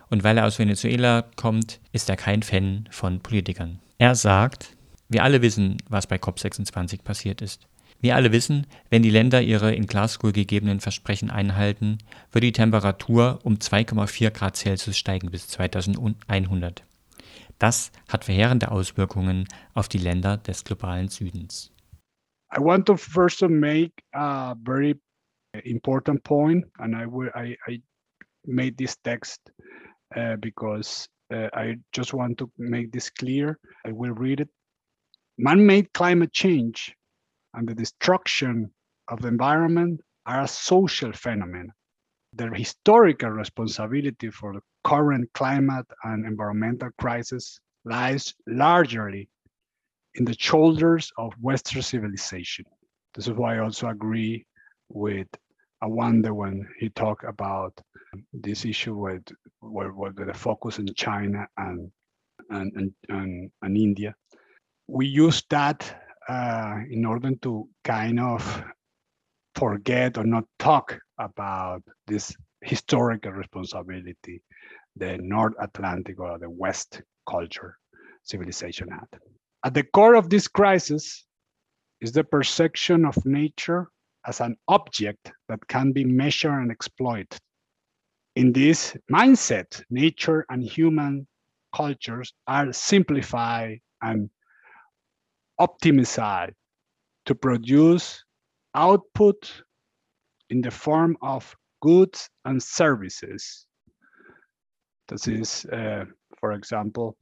Und 0.08 0.24
weil 0.24 0.38
er 0.38 0.46
aus 0.46 0.58
Venezuela 0.58 1.26
kommt, 1.36 1.78
ist 1.92 2.08
er 2.08 2.16
kein 2.16 2.42
Fan 2.42 2.88
von 2.90 3.20
Politikern. 3.20 3.80
Er 3.98 4.14
sagt, 4.14 4.70
wir 5.10 5.24
alle 5.24 5.42
wissen, 5.42 5.76
was 5.90 6.06
bei 6.06 6.16
COP26 6.16 7.02
passiert 7.02 7.42
ist. 7.42 7.66
Wir 8.00 8.16
alle 8.16 8.32
wissen, 8.32 8.66
wenn 8.88 9.02
die 9.02 9.10
Länder 9.10 9.42
ihre 9.42 9.74
in 9.74 9.86
Glasgow 9.86 10.32
gegebenen 10.32 10.80
Versprechen 10.80 11.30
einhalten, 11.30 11.98
wird 12.32 12.44
die 12.44 12.52
Temperatur 12.52 13.40
um 13.42 13.56
2,4 13.56 14.30
Grad 14.30 14.56
Celsius 14.56 14.96
steigen 14.96 15.30
bis 15.30 15.48
2100. 15.48 16.82
Das 17.58 17.90
hat 18.08 18.24
verheerende 18.24 18.70
Auswirkungen 18.70 19.48
auf 19.74 19.88
die 19.88 19.98
Länder 19.98 20.36
des 20.36 20.64
globalen 20.64 21.08
Südens. 21.08 21.72
I 22.56 22.60
want 22.60 22.86
to 22.86 22.96
first 22.96 23.42
make 23.42 23.92
a 24.14 24.54
very 24.64 24.98
important 25.64 26.22
point, 26.22 26.64
and 26.78 26.94
I 26.94 27.04
will 27.06 27.30
I, 27.34 27.56
I 27.66 27.82
made 28.46 28.76
this 28.78 28.96
text 29.02 29.40
uh, 30.16 30.36
because 30.36 31.08
uh, 31.30 31.48
I 31.52 31.76
just 31.92 32.14
want 32.14 32.38
to 32.38 32.50
make 32.56 32.90
this 32.92 33.10
clear. 33.10 33.58
I 33.84 33.92
will 33.92 34.14
read 34.14 34.40
it. 34.40 34.48
Man-made 35.36 35.92
climate 35.92 36.32
change 36.32 36.94
and 37.54 37.68
the 37.68 37.74
destruction 37.74 38.70
of 39.08 39.20
the 39.20 39.28
environment 39.28 40.00
are 40.26 40.42
a 40.42 40.48
social 40.48 41.12
phenomenon. 41.12 41.72
The 42.34 42.48
historical 42.54 43.30
responsibility 43.30 44.30
for 44.30 44.52
the 44.52 44.60
current 44.84 45.28
climate 45.32 45.86
and 46.04 46.26
environmental 46.26 46.90
crisis 46.98 47.58
lies 47.84 48.34
largely 48.46 49.28
in 50.14 50.24
the 50.24 50.36
shoulders 50.38 51.10
of 51.16 51.32
Western 51.40 51.82
civilization. 51.82 52.64
This 53.14 53.28
is 53.28 53.34
why 53.34 53.56
I 53.56 53.60
also 53.60 53.88
agree 53.88 54.44
with 54.88 55.28
Awande 55.82 56.30
when 56.30 56.68
he 56.78 56.90
talked 56.90 57.24
about 57.24 57.78
this 58.32 58.64
issue 58.64 58.96
with, 58.96 59.22
with, 59.62 59.92
with 59.92 60.26
the 60.26 60.34
focus 60.34 60.78
in 60.78 60.92
China 60.94 61.46
and, 61.56 61.90
and, 62.50 62.72
and, 62.74 62.92
and, 63.08 63.50
and 63.62 63.76
India. 63.76 64.14
We 64.86 65.06
use 65.06 65.42
that 65.50 65.80
uh, 66.28 66.78
in 66.90 67.04
order 67.04 67.34
to 67.42 67.68
kind 67.84 68.20
of 68.20 68.64
forget 69.54 70.18
or 70.18 70.24
not 70.24 70.44
talk 70.58 70.98
about 71.18 71.82
this 72.06 72.34
historical 72.62 73.32
responsibility 73.32 74.42
the 74.96 75.16
North 75.18 75.54
Atlantic 75.60 76.18
or 76.18 76.38
the 76.38 76.50
West 76.50 77.02
culture 77.28 77.76
civilization 78.24 78.88
had. 78.90 79.06
At 79.64 79.74
the 79.74 79.84
core 79.84 80.14
of 80.14 80.28
this 80.28 80.48
crisis 80.48 81.24
is 82.00 82.12
the 82.12 82.24
perception 82.24 83.04
of 83.04 83.16
nature 83.24 83.88
as 84.26 84.40
an 84.40 84.56
object 84.68 85.32
that 85.48 85.66
can 85.68 85.92
be 85.92 86.04
measured 86.04 86.62
and 86.62 86.70
exploited. 86.70 87.38
In 88.36 88.52
this 88.52 88.96
mindset, 89.10 89.82
nature 89.90 90.44
and 90.48 90.62
human 90.62 91.26
cultures 91.74 92.32
are 92.46 92.72
simplified 92.72 93.80
and 94.02 94.30
optimized 95.60 96.52
to 97.26 97.34
produce 97.34 98.24
output 98.74 99.62
in 100.50 100.60
the 100.60 100.70
form 100.70 101.16
of 101.22 101.54
goods 101.80 102.28
and 102.44 102.62
services. 102.62 103.66
This 105.08 105.28
is, 105.28 105.64
uh, 105.66 106.04
for 106.38 106.52
example, 106.52 107.16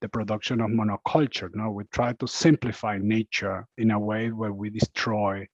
the 0.00 0.08
production 0.08 0.60
of 0.60 0.70
monoculture. 0.70 1.48
No, 1.54 1.70
we 1.70 1.84
try 1.92 2.12
to 2.14 2.26
simplify 2.26 2.98
nature 3.00 3.66
in 3.78 3.90
a 3.90 3.98
way 3.98 4.30
where 4.30 4.52
we 4.52 4.70
destroy 4.70 5.46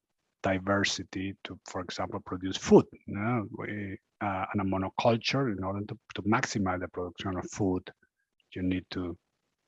diversity 0.42 1.34
to, 1.44 1.58
for 1.70 1.80
example, 1.80 2.20
produce 2.20 2.56
food. 2.56 2.86
No, 3.06 3.46
we 3.56 3.96
uh, 4.20 4.44
and 4.52 4.60
a 4.60 4.64
monoculture 4.64 5.56
in 5.56 5.64
order 5.64 5.80
to, 5.86 5.98
to 6.14 6.22
maximize 6.22 6.80
the 6.80 6.88
production 6.88 7.36
of 7.36 7.50
food, 7.50 7.90
you 8.54 8.62
need 8.62 8.84
to 8.90 9.16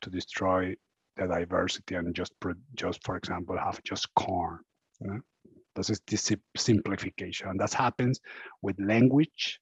to 0.03 0.11
destroy 0.11 0.75
the 1.17 1.27
diversity 1.27 1.95
and 1.95 2.15
just 2.15 2.33
just 2.75 3.03
for 3.05 3.17
example 3.17 3.57
have 3.57 3.83
just 3.85 4.13
corn. 4.15 4.59
You 5.01 5.07
know? 5.09 5.21
This 5.75 5.91
is 5.91 6.01
this 6.07 6.33
simplification. 6.57 7.49
And 7.49 7.61
that 7.61 7.75
happens 7.75 8.21
with 8.63 8.77
language, 8.79 9.61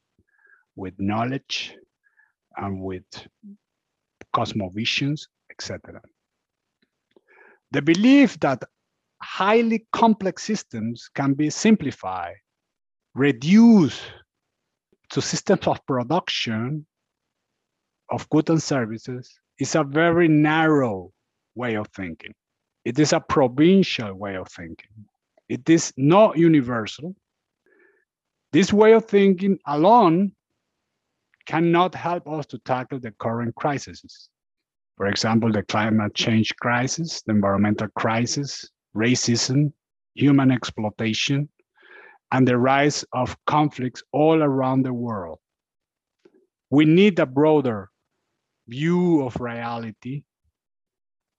with 0.76 0.94
knowledge, 0.98 1.76
and 2.56 2.82
with 2.82 3.04
cosmovisions, 4.34 5.22
etc. 5.50 6.00
The 7.70 7.82
belief 7.82 8.38
that 8.40 8.62
highly 9.22 9.86
complex 9.92 10.42
systems 10.42 11.08
can 11.14 11.34
be 11.34 11.48
simplified, 11.48 12.36
reduced 13.14 14.02
to 15.10 15.22
systems 15.22 15.66
of 15.66 15.84
production 15.86 16.86
of 18.10 18.28
goods 18.30 18.50
and 18.50 18.62
services 18.62 19.30
is 19.58 19.74
a 19.74 19.84
very 19.84 20.28
narrow 20.28 21.12
way 21.54 21.76
of 21.76 21.88
thinking. 21.88 22.34
It 22.84 22.98
is 22.98 23.12
a 23.12 23.20
provincial 23.20 24.12
way 24.14 24.36
of 24.36 24.48
thinking. 24.48 25.06
It 25.48 25.68
is 25.68 25.92
not 25.96 26.38
universal. 26.38 27.14
This 28.52 28.72
way 28.72 28.92
of 28.92 29.06
thinking 29.06 29.58
alone 29.66 30.32
cannot 31.46 31.94
help 31.94 32.28
us 32.28 32.46
to 32.46 32.58
tackle 32.58 33.00
the 33.00 33.12
current 33.12 33.54
crises. 33.54 34.28
For 34.96 35.06
example, 35.06 35.50
the 35.50 35.62
climate 35.62 36.14
change 36.14 36.54
crisis, 36.56 37.22
the 37.22 37.32
environmental 37.32 37.88
crisis, 37.96 38.68
racism, 38.94 39.72
human 40.14 40.50
exploitation, 40.50 41.48
and 42.30 42.46
the 42.46 42.58
rise 42.58 43.04
of 43.12 43.36
conflicts 43.46 44.02
all 44.12 44.42
around 44.42 44.82
the 44.82 44.92
world. 44.92 45.38
We 46.70 46.84
need 46.84 47.18
a 47.18 47.26
broader 47.26 47.90
view 48.68 49.22
of 49.22 49.40
reality 49.40 50.22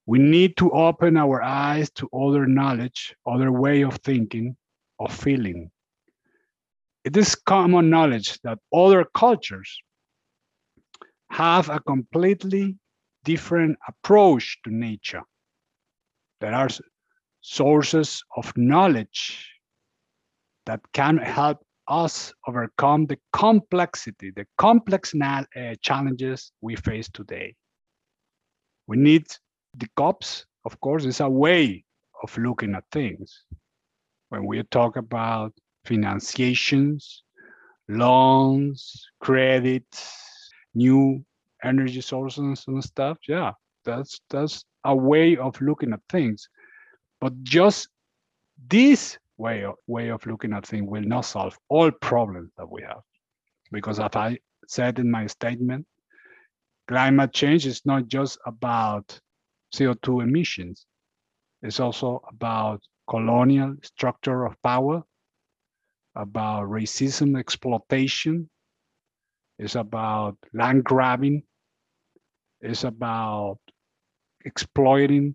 we 0.06 0.18
need 0.18 0.56
to 0.58 0.70
open 0.70 1.16
our 1.16 1.42
eyes 1.42 1.90
to 1.92 2.08
other 2.12 2.46
knowledge, 2.46 3.14
other 3.26 3.50
way 3.50 3.82
of 3.82 3.96
thinking, 3.96 4.56
of 4.98 5.14
feeling. 5.14 5.70
It 7.04 7.16
is 7.16 7.34
common 7.34 7.90
knowledge 7.90 8.40
that 8.42 8.58
other 8.72 9.04
cultures 9.14 9.78
have 11.30 11.68
a 11.68 11.80
completely 11.80 12.76
different 13.24 13.78
approach 13.88 14.58
to 14.64 14.74
nature. 14.74 15.22
There 16.40 16.54
are 16.54 16.68
sources 17.40 18.22
of 18.36 18.56
knowledge 18.56 19.50
that 20.66 20.80
can 20.92 21.18
help 21.18 21.58
us 21.88 22.32
overcome 22.46 23.06
the 23.06 23.18
complexity, 23.32 24.30
the 24.30 24.46
complex 24.56 25.14
uh, 25.14 25.44
challenges 25.82 26.52
we 26.60 26.76
face 26.76 27.08
today. 27.08 27.54
We 28.86 28.96
need 28.96 29.26
the 29.76 29.88
COPs, 29.96 30.46
of 30.64 30.80
course, 30.80 31.04
is 31.04 31.20
a 31.20 31.28
way 31.28 31.84
of 32.22 32.36
looking 32.38 32.74
at 32.74 32.84
things. 32.90 33.44
When 34.28 34.46
we 34.46 34.62
talk 34.64 34.96
about 34.96 35.52
financiations, 35.84 37.22
loans, 37.88 39.06
credits, 39.20 40.50
new 40.74 41.24
energy 41.62 42.00
sources 42.00 42.64
and 42.66 42.82
stuff, 42.82 43.18
yeah, 43.28 43.52
that's 43.84 44.20
that's 44.30 44.64
a 44.84 44.94
way 44.94 45.36
of 45.36 45.60
looking 45.60 45.92
at 45.92 46.00
things. 46.08 46.48
But 47.20 47.42
just 47.42 47.88
this 48.68 49.18
way 49.36 49.64
of, 49.64 49.74
way 49.86 50.08
of 50.08 50.24
looking 50.26 50.52
at 50.52 50.66
things 50.66 50.88
will 50.88 51.02
not 51.02 51.22
solve 51.22 51.58
all 51.68 51.90
problems 51.90 52.50
that 52.56 52.70
we 52.70 52.82
have. 52.82 53.02
Because 53.72 53.98
as 53.98 54.10
I 54.14 54.38
said 54.68 54.98
in 54.98 55.10
my 55.10 55.26
statement, 55.26 55.86
climate 56.86 57.32
change 57.32 57.66
is 57.66 57.84
not 57.84 58.06
just 58.06 58.38
about 58.46 59.20
CO2 59.74 60.22
emissions. 60.22 60.86
It's 61.62 61.80
also 61.80 62.22
about 62.28 62.82
colonial 63.08 63.76
structure 63.82 64.44
of 64.44 64.60
power 64.62 65.04
about 66.16 66.68
racism 66.68 67.38
exploitation, 67.38 68.48
it's 69.58 69.74
about 69.74 70.36
land 70.52 70.84
grabbing, 70.84 71.42
it's 72.60 72.84
about 72.84 73.58
exploiting 74.44 75.34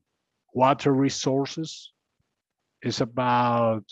water 0.54 0.94
resources, 0.94 1.92
it's 2.82 3.02
about 3.02 3.84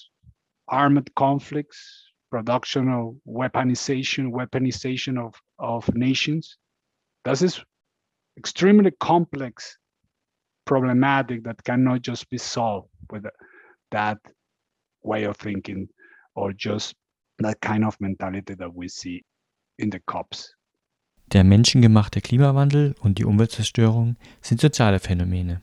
armed 0.67 1.09
conflicts, 1.15 2.11
production 2.31 2.89
of 2.89 3.15
weaponization, 3.27 4.31
weaponization 4.31 5.17
of, 5.17 5.33
of 5.59 5.93
nations. 5.95 6.57
This 7.25 7.41
is 7.41 7.63
extremely 8.37 8.91
complex 8.99 9.77
problematic 10.67 11.43
that 11.43 11.63
cannot 11.63 12.05
just 12.05 12.29
be 12.29 12.37
solved 12.37 12.89
with 13.11 13.23
that 13.89 14.19
way 15.01 15.25
of 15.25 15.37
thinking 15.37 15.87
or 16.35 16.53
just 16.55 16.93
that 17.39 17.59
kind 17.61 17.83
of 17.83 17.99
mentality 17.99 18.55
that 18.55 18.71
we 18.75 18.87
see 18.87 19.23
in 19.79 19.89
the 19.91 19.99
COPs. 20.05 20.53
Der 21.33 21.43
menschengemachte 21.43 22.21
Klimawandel 22.21 22.95
und 23.01 23.17
die 23.17 23.25
Umweltzerstörung 23.25 24.15
sind 24.41 24.61
soziale 24.61 24.99
Phänomene. 24.99 25.61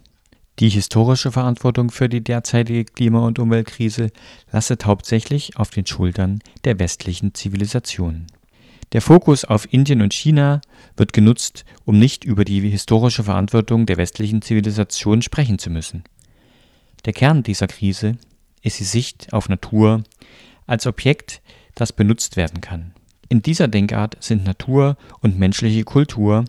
Die 0.58 0.68
historische 0.68 1.32
Verantwortung 1.32 1.90
für 1.90 2.08
die 2.08 2.22
derzeitige 2.22 2.84
Klima- 2.84 3.26
und 3.26 3.38
Umweltkrise 3.38 4.10
lastet 4.52 4.86
hauptsächlich 4.86 5.56
auf 5.56 5.70
den 5.70 5.86
Schultern 5.86 6.40
der 6.64 6.78
westlichen 6.78 7.34
Zivilisationen. 7.34 8.26
Der 8.94 9.02
Fokus 9.02 9.44
auf 9.44 9.72
Indien 9.72 10.02
und 10.02 10.14
China 10.14 10.60
wird 10.96 11.12
genutzt, 11.12 11.64
um 11.84 11.98
nicht 11.98 12.22
über 12.22 12.44
die 12.44 12.60
historische 12.60 13.24
Verantwortung 13.24 13.86
der 13.86 13.96
westlichen 13.96 14.40
Zivilisation 14.40 15.20
sprechen 15.20 15.58
zu 15.58 15.68
müssen. 15.68 16.04
Der 17.04 17.12
Kern 17.12 17.42
dieser 17.42 17.66
Krise 17.66 18.18
ist 18.62 18.78
die 18.78 18.84
Sicht 18.84 19.32
auf 19.32 19.48
Natur 19.48 20.04
als 20.68 20.86
Objekt, 20.86 21.42
das 21.74 21.92
benutzt 21.92 22.36
werden 22.36 22.60
kann. 22.60 22.94
In 23.28 23.42
dieser 23.42 23.66
Denkart 23.66 24.16
sind 24.20 24.44
Natur 24.44 24.96
und 25.18 25.40
menschliche 25.40 25.82
Kultur 25.82 26.44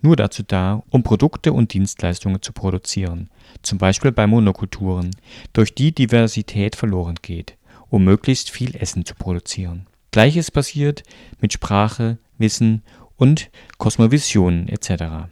nur 0.00 0.14
dazu 0.14 0.44
da, 0.44 0.84
um 0.90 1.02
Produkte 1.02 1.52
und 1.52 1.72
Dienstleistungen 1.72 2.40
zu 2.40 2.52
produzieren, 2.52 3.30
zum 3.62 3.78
Beispiel 3.78 4.12
bei 4.12 4.28
Monokulturen, 4.28 5.10
durch 5.52 5.74
die 5.74 5.92
Diversität 5.92 6.76
verloren 6.76 7.16
geht, 7.20 7.56
um 7.88 8.04
möglichst 8.04 8.50
viel 8.50 8.76
Essen 8.76 9.04
zu 9.04 9.16
produzieren. 9.16 9.88
Gleiches 10.10 10.50
passiert 10.50 11.02
mit 11.40 11.52
Sprache, 11.52 12.18
Wissen 12.38 12.82
und 13.16 13.50
Kosmovisionen 13.78 14.68
etc. 14.68 15.28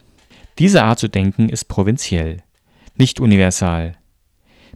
Diese 0.57 0.83
Art 0.83 0.99
zu 0.99 1.07
denken 1.07 1.49
ist 1.49 1.65
provinziell, 1.65 2.43
nicht 2.95 3.19
universal. 3.19 3.93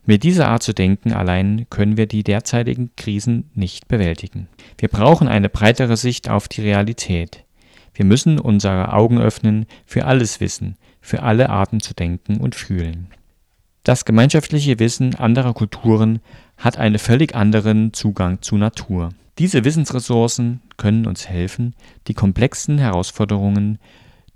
Mit 0.05 0.23
dieser 0.23 0.49
Art 0.49 0.63
zu 0.63 0.73
denken 0.73 1.13
allein 1.13 1.65
können 1.69 1.95
wir 1.95 2.07
die 2.07 2.23
derzeitigen 2.23 2.91
Krisen 2.97 3.49
nicht 3.53 3.87
bewältigen. 3.87 4.49
Wir 4.77 4.89
brauchen 4.89 5.29
eine 5.29 5.47
breitere 5.47 5.95
Sicht 5.95 6.29
auf 6.29 6.49
die 6.49 6.61
Realität. 6.61 7.45
Wir 7.93 8.03
müssen 8.03 8.39
unsere 8.39 8.91
Augen 8.91 9.21
öffnen 9.21 9.65
für 9.85 10.05
alles 10.05 10.41
Wissen, 10.41 10.77
für 10.99 11.23
alle 11.23 11.49
Arten 11.49 11.79
zu 11.79 11.93
denken 11.93 12.37
und 12.37 12.55
fühlen. 12.55 13.07
Das 13.83 14.03
gemeinschaftliche 14.03 14.79
Wissen 14.79 15.15
anderer 15.15 15.53
Kulturen 15.53 16.19
hat 16.57 16.77
einen 16.77 16.99
völlig 16.99 17.35
anderen 17.35 17.93
Zugang 17.93 18.41
zu 18.41 18.57
Natur. 18.57 19.09
Diese 19.39 19.65
Wissensressourcen 19.65 20.61
können 20.77 21.07
uns 21.07 21.27
helfen, 21.27 21.75
die 22.07 22.13
komplexen 22.13 22.77
Herausforderungen 22.77 23.79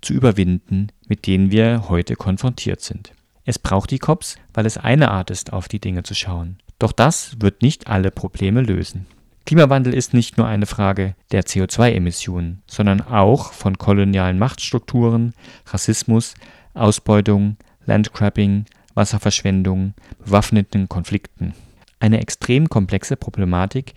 zu 0.01 0.13
überwinden, 0.13 0.87
mit 1.07 1.27
denen 1.27 1.51
wir 1.51 1.87
heute 1.87 2.15
konfrontiert 2.15 2.81
sind. 2.81 3.13
Es 3.45 3.59
braucht 3.59 3.91
die 3.91 3.99
COPs, 3.99 4.37
weil 4.53 4.65
es 4.65 4.77
eine 4.77 5.11
Art 5.11 5.29
ist, 5.29 5.53
auf 5.53 5.67
die 5.67 5.79
Dinge 5.79 6.03
zu 6.03 6.15
schauen. 6.15 6.57
Doch 6.79 6.91
das 6.91 7.37
wird 7.39 7.61
nicht 7.61 7.87
alle 7.87 8.11
Probleme 8.11 8.61
lösen. 8.61 9.05
Klimawandel 9.45 9.93
ist 9.93 10.13
nicht 10.13 10.37
nur 10.37 10.47
eine 10.47 10.65
Frage 10.65 11.15
der 11.31 11.45
CO2-Emissionen, 11.45 12.63
sondern 12.67 13.01
auch 13.01 13.53
von 13.53 13.77
kolonialen 13.77 14.37
Machtstrukturen, 14.37 15.33
Rassismus, 15.67 16.33
Ausbeutung, 16.73 17.55
Landgrabbing, 17.85 18.65
Wasserverschwendung, 18.93 19.93
bewaffneten 20.25 20.89
Konflikten. 20.89 21.53
Eine 21.99 22.21
extrem 22.21 22.69
komplexe 22.69 23.17
Problematik, 23.17 23.93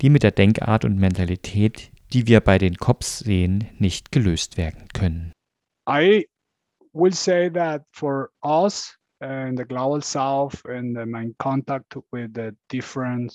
die 0.00 0.10
mit 0.10 0.22
der 0.22 0.32
Denkart 0.32 0.84
und 0.84 0.96
Mentalität, 0.96 1.92
die 2.12 2.26
wir 2.26 2.40
bei 2.40 2.58
den 2.58 2.76
COPs 2.76 3.20
sehen, 3.20 3.68
nicht 3.78 4.12
gelöst 4.12 4.56
werden 4.56 4.88
können. 4.92 5.32
I 5.88 6.26
will 6.92 7.12
say 7.12 7.50
that 7.50 7.82
for 7.92 8.30
us 8.42 8.96
in 9.20 9.56
the 9.56 9.64
global 9.64 10.02
south 10.02 10.64
and 10.66 10.94
my 11.06 11.32
contact 11.38 11.96
with 12.12 12.30
the 12.34 12.52
different 12.68 13.32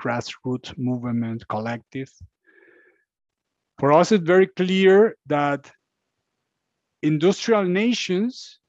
grassroots 0.00 0.76
movement 0.76 1.46
collective. 1.48 2.10
For 3.78 3.92
us, 3.92 4.12
it's 4.12 4.26
very 4.26 4.46
clear 4.46 5.16
that 5.26 5.70
industrial 7.02 7.64
nations 7.64 8.60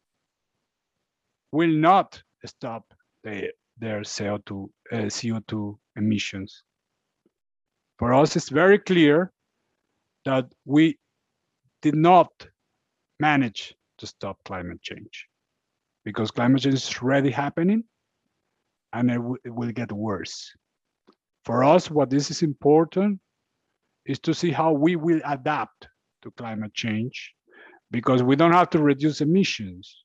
will 1.51 1.73
not 1.73 2.21
stop 2.45 2.93
the, 3.23 3.51
their 3.81 4.01
CO2, 4.01 4.69
uh, 4.91 4.95
CO2 4.95 5.77
emissions. 5.97 6.63
For 7.99 8.13
us, 8.13 8.35
it's 8.35 8.49
very 8.49 8.79
clear 8.79 9.31
that 10.23 10.45
we 10.65 10.97
did 11.81 11.95
not 11.95 12.31
manage 13.19 13.75
to 13.97 14.07
stop 14.07 14.37
climate 14.45 14.81
change 14.81 15.27
because 16.05 16.31
climate 16.31 16.61
change 16.61 16.75
is 16.75 16.95
already 17.01 17.31
happening 17.31 17.83
and 18.93 19.11
it, 19.11 19.21
it 19.45 19.53
will 19.53 19.71
get 19.71 19.91
worse. 19.91 20.51
For 21.45 21.63
us, 21.63 21.89
what 21.89 22.09
this 22.09 22.29
is 22.29 22.43
important 22.43 23.19
is 24.05 24.19
to 24.19 24.33
see 24.33 24.51
how 24.51 24.71
we 24.71 24.95
will 24.95 25.21
adapt 25.25 25.87
to 26.21 26.31
climate 26.31 26.73
change 26.73 27.33
because 27.89 28.21
we 28.23 28.35
don't 28.35 28.53
have 28.53 28.69
to 28.71 28.81
reduce 28.81 29.21
emissions. 29.21 30.03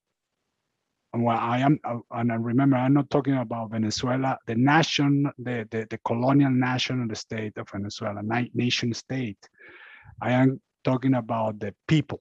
And 1.12 1.24
what 1.24 1.36
I 1.36 1.58
am, 1.58 1.78
uh, 1.84 1.98
and 2.10 2.32
I 2.32 2.34
remember, 2.34 2.76
I'm 2.76 2.92
not 2.92 3.10
talking 3.10 3.36
about 3.36 3.70
Venezuela, 3.70 4.38
the 4.46 4.54
nation, 4.54 5.30
the, 5.38 5.66
the, 5.70 5.86
the 5.88 5.98
colonial 6.04 6.50
national 6.50 7.14
state 7.14 7.56
of 7.56 7.70
Venezuela, 7.70 8.20
nation 8.54 8.92
state. 8.92 9.48
I 10.20 10.32
am 10.32 10.60
talking 10.84 11.14
about 11.14 11.58
the 11.58 11.74
people. 11.88 12.20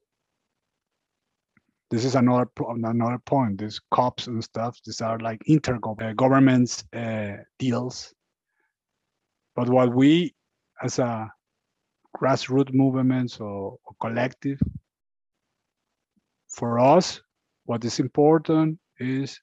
This 1.91 2.03
is 2.05 2.15
another 2.15 2.49
another 2.67 3.19
point. 3.19 3.59
These 3.59 3.79
COPs 3.91 4.27
and 4.27 4.43
stuff. 4.43 4.79
These 4.83 5.01
are 5.01 5.19
like 5.19 5.39
intergovernments 5.47 6.83
uh, 6.93 7.43
deals 7.59 8.13
but 9.55 9.69
what 9.69 9.95
we, 9.95 10.35
as 10.83 10.99
a 10.99 11.31
grassroots 12.17 12.73
movements 12.73 13.39
or, 13.39 13.77
or 13.83 13.95
collective, 14.01 14.59
for 16.49 16.79
us, 16.79 17.21
what 17.65 17.83
is 17.83 17.99
important 17.99 18.79
is 18.99 19.39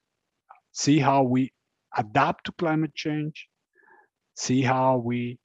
see 0.73 0.99
how 0.99 1.23
we 1.23 1.53
adapt 1.97 2.47
to 2.47 2.53
climate 2.53 2.95
change, 2.95 3.49
see 4.37 4.63
how 4.63 4.99
we 4.99 5.39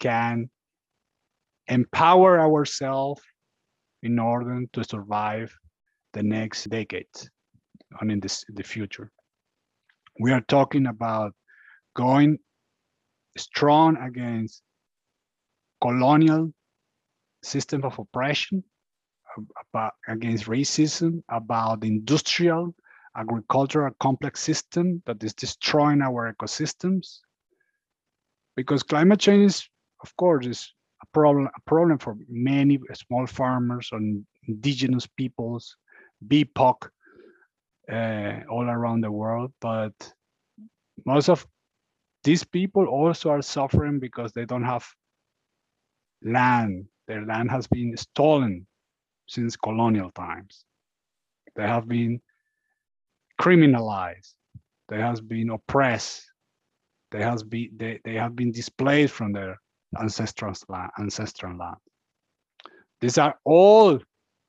can 0.00 0.50
empower 1.68 2.40
ourselves 2.40 3.22
in 4.02 4.18
order 4.18 4.62
to 4.72 4.84
survive 4.84 5.54
the 6.12 6.22
next 6.22 6.68
decades 6.68 7.30
and 8.00 8.12
in 8.12 8.20
this, 8.20 8.44
the 8.52 8.62
future. 8.62 9.10
We 10.20 10.32
are 10.32 10.42
talking 10.42 10.86
about 10.86 11.32
going 11.96 12.38
strong 13.36 13.96
against 13.96 14.62
colonial 15.80 16.52
system 17.42 17.84
of 17.84 17.98
oppression, 17.98 18.62
about, 19.60 19.94
against 20.08 20.46
racism, 20.46 21.22
about 21.28 21.84
industrial 21.84 22.74
agricultural 23.16 23.94
complex 24.00 24.40
system 24.40 25.02
that 25.06 25.22
is 25.22 25.34
destroying 25.34 26.02
our 26.02 26.32
ecosystems. 26.32 27.20
Because 28.56 28.82
climate 28.82 29.20
change 29.20 29.44
is, 29.44 29.68
of 30.02 30.14
course, 30.16 30.46
is 30.46 30.72
a 31.02 31.06
problem, 31.12 31.48
a 31.56 31.60
problem 31.62 31.98
for 31.98 32.16
many 32.28 32.78
small 32.92 33.26
farmers 33.26 33.88
and 33.92 34.24
indigenous 34.48 35.06
peoples, 35.06 35.76
BIPOC, 36.26 36.88
uh, 37.92 38.40
all 38.50 38.64
around 38.64 39.00
the 39.02 39.10
world. 39.10 39.52
But 39.60 39.94
most 41.04 41.28
of 41.28 41.46
these 42.22 42.44
people 42.44 42.86
also 42.86 43.30
are 43.30 43.42
suffering 43.42 43.98
because 43.98 44.32
they 44.32 44.44
don't 44.44 44.64
have 44.64 44.86
land. 46.22 46.86
Their 47.06 47.26
land 47.26 47.50
has 47.50 47.66
been 47.66 47.96
stolen 47.96 48.66
since 49.26 49.56
colonial 49.56 50.10
times. 50.12 50.64
They 51.56 51.64
have 51.66 51.88
been 51.88 52.20
criminalized. 53.40 54.34
They 54.88 54.98
have 54.98 55.26
been 55.28 55.50
oppressed. 55.50 56.24
They 57.10 57.22
has 57.22 57.42
been 57.44 57.70
they, 57.76 58.00
they 58.04 58.14
have 58.14 58.36
been 58.36 58.52
displaced 58.52 59.14
from 59.14 59.32
their 59.32 59.58
ancestral 60.00 60.54
land, 60.68 60.90
ancestral 60.98 61.56
land. 61.56 61.76
These 63.00 63.18
are 63.18 63.36
all 63.44 64.00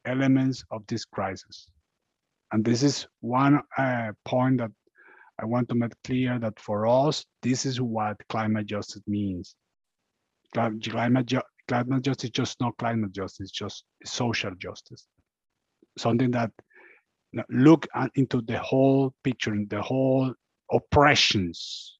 elements 0.05 0.63
of 0.71 0.85
this 0.87 1.05
crisis. 1.05 1.67
And 2.51 2.63
this 2.65 2.83
is 2.83 3.07
one 3.21 3.61
uh, 3.77 4.11
point 4.25 4.59
that 4.59 4.71
I 5.39 5.45
want 5.45 5.69
to 5.69 5.75
make 5.75 5.91
clear 6.03 6.39
that 6.39 6.59
for 6.59 6.87
us, 6.87 7.25
this 7.41 7.65
is 7.65 7.81
what 7.81 8.17
climate 8.29 8.67
justice 8.67 9.01
means. 9.07 9.55
climate, 10.53 11.25
ju- 11.27 11.41
climate 11.67 12.01
justice 12.03 12.31
just 12.33 12.59
not 12.59 12.77
climate 12.77 13.11
justice, 13.13 13.51
just 13.51 13.85
social 14.03 14.51
justice. 14.57 15.07
Something 15.97 16.31
that 16.33 16.51
look 17.49 17.87
into 18.15 18.41
the 18.47 18.59
whole 18.59 19.13
picture, 19.23 19.55
the 19.69 19.81
whole 19.81 20.33
oppressions. 20.67 21.99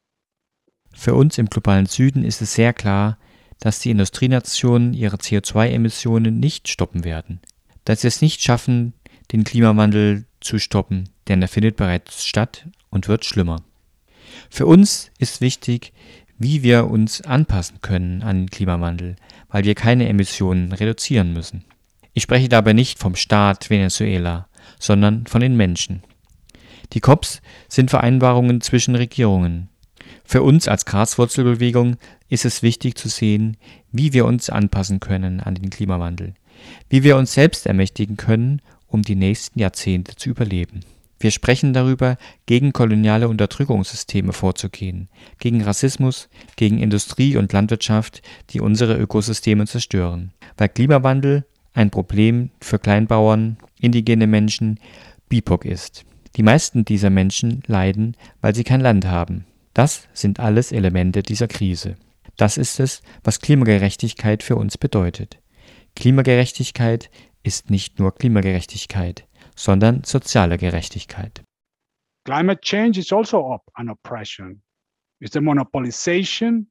Für 0.94 1.14
uns 1.14 1.38
im 1.38 1.48
globalen 1.48 1.86
Süden 1.88 2.24
ist 2.24 2.42
es 2.42 2.54
sehr 2.54 2.74
klar, 2.74 3.18
dass 3.60 3.80
die 3.80 3.92
Industrienationen 3.92 4.94
ihre 4.94 5.18
CO2-Emissionen 5.18 6.40
nicht 6.40 6.68
stoppen 6.68 7.04
werden. 7.04 7.42
Dass 7.84 8.02
sie 8.02 8.08
es 8.08 8.22
nicht 8.22 8.42
schaffen, 8.42 8.94
den 9.32 9.44
Klimawandel 9.44 10.26
zu 10.40 10.60
stoppen, 10.60 11.10
denn 11.28 11.42
er 11.42 11.48
findet 11.48 11.76
bereits 11.76 12.26
statt 12.26 12.68
und 12.90 13.08
wird 13.08 13.26
schlimmer. 13.26 13.64
Für 14.50 14.66
uns 14.66 15.12
ist 15.18 15.42
wichtig, 15.42 15.94
wie 16.38 16.64
wir 16.64 16.88
uns 16.88 17.22
anpassen 17.22 17.82
können 17.82 18.24
an 18.24 18.38
den 18.38 18.50
Klimawandel, 18.50 19.16
weil 19.50 19.64
wir 19.64 19.76
keine 19.76 20.08
Emissionen 20.08 20.72
reduzieren 20.72 21.34
müssen. 21.34 21.64
Ich 22.14 22.24
spreche 22.24 22.50
dabei 22.50 22.74
nicht 22.74 23.00
vom 23.00 23.16
Staat 23.16 23.70
Venezuela, 23.70 24.48
sondern 24.80 25.28
von 25.28 25.42
den 25.42 25.56
Menschen. 25.56 26.04
Die 26.94 27.00
COPs 27.00 27.42
sind 27.68 27.90
Vereinbarungen 27.90 28.62
zwischen 28.62 28.96
Regierungen. 28.96 29.70
Für 30.24 30.44
uns 30.44 30.68
als 30.68 30.86
Graswurzelbewegung 30.86 31.98
ist 32.30 32.46
es 32.46 32.64
wichtig 32.64 32.98
zu 32.98 33.10
sehen, 33.10 33.58
wie 33.92 34.14
wir 34.14 34.26
uns 34.26 34.50
anpassen 34.50 35.00
können 35.00 35.40
an 35.40 35.56
den 35.56 35.70
Klimawandel, 35.70 36.34
wie 36.90 37.04
wir 37.04 37.18
uns 37.18 37.34
selbst 37.34 37.66
ermächtigen 37.66 38.18
können, 38.18 38.62
um 38.88 39.02
die 39.02 39.16
nächsten 39.16 39.60
Jahrzehnte 39.60 40.16
zu 40.16 40.30
überleben. 40.30 40.82
Wir 41.20 41.32
sprechen 41.32 41.74
darüber, 41.74 42.18
gegen 42.46 42.74
koloniale 42.74 43.30
Unterdrückungssysteme 43.30 44.34
vorzugehen, 44.34 45.08
gegen 45.40 45.64
Rassismus, 45.64 46.30
gegen 46.56 46.80
Industrie 46.80 47.38
und 47.38 47.54
Landwirtschaft, 47.54 48.22
die 48.50 48.60
unsere 48.60 48.98
Ökosysteme 48.98 49.66
zerstören. 49.66 50.32
Weil 50.58 50.70
Klimawandel 50.70 51.46
ein 51.74 51.90
Problem 51.90 52.50
für 52.62 52.80
Kleinbauern, 52.80 53.58
indigene 53.80 54.28
Menschen, 54.28 54.80
BIPOC 55.30 55.66
ist. 55.66 56.06
Die 56.36 56.44
meisten 56.44 56.86
dieser 56.86 57.10
Menschen 57.10 57.64
leiden, 57.68 58.16
weil 58.42 58.56
sie 58.56 58.64
kein 58.64 58.82
Land 58.82 59.06
haben. 59.06 59.46
Das 59.74 60.08
sind 60.14 60.40
alles 60.40 60.72
Elemente 60.72 61.24
dieser 61.24 61.48
Krise. 61.48 61.96
Das 62.38 62.58
ist 62.58 62.80
es, 62.80 63.02
was 63.24 63.40
Klimagerechtigkeit 63.40 64.44
für 64.44 64.56
uns 64.56 64.78
bedeutet. 64.78 65.38
Klimagerechtigkeit 65.96 67.10
ist 67.44 67.70
nicht 67.70 68.00
nur 68.00 68.16
Klimagerechtigkeit, 68.16 69.26
sondern 69.56 70.04
soziale 70.04 70.58
Gerechtigkeit. 70.58 71.44
Climate 72.26 72.62
change 72.62 72.98
is 72.98 73.12
also 73.12 73.60
an 73.78 73.90
oppression. 73.90 74.62
It's 75.22 75.34
the 75.34 75.40
monopolization 75.40 76.68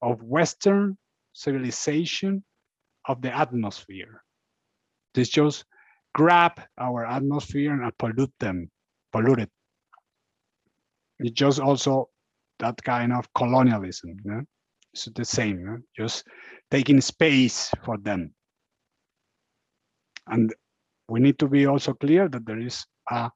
of 0.00 0.20
Western 0.22 0.96
civilization 1.32 2.44
of 3.06 3.20
the 3.22 3.34
atmosphere. 3.34 4.22
This 5.14 5.28
just 5.28 5.64
grab 6.14 6.60
our 6.78 7.06
atmosphere 7.06 7.72
and 7.72 7.98
pollute 7.98 8.32
them, 8.38 8.70
pollute 9.12 9.40
it. 9.40 9.50
It's 11.18 11.32
just 11.32 11.60
also 11.60 12.08
that 12.58 12.82
kind 12.82 13.12
of 13.12 13.32
colonialism. 13.34 14.16
Yeah? 14.24 14.40
It's 14.92 15.08
the 15.14 15.24
same, 15.24 15.64
yeah? 15.64 15.76
just 15.96 16.24
taking 16.70 17.00
space 17.00 17.70
for 17.84 17.98
them. 17.98 18.34
And 20.26 20.54
we 21.12 21.20
need 21.20 21.38
to 21.38 21.46
be 21.46 21.66
also 21.66 21.92
clear 21.92 22.26
that 22.26 22.46
there 22.46 22.58
is 22.58 22.86
a 23.10 23.30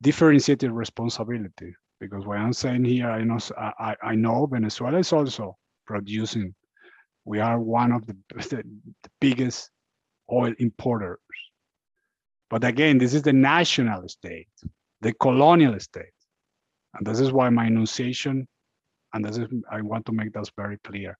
differentiated 0.00 0.70
responsibility 0.70 1.74
because 1.98 2.24
what 2.24 2.38
I'm 2.38 2.52
saying 2.52 2.84
here, 2.84 3.10
I 3.10 3.24
know 3.24 3.38
I, 3.58 3.96
I 4.00 4.14
know 4.14 4.46
Venezuela 4.46 4.98
is 4.98 5.12
also 5.12 5.56
producing. 5.84 6.54
We 7.24 7.40
are 7.40 7.58
one 7.58 7.90
of 7.90 8.06
the, 8.06 8.16
the, 8.36 8.62
the 9.02 9.10
biggest 9.20 9.68
oil 10.30 10.54
importers. 10.60 11.18
But 12.50 12.62
again, 12.62 12.98
this 12.98 13.14
is 13.14 13.22
the 13.22 13.32
national 13.32 14.08
state, 14.08 14.54
the 15.00 15.12
colonial 15.14 15.78
state. 15.80 16.18
And 16.94 17.04
this 17.04 17.18
is 17.18 17.32
why 17.32 17.50
my 17.50 17.66
enunciation, 17.66 18.46
and 19.12 19.24
this 19.24 19.38
is 19.38 19.48
I 19.72 19.80
want 19.80 20.06
to 20.06 20.12
make 20.12 20.32
this 20.32 20.52
very 20.56 20.78
clear, 20.84 21.18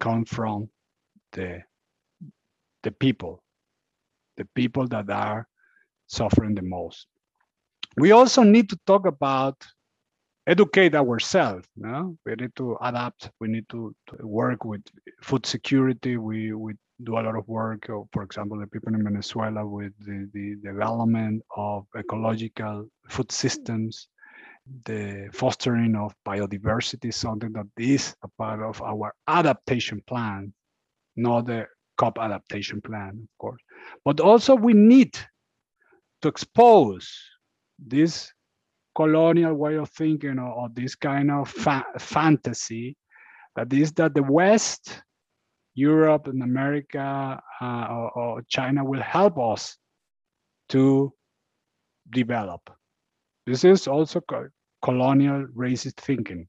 come 0.00 0.24
from 0.24 0.68
the 1.34 1.60
the 2.82 2.90
people, 2.90 3.44
the 4.40 4.48
people 4.54 4.86
that 4.88 5.08
are 5.10 5.46
suffering 6.06 6.54
the 6.54 6.62
most. 6.62 7.06
We 7.96 8.12
also 8.12 8.42
need 8.42 8.70
to 8.70 8.78
talk 8.86 9.06
about 9.06 9.56
educate 10.46 10.94
ourselves. 10.94 11.66
No? 11.76 12.16
We 12.24 12.34
need 12.34 12.54
to 12.56 12.76
adapt. 12.80 13.30
We 13.40 13.48
need 13.48 13.68
to, 13.68 13.94
to 14.08 14.26
work 14.26 14.64
with 14.64 14.82
food 15.22 15.44
security. 15.44 16.16
We, 16.16 16.52
we 16.54 16.72
do 17.04 17.12
a 17.18 17.22
lot 17.26 17.36
of 17.36 17.46
work, 17.48 17.88
uh, 17.90 18.00
for 18.12 18.22
example, 18.22 18.58
the 18.58 18.66
people 18.66 18.94
in 18.94 19.04
Venezuela 19.04 19.66
with 19.66 19.92
the, 20.00 20.28
the 20.32 20.56
development 20.62 21.42
of 21.56 21.86
ecological 21.96 22.88
food 23.08 23.30
systems, 23.30 24.08
the 24.84 25.28
fostering 25.32 25.96
of 25.96 26.14
biodiversity, 26.26 27.12
something 27.12 27.52
that 27.52 27.66
is 27.78 28.14
a 28.22 28.28
part 28.38 28.62
of 28.62 28.80
our 28.82 29.14
adaptation 29.28 30.02
plan, 30.06 30.52
not 31.16 31.46
the 31.46 31.66
COP 31.96 32.18
adaptation 32.18 32.80
plan, 32.80 33.10
of 33.22 33.38
course. 33.38 33.62
But 34.04 34.20
also 34.20 34.54
we 34.54 34.72
need 34.72 35.18
to 36.22 36.28
expose 36.28 37.12
this 37.78 38.32
colonial 38.94 39.54
way 39.54 39.76
of 39.76 39.88
thinking 39.90 40.38
or, 40.38 40.52
or 40.52 40.68
this 40.72 40.94
kind 40.94 41.30
of 41.30 41.48
fa 41.48 41.84
fantasy 41.98 42.96
that 43.56 43.72
is 43.72 43.92
that 43.92 44.14
the 44.14 44.22
West 44.22 45.02
Europe 45.74 46.26
and 46.26 46.42
America 46.42 47.40
uh, 47.60 47.86
or, 47.90 48.10
or, 48.18 48.42
China 48.48 48.84
will 48.84 49.02
help 49.02 49.38
us 49.38 49.76
to 50.68 51.12
develop. 52.10 52.60
This 53.46 53.64
is 53.64 53.86
also 53.86 54.20
co 54.20 54.48
colonial 54.82 55.46
racist 55.56 55.96
thinking. 55.96 56.48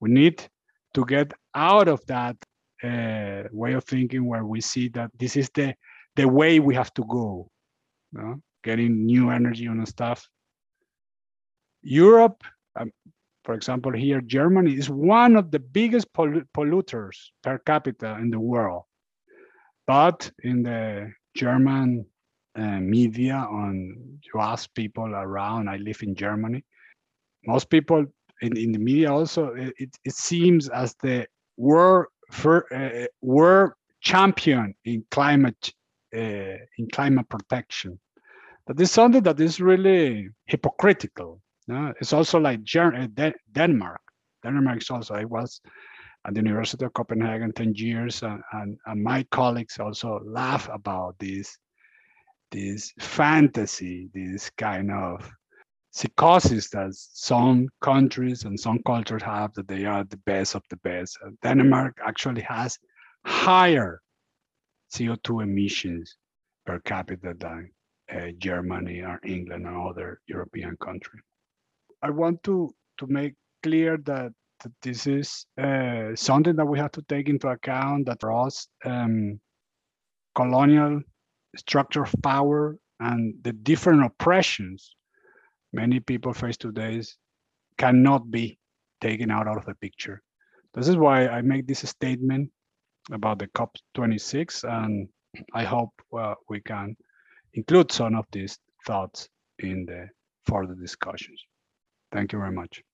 We 0.00 0.10
need 0.10 0.46
to 0.94 1.04
get 1.04 1.32
out 1.54 1.88
of 1.88 2.04
that 2.06 2.36
uh, 2.82 3.48
way 3.52 3.74
of 3.74 3.84
thinking 3.84 4.26
where 4.26 4.44
we 4.44 4.60
see 4.60 4.88
that 4.90 5.10
this 5.18 5.36
is 5.36 5.48
the 5.54 5.74
the 6.16 6.28
way 6.28 6.60
we 6.60 6.74
have 6.74 6.92
to 6.94 7.04
go. 7.04 7.50
You 8.12 8.20
know? 8.20 8.42
Getting 8.64 9.06
new 9.06 9.30
energy 9.30 9.66
on 9.66 9.84
stuff. 9.86 10.28
Europe, 11.82 12.44
um, 12.76 12.92
for 13.44 13.54
example, 13.54 13.92
here, 13.92 14.20
Germany 14.20 14.74
is 14.74 14.88
one 14.88 15.34
of 15.36 15.50
the 15.50 15.58
biggest 15.58 16.12
pollu 16.12 16.44
polluters 16.56 17.16
per 17.42 17.58
capita 17.58 18.16
in 18.20 18.30
the 18.30 18.38
world. 18.38 18.84
But 19.86 20.30
in 20.44 20.62
the 20.62 21.12
German 21.34 22.06
uh, 22.54 22.78
media, 22.78 23.34
on 23.34 24.20
you 24.22 24.40
ask 24.40 24.72
people 24.74 25.12
around, 25.12 25.68
I 25.68 25.78
live 25.78 26.02
in 26.02 26.14
Germany, 26.14 26.64
most 27.46 27.68
people 27.68 28.06
in, 28.42 28.56
in 28.56 28.72
the 28.72 28.78
media 28.78 29.12
also, 29.12 29.54
it, 29.54 29.96
it 30.04 30.14
seems 30.14 30.68
as 30.68 30.94
the 31.02 31.26
world, 31.56 32.06
for, 32.30 32.72
uh, 32.72 33.06
world 33.20 33.72
champion 34.00 34.74
in 34.84 35.04
climate 35.10 35.72
in 36.12 36.88
climate 36.92 37.28
protection. 37.28 37.98
That 38.66 38.80
is 38.80 38.90
something 38.90 39.22
that 39.24 39.40
is 39.40 39.60
really 39.60 40.28
hypocritical 40.46 41.42
it's 41.68 42.12
also 42.12 42.38
like 42.40 42.60
uh, 42.76 43.30
Denmark. 43.52 44.00
Denmark 44.42 44.82
is 44.82 44.90
also, 44.90 45.14
I 45.14 45.24
was 45.24 45.60
at 46.26 46.34
the 46.34 46.40
University 46.40 46.84
of 46.84 46.92
Copenhagen 46.92 47.52
10 47.52 47.74
years, 47.74 48.22
and, 48.22 48.42
and, 48.52 48.78
and 48.86 49.02
my 49.02 49.22
colleagues 49.30 49.78
also 49.78 50.20
laugh 50.24 50.68
about 50.72 51.16
this, 51.18 51.56
this 52.50 52.92
fantasy, 52.98 54.08
this 54.12 54.50
kind 54.50 54.90
of 54.90 55.30
psychosis 55.90 56.70
that 56.70 56.94
some 56.94 57.68
countries 57.80 58.44
and 58.44 58.58
some 58.58 58.80
cultures 58.84 59.22
have 59.22 59.52
that 59.54 59.68
they 59.68 59.84
are 59.84 60.04
the 60.04 60.16
best 60.26 60.54
of 60.54 60.62
the 60.70 60.76
best. 60.76 61.18
Uh, 61.24 61.30
Denmark 61.42 61.98
actually 62.04 62.42
has 62.42 62.78
higher 63.24 64.00
CO2 64.92 65.42
emissions 65.42 66.16
per 66.66 66.78
capita 66.80 67.34
than 67.38 67.70
uh, 68.14 68.28
Germany 68.38 69.00
or 69.00 69.18
England 69.24 69.66
or 69.66 69.90
other 69.90 70.20
European 70.26 70.76
countries. 70.76 71.22
I 72.02 72.10
want 72.10 72.42
to 72.44 72.74
to 72.98 73.06
make 73.06 73.34
clear 73.62 73.96
that, 74.04 74.32
this 74.82 75.06
is 75.06 75.46
uh, 75.58 76.14
something 76.14 76.54
that 76.54 76.66
we 76.66 76.78
have 76.78 76.92
to 76.92 77.02
take 77.08 77.28
into 77.28 77.48
account 77.48 78.06
that 78.06 78.20
for 78.20 78.32
us, 78.32 78.68
um, 78.84 79.40
colonial 80.36 81.00
structure 81.56 82.04
of 82.04 82.14
power 82.22 82.76
and 83.00 83.34
the 83.42 83.52
different 83.52 84.04
oppressions 84.04 84.94
many 85.72 85.98
people 86.00 86.32
face 86.32 86.56
today 86.56 87.02
cannot 87.76 88.30
be 88.30 88.58
taken 89.00 89.30
out 89.30 89.48
of 89.48 89.64
the 89.64 89.74
picture. 89.76 90.22
This 90.74 90.88
is 90.88 90.96
why 90.96 91.26
I 91.26 91.42
make 91.42 91.66
this 91.66 91.80
statement 91.80 92.50
about 93.10 93.38
the 93.38 93.46
COP26, 93.48 94.64
and 94.64 95.08
I 95.54 95.64
hope 95.64 95.92
uh, 96.12 96.34
we 96.48 96.60
can 96.60 96.96
include 97.54 97.92
some 97.92 98.16
of 98.16 98.26
these 98.32 98.58
thoughts 98.86 99.28
in 99.58 99.86
the 99.86 100.10
further 100.44 100.74
discussions. 100.74 101.44
Thank 102.10 102.32
you 102.32 102.38
very 102.38 102.52
much. 102.52 102.84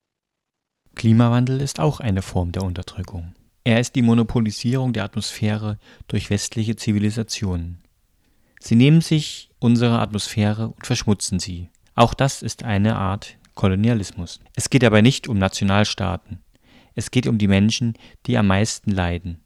Klimawandel 0.95 1.61
ist 1.61 1.81
auch 1.81 2.01
eine 2.01 2.23
Form 2.23 2.53
der 2.53 2.63
Unterdrückung. 2.63 3.35
Er 3.65 3.81
ist 3.81 3.95
die 3.95 4.03
Monopolisierung 4.03 4.93
der 4.93 5.05
Atmosphäre 5.05 5.79
durch 6.09 6.31
westliche 6.31 6.77
Zivilisationen. 6.77 7.83
Sie 8.61 8.75
nehmen 8.75 9.01
sich 9.01 9.51
unsere 9.59 10.01
Atmosphäre 10.01 10.69
und 10.69 10.87
verschmutzen 10.87 11.39
sie. 11.39 11.69
Auch 11.95 12.15
das 12.15 12.43
ist 12.43 12.65
eine 12.65 12.97
Art 12.97 13.37
Kolonialismus. 13.55 14.41
Es 14.55 14.71
geht 14.71 14.85
aber 14.85 15.03
nicht 15.03 15.29
um 15.29 15.39
Nationalstaaten. 15.39 16.43
Es 16.95 17.11
geht 17.11 17.27
um 17.27 17.39
die 17.39 17.49
Menschen, 17.49 17.95
die 18.27 18.39
am 18.39 18.47
meisten 18.47 18.91
leiden. 18.91 19.45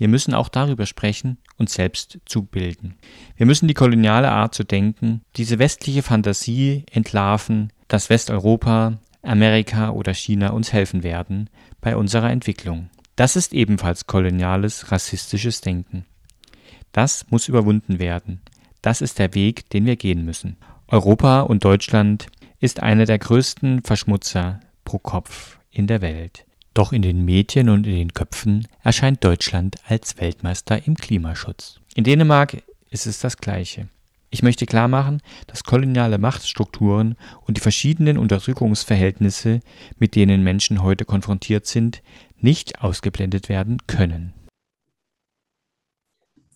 Wir 0.00 0.08
müssen 0.08 0.32
auch 0.32 0.48
darüber 0.48 0.86
sprechen, 0.86 1.36
uns 1.58 1.74
selbst 1.74 2.20
zu 2.24 2.42
bilden. 2.42 2.94
Wir 3.36 3.44
müssen 3.44 3.68
die 3.68 3.74
koloniale 3.74 4.30
Art 4.30 4.54
zu 4.54 4.64
denken, 4.64 5.20
diese 5.36 5.58
westliche 5.58 6.02
Fantasie 6.02 6.86
entlarven, 6.90 7.70
dass 7.86 8.08
Westeuropa, 8.08 8.96
Amerika 9.20 9.90
oder 9.90 10.14
China 10.14 10.52
uns 10.52 10.72
helfen 10.72 11.02
werden 11.02 11.50
bei 11.82 11.96
unserer 11.96 12.30
Entwicklung. 12.30 12.88
Das 13.14 13.36
ist 13.36 13.52
ebenfalls 13.52 14.06
koloniales, 14.06 14.90
rassistisches 14.90 15.60
Denken. 15.60 16.06
Das 16.92 17.26
muss 17.28 17.48
überwunden 17.48 17.98
werden. 17.98 18.40
Das 18.80 19.02
ist 19.02 19.18
der 19.18 19.34
Weg, 19.34 19.68
den 19.68 19.84
wir 19.84 19.96
gehen 19.96 20.24
müssen. 20.24 20.56
Europa 20.88 21.42
und 21.42 21.62
Deutschland 21.62 22.28
ist 22.58 22.82
einer 22.82 23.04
der 23.04 23.18
größten 23.18 23.82
Verschmutzer 23.82 24.60
pro 24.86 24.98
Kopf 24.98 25.58
in 25.70 25.86
der 25.86 26.00
Welt. 26.00 26.46
Doch 26.74 26.92
in 26.92 27.02
den 27.02 27.24
Medien 27.24 27.68
und 27.68 27.86
in 27.86 27.96
den 27.96 28.14
Köpfen 28.14 28.68
erscheint 28.82 29.24
Deutschland 29.24 29.76
als 29.86 30.18
Weltmeister 30.18 30.86
im 30.86 30.94
Klimaschutz. 30.94 31.80
In 31.94 32.04
Dänemark 32.04 32.62
ist 32.90 33.06
es 33.06 33.18
das 33.18 33.36
Gleiche. 33.36 33.88
Ich 34.32 34.44
möchte 34.44 34.64
klar 34.64 34.86
machen, 34.86 35.20
dass 35.48 35.64
koloniale 35.64 36.18
Machtstrukturen 36.18 37.16
und 37.46 37.56
die 37.56 37.60
verschiedenen 37.60 38.16
Unterdrückungsverhältnisse, 38.16 39.60
mit 39.98 40.14
denen 40.14 40.44
Menschen 40.44 40.84
heute 40.84 41.04
konfrontiert 41.04 41.66
sind, 41.66 42.02
nicht 42.36 42.80
ausgeblendet 42.80 43.48
werden 43.48 43.78
können. 43.88 44.32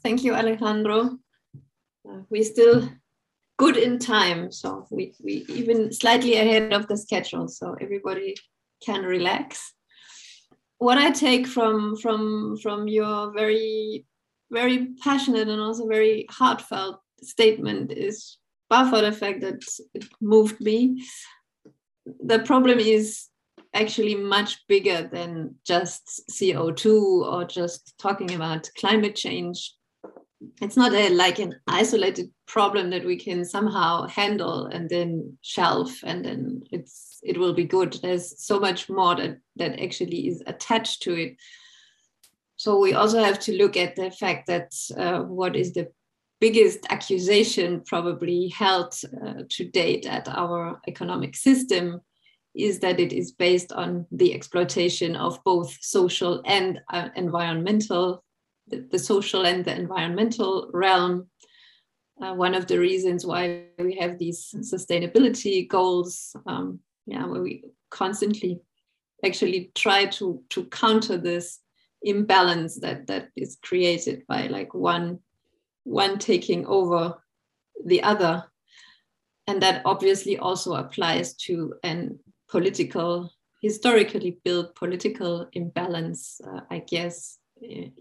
Thank 0.04 0.22
you, 0.22 0.34
Alejandro. 0.34 1.18
Uh, 2.04 2.22
we're 2.30 2.44
still 2.44 2.90
good 3.56 3.76
in 3.76 3.98
time, 3.98 4.52
so 4.52 4.86
we 4.90 5.12
we 5.18 5.44
even 5.48 5.90
slightly 5.90 6.36
ahead 6.36 6.72
of 6.72 6.86
the 6.88 6.96
schedule, 6.96 7.48
so 7.48 7.74
everybody 7.80 8.34
can 8.84 9.04
relax. 9.04 9.74
What 10.79 10.99
I 10.99 11.11
take 11.11 11.47
from 11.47 11.97
from 11.97 12.57
from 12.62 12.89
your 12.89 13.33
very 13.33 14.07
very 14.51 14.95
passionate 15.03 15.49
and 15.49 15.61
also 15.61 15.87
very 15.87 16.27
heartfelt 16.31 17.01
statement 17.22 17.93
is 17.93 18.39
bar 18.68 18.89
for 18.89 19.01
the 19.01 19.12
fact 19.12 19.41
that 19.41 19.62
it 19.95 20.05
moved 20.20 20.61
me. 20.61 21.03
The 22.25 22.41
problem 22.41 22.79
is 22.79 23.29
actually 23.72 24.14
much 24.14 24.66
bigger 24.68 25.09
than 25.12 25.57
just 25.66 26.22
CO2 26.31 26.87
or 27.33 27.45
just 27.45 27.95
talking 27.99 28.35
about 28.35 28.70
climate 28.79 29.16
change. 29.16 29.75
It's 30.61 30.76
not 30.76 30.92
a, 30.92 31.11
like 31.11 31.38
an 31.38 31.61
isolated 31.66 32.30
problem 32.47 32.90
that 32.90 33.05
we 33.05 33.16
can 33.16 33.45
somehow 33.45 34.07
handle 34.07 34.66
and 34.66 34.88
then 34.88 35.38
shelf 35.42 36.03
and 36.05 36.24
then 36.24 36.62
it's 36.70 37.18
it 37.22 37.38
will 37.38 37.55
be 37.55 37.64
good. 37.64 37.99
There's 38.03 38.45
so 38.45 38.61
much 38.61 38.88
more 38.88 39.14
that 39.16 39.38
that 39.57 39.80
actually 39.80 40.28
is 40.28 40.42
attached 40.47 41.03
to 41.03 41.14
it. 41.14 41.36
So 42.57 42.78
we 42.78 42.95
also 42.95 43.22
have 43.22 43.38
to 43.40 43.57
look 43.57 43.76
at 43.76 43.97
the 43.97 44.11
fact 44.11 44.47
that 44.47 44.72
uh, 44.97 45.20
what 45.20 45.57
is 45.57 45.72
the 45.72 45.88
biggest 46.40 46.80
accusation 46.90 47.80
probably 47.86 48.49
held 48.49 48.95
uh, 49.26 49.42
to 49.49 49.64
date 49.64 50.07
at 50.07 50.28
our 50.28 50.80
economic 50.86 51.34
system 51.36 52.01
is 52.55 52.78
that 52.80 53.01
it 53.01 53.12
is 53.12 53.32
based 53.32 53.72
on 53.72 54.07
the 54.12 54.32
exploitation 54.32 55.16
of 55.16 55.42
both 55.45 55.76
social 55.80 56.42
and 56.45 56.80
uh, 56.92 57.09
environmental, 57.16 58.22
the, 58.68 58.98
social 58.98 59.46
and 59.46 59.64
the 59.64 59.74
environmental 59.74 60.70
realm. 60.72 61.28
Uh, 62.22 62.34
one 62.34 62.54
of 62.54 62.66
the 62.66 62.78
reasons 62.78 63.26
why 63.26 63.64
we 63.78 63.96
have 63.96 64.18
these 64.18 64.54
sustainability 64.58 65.68
goals, 65.68 66.36
um, 66.46 66.78
yeah, 67.06 67.26
where 67.26 67.42
we 67.42 67.64
constantly 67.90 68.60
actually 69.24 69.70
try 69.74 70.04
to 70.04 70.42
to 70.50 70.64
counter 70.66 71.16
this 71.16 71.60
imbalance 72.02 72.78
that 72.80 73.06
that 73.06 73.30
is 73.36 73.58
created 73.62 74.22
by 74.28 74.46
like 74.46 74.74
one 74.74 75.18
one 75.84 76.18
taking 76.18 76.66
over 76.66 77.14
the 77.84 78.02
other 78.02 78.44
and 79.46 79.60
that 79.62 79.82
obviously 79.84 80.38
also 80.38 80.74
applies 80.74 81.34
to 81.34 81.74
an 81.82 82.18
political, 82.48 83.30
historically 83.62 84.38
built 84.44 84.74
political 84.74 85.48
imbalance, 85.52 86.40
uh, 86.46 86.60
I 86.70 86.78
guess, 86.78 87.38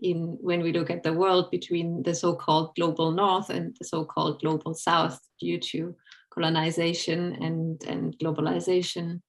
in 0.01 0.38
when 0.41 0.61
we 0.61 0.74
look 0.74 0.89
at 0.89 1.03
the 1.03 1.14
world 1.14 1.49
between 1.51 2.03
the 2.03 2.14
so-called 2.14 2.76
global 2.76 3.11
north 3.11 3.49
and 3.49 3.76
the 3.80 3.86
so-called 3.86 4.39
global 4.41 4.74
south 4.74 5.20
due 5.39 5.59
to 5.59 5.95
colonization 6.34 7.34
and, 7.41 7.84
and 7.84 8.18
globalization. 8.20 9.22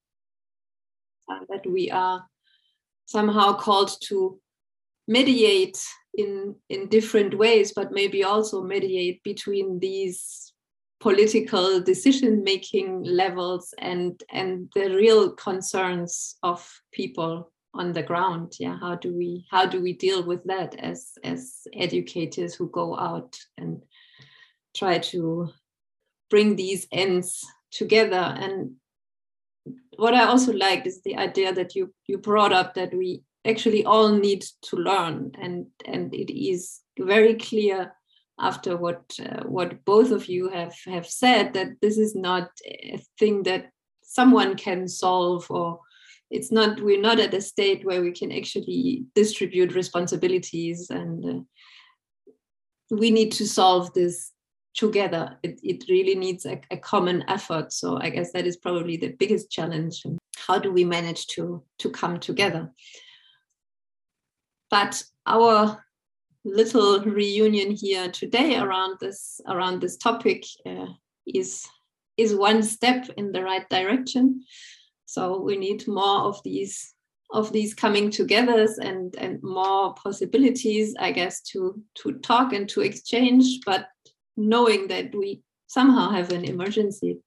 Uh, 1.31 1.39
that 1.49 1.65
we 1.67 1.91
are 1.91 2.25
somehow 3.07 3.53
called 3.53 3.91
to 4.03 4.39
mediate 5.09 5.83
in 6.17 6.55
in 6.69 6.89
different 6.89 7.37
ways 7.37 7.73
but 7.75 7.93
maybe 7.93 8.25
also 8.25 8.63
mediate 8.63 9.23
between 9.23 9.79
these 9.79 10.53
political 11.01 11.81
decision 11.81 12.43
making 12.45 13.03
levels 13.03 13.75
and 13.79 14.23
and 14.31 14.71
the 14.75 14.89
real 14.95 15.33
concerns 15.33 16.37
of 16.43 16.67
people 16.93 17.53
on 17.75 17.93
the 17.93 18.03
ground 18.03 18.53
yeah 18.59 18.79
how 18.81 18.95
do 18.95 19.15
we 19.15 19.45
how 19.51 19.67
do 19.67 19.83
we 19.83 19.93
deal 19.93 20.23
with 20.23 20.43
that 20.45 20.75
as 20.79 21.13
as 21.23 21.67
educators 21.75 22.55
who 22.55 22.69
go 22.71 22.97
out 22.99 23.37
and 23.59 23.83
try 24.75 24.99
to 24.99 25.49
bring 26.31 26.57
these 26.57 26.87
ends 26.91 27.47
together? 27.71 28.35
And 28.37 28.73
what 29.97 30.15
i 30.15 30.25
also 30.25 30.53
liked 30.53 30.87
is 30.87 31.01
the 31.03 31.17
idea 31.17 31.53
that 31.53 31.75
you 31.75 31.95
you 32.07 32.19
brought 32.19 32.53
up 32.53 32.75
that 32.75 32.93
we 32.93 33.23
actually 33.47 33.85
all 33.85 34.11
need 34.11 34.45
to 34.61 34.77
learn 34.77 35.31
and 35.41 35.67
and 35.87 36.13
it 36.13 36.31
is 36.35 36.81
very 36.99 37.35
clear 37.35 37.95
after 38.39 38.77
what 38.77 39.05
uh, 39.21 39.43
what 39.45 39.85
both 39.85 40.11
of 40.11 40.27
you 40.27 40.49
have 40.49 40.75
have 40.85 41.07
said 41.07 41.55
that 41.55 41.69
this 41.81 41.97
is 41.97 42.15
not 42.15 42.51
a 42.67 42.99
thing 43.19 43.45
that 43.45 43.71
someone 44.03 44.57
can 44.57 44.89
solve 44.89 45.47
or 45.51 45.81
it's 46.31 46.51
not 46.51 46.81
we're 46.81 47.01
not 47.01 47.21
at 47.21 47.35
a 47.35 47.41
state 47.41 47.85
where 47.85 48.03
we 48.03 48.13
can 48.13 48.33
actually 48.33 49.05
distribute 49.15 49.75
responsibilities 49.75 50.91
and 50.91 51.25
uh, 51.25 51.41
we 52.91 53.11
need 53.11 53.33
to 53.33 53.47
solve 53.47 53.93
this 53.95 54.33
together. 54.75 55.39
It, 55.43 55.61
it 55.63 55.85
really 55.89 56.15
needs 56.15 56.45
a, 56.47 56.61
a 56.71 56.77
common 56.77 57.25
effort. 57.29 57.73
So 57.73 57.99
i 58.01 58.11
guess 58.11 58.33
that 58.33 58.47
is 58.47 58.57
probably 58.57 58.97
the 58.97 59.15
biggest 59.19 59.51
challenge 59.51 60.05
how 60.47 60.59
do 60.59 60.73
we 60.73 60.85
manage 60.85 61.27
to 61.29 61.63
to 61.79 61.91
come 61.91 62.21
together? 62.21 62.71
But 64.71 65.03
our 65.27 65.85
little 66.45 67.01
reunion 67.01 67.71
here 67.71 68.11
today 68.11 68.57
around 68.57 68.99
this 69.01 69.41
around 69.49 69.81
this 69.81 69.97
topic 69.97 70.45
uh, 70.67 70.87
is 71.27 71.67
is 72.17 72.35
one 72.35 72.63
step 72.63 73.09
in 73.17 73.33
the 73.33 73.43
right 73.43 73.69
direction 73.71 74.45
so 75.07 75.41
we 75.41 75.57
need 75.57 75.87
more 75.87 76.21
of 76.23 76.41
these 76.45 76.95
of 77.33 77.53
these 77.53 77.75
coming 77.75 78.11
togethers 78.11 78.79
and 78.79 79.15
and 79.17 79.43
more 79.43 79.95
possibilities 79.95 80.95
i 81.01 81.11
guess 81.11 81.41
to 81.43 81.83
to 81.95 82.13
talk 82.19 82.53
and 82.53 82.69
to 82.69 82.81
exchange 82.81 83.61
but 83.67 83.89
knowing 84.37 84.89
that 84.89 85.15
we 85.15 85.43
somehow 85.67 86.11
have 86.11 86.31
an 86.33 86.45
emergency 86.45 87.19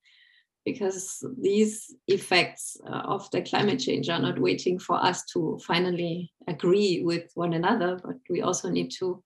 because 0.68 1.24
these 1.40 1.96
effects 2.10 2.76
uh, 2.86 3.02
of 3.16 3.32
the 3.32 3.42
climate 3.42 3.80
change 3.80 4.10
are 4.10 4.20
not 4.20 4.38
waiting 4.38 4.78
for 4.78 5.02
us 5.02 5.24
to 5.24 5.58
finally 5.66 6.30
agree 6.46 7.02
with 7.06 7.32
one 7.36 7.54
another, 7.54 7.98
but 8.04 8.18
we 8.30 8.42
also 8.42 8.70
need 8.70 8.92
to 9.00 9.24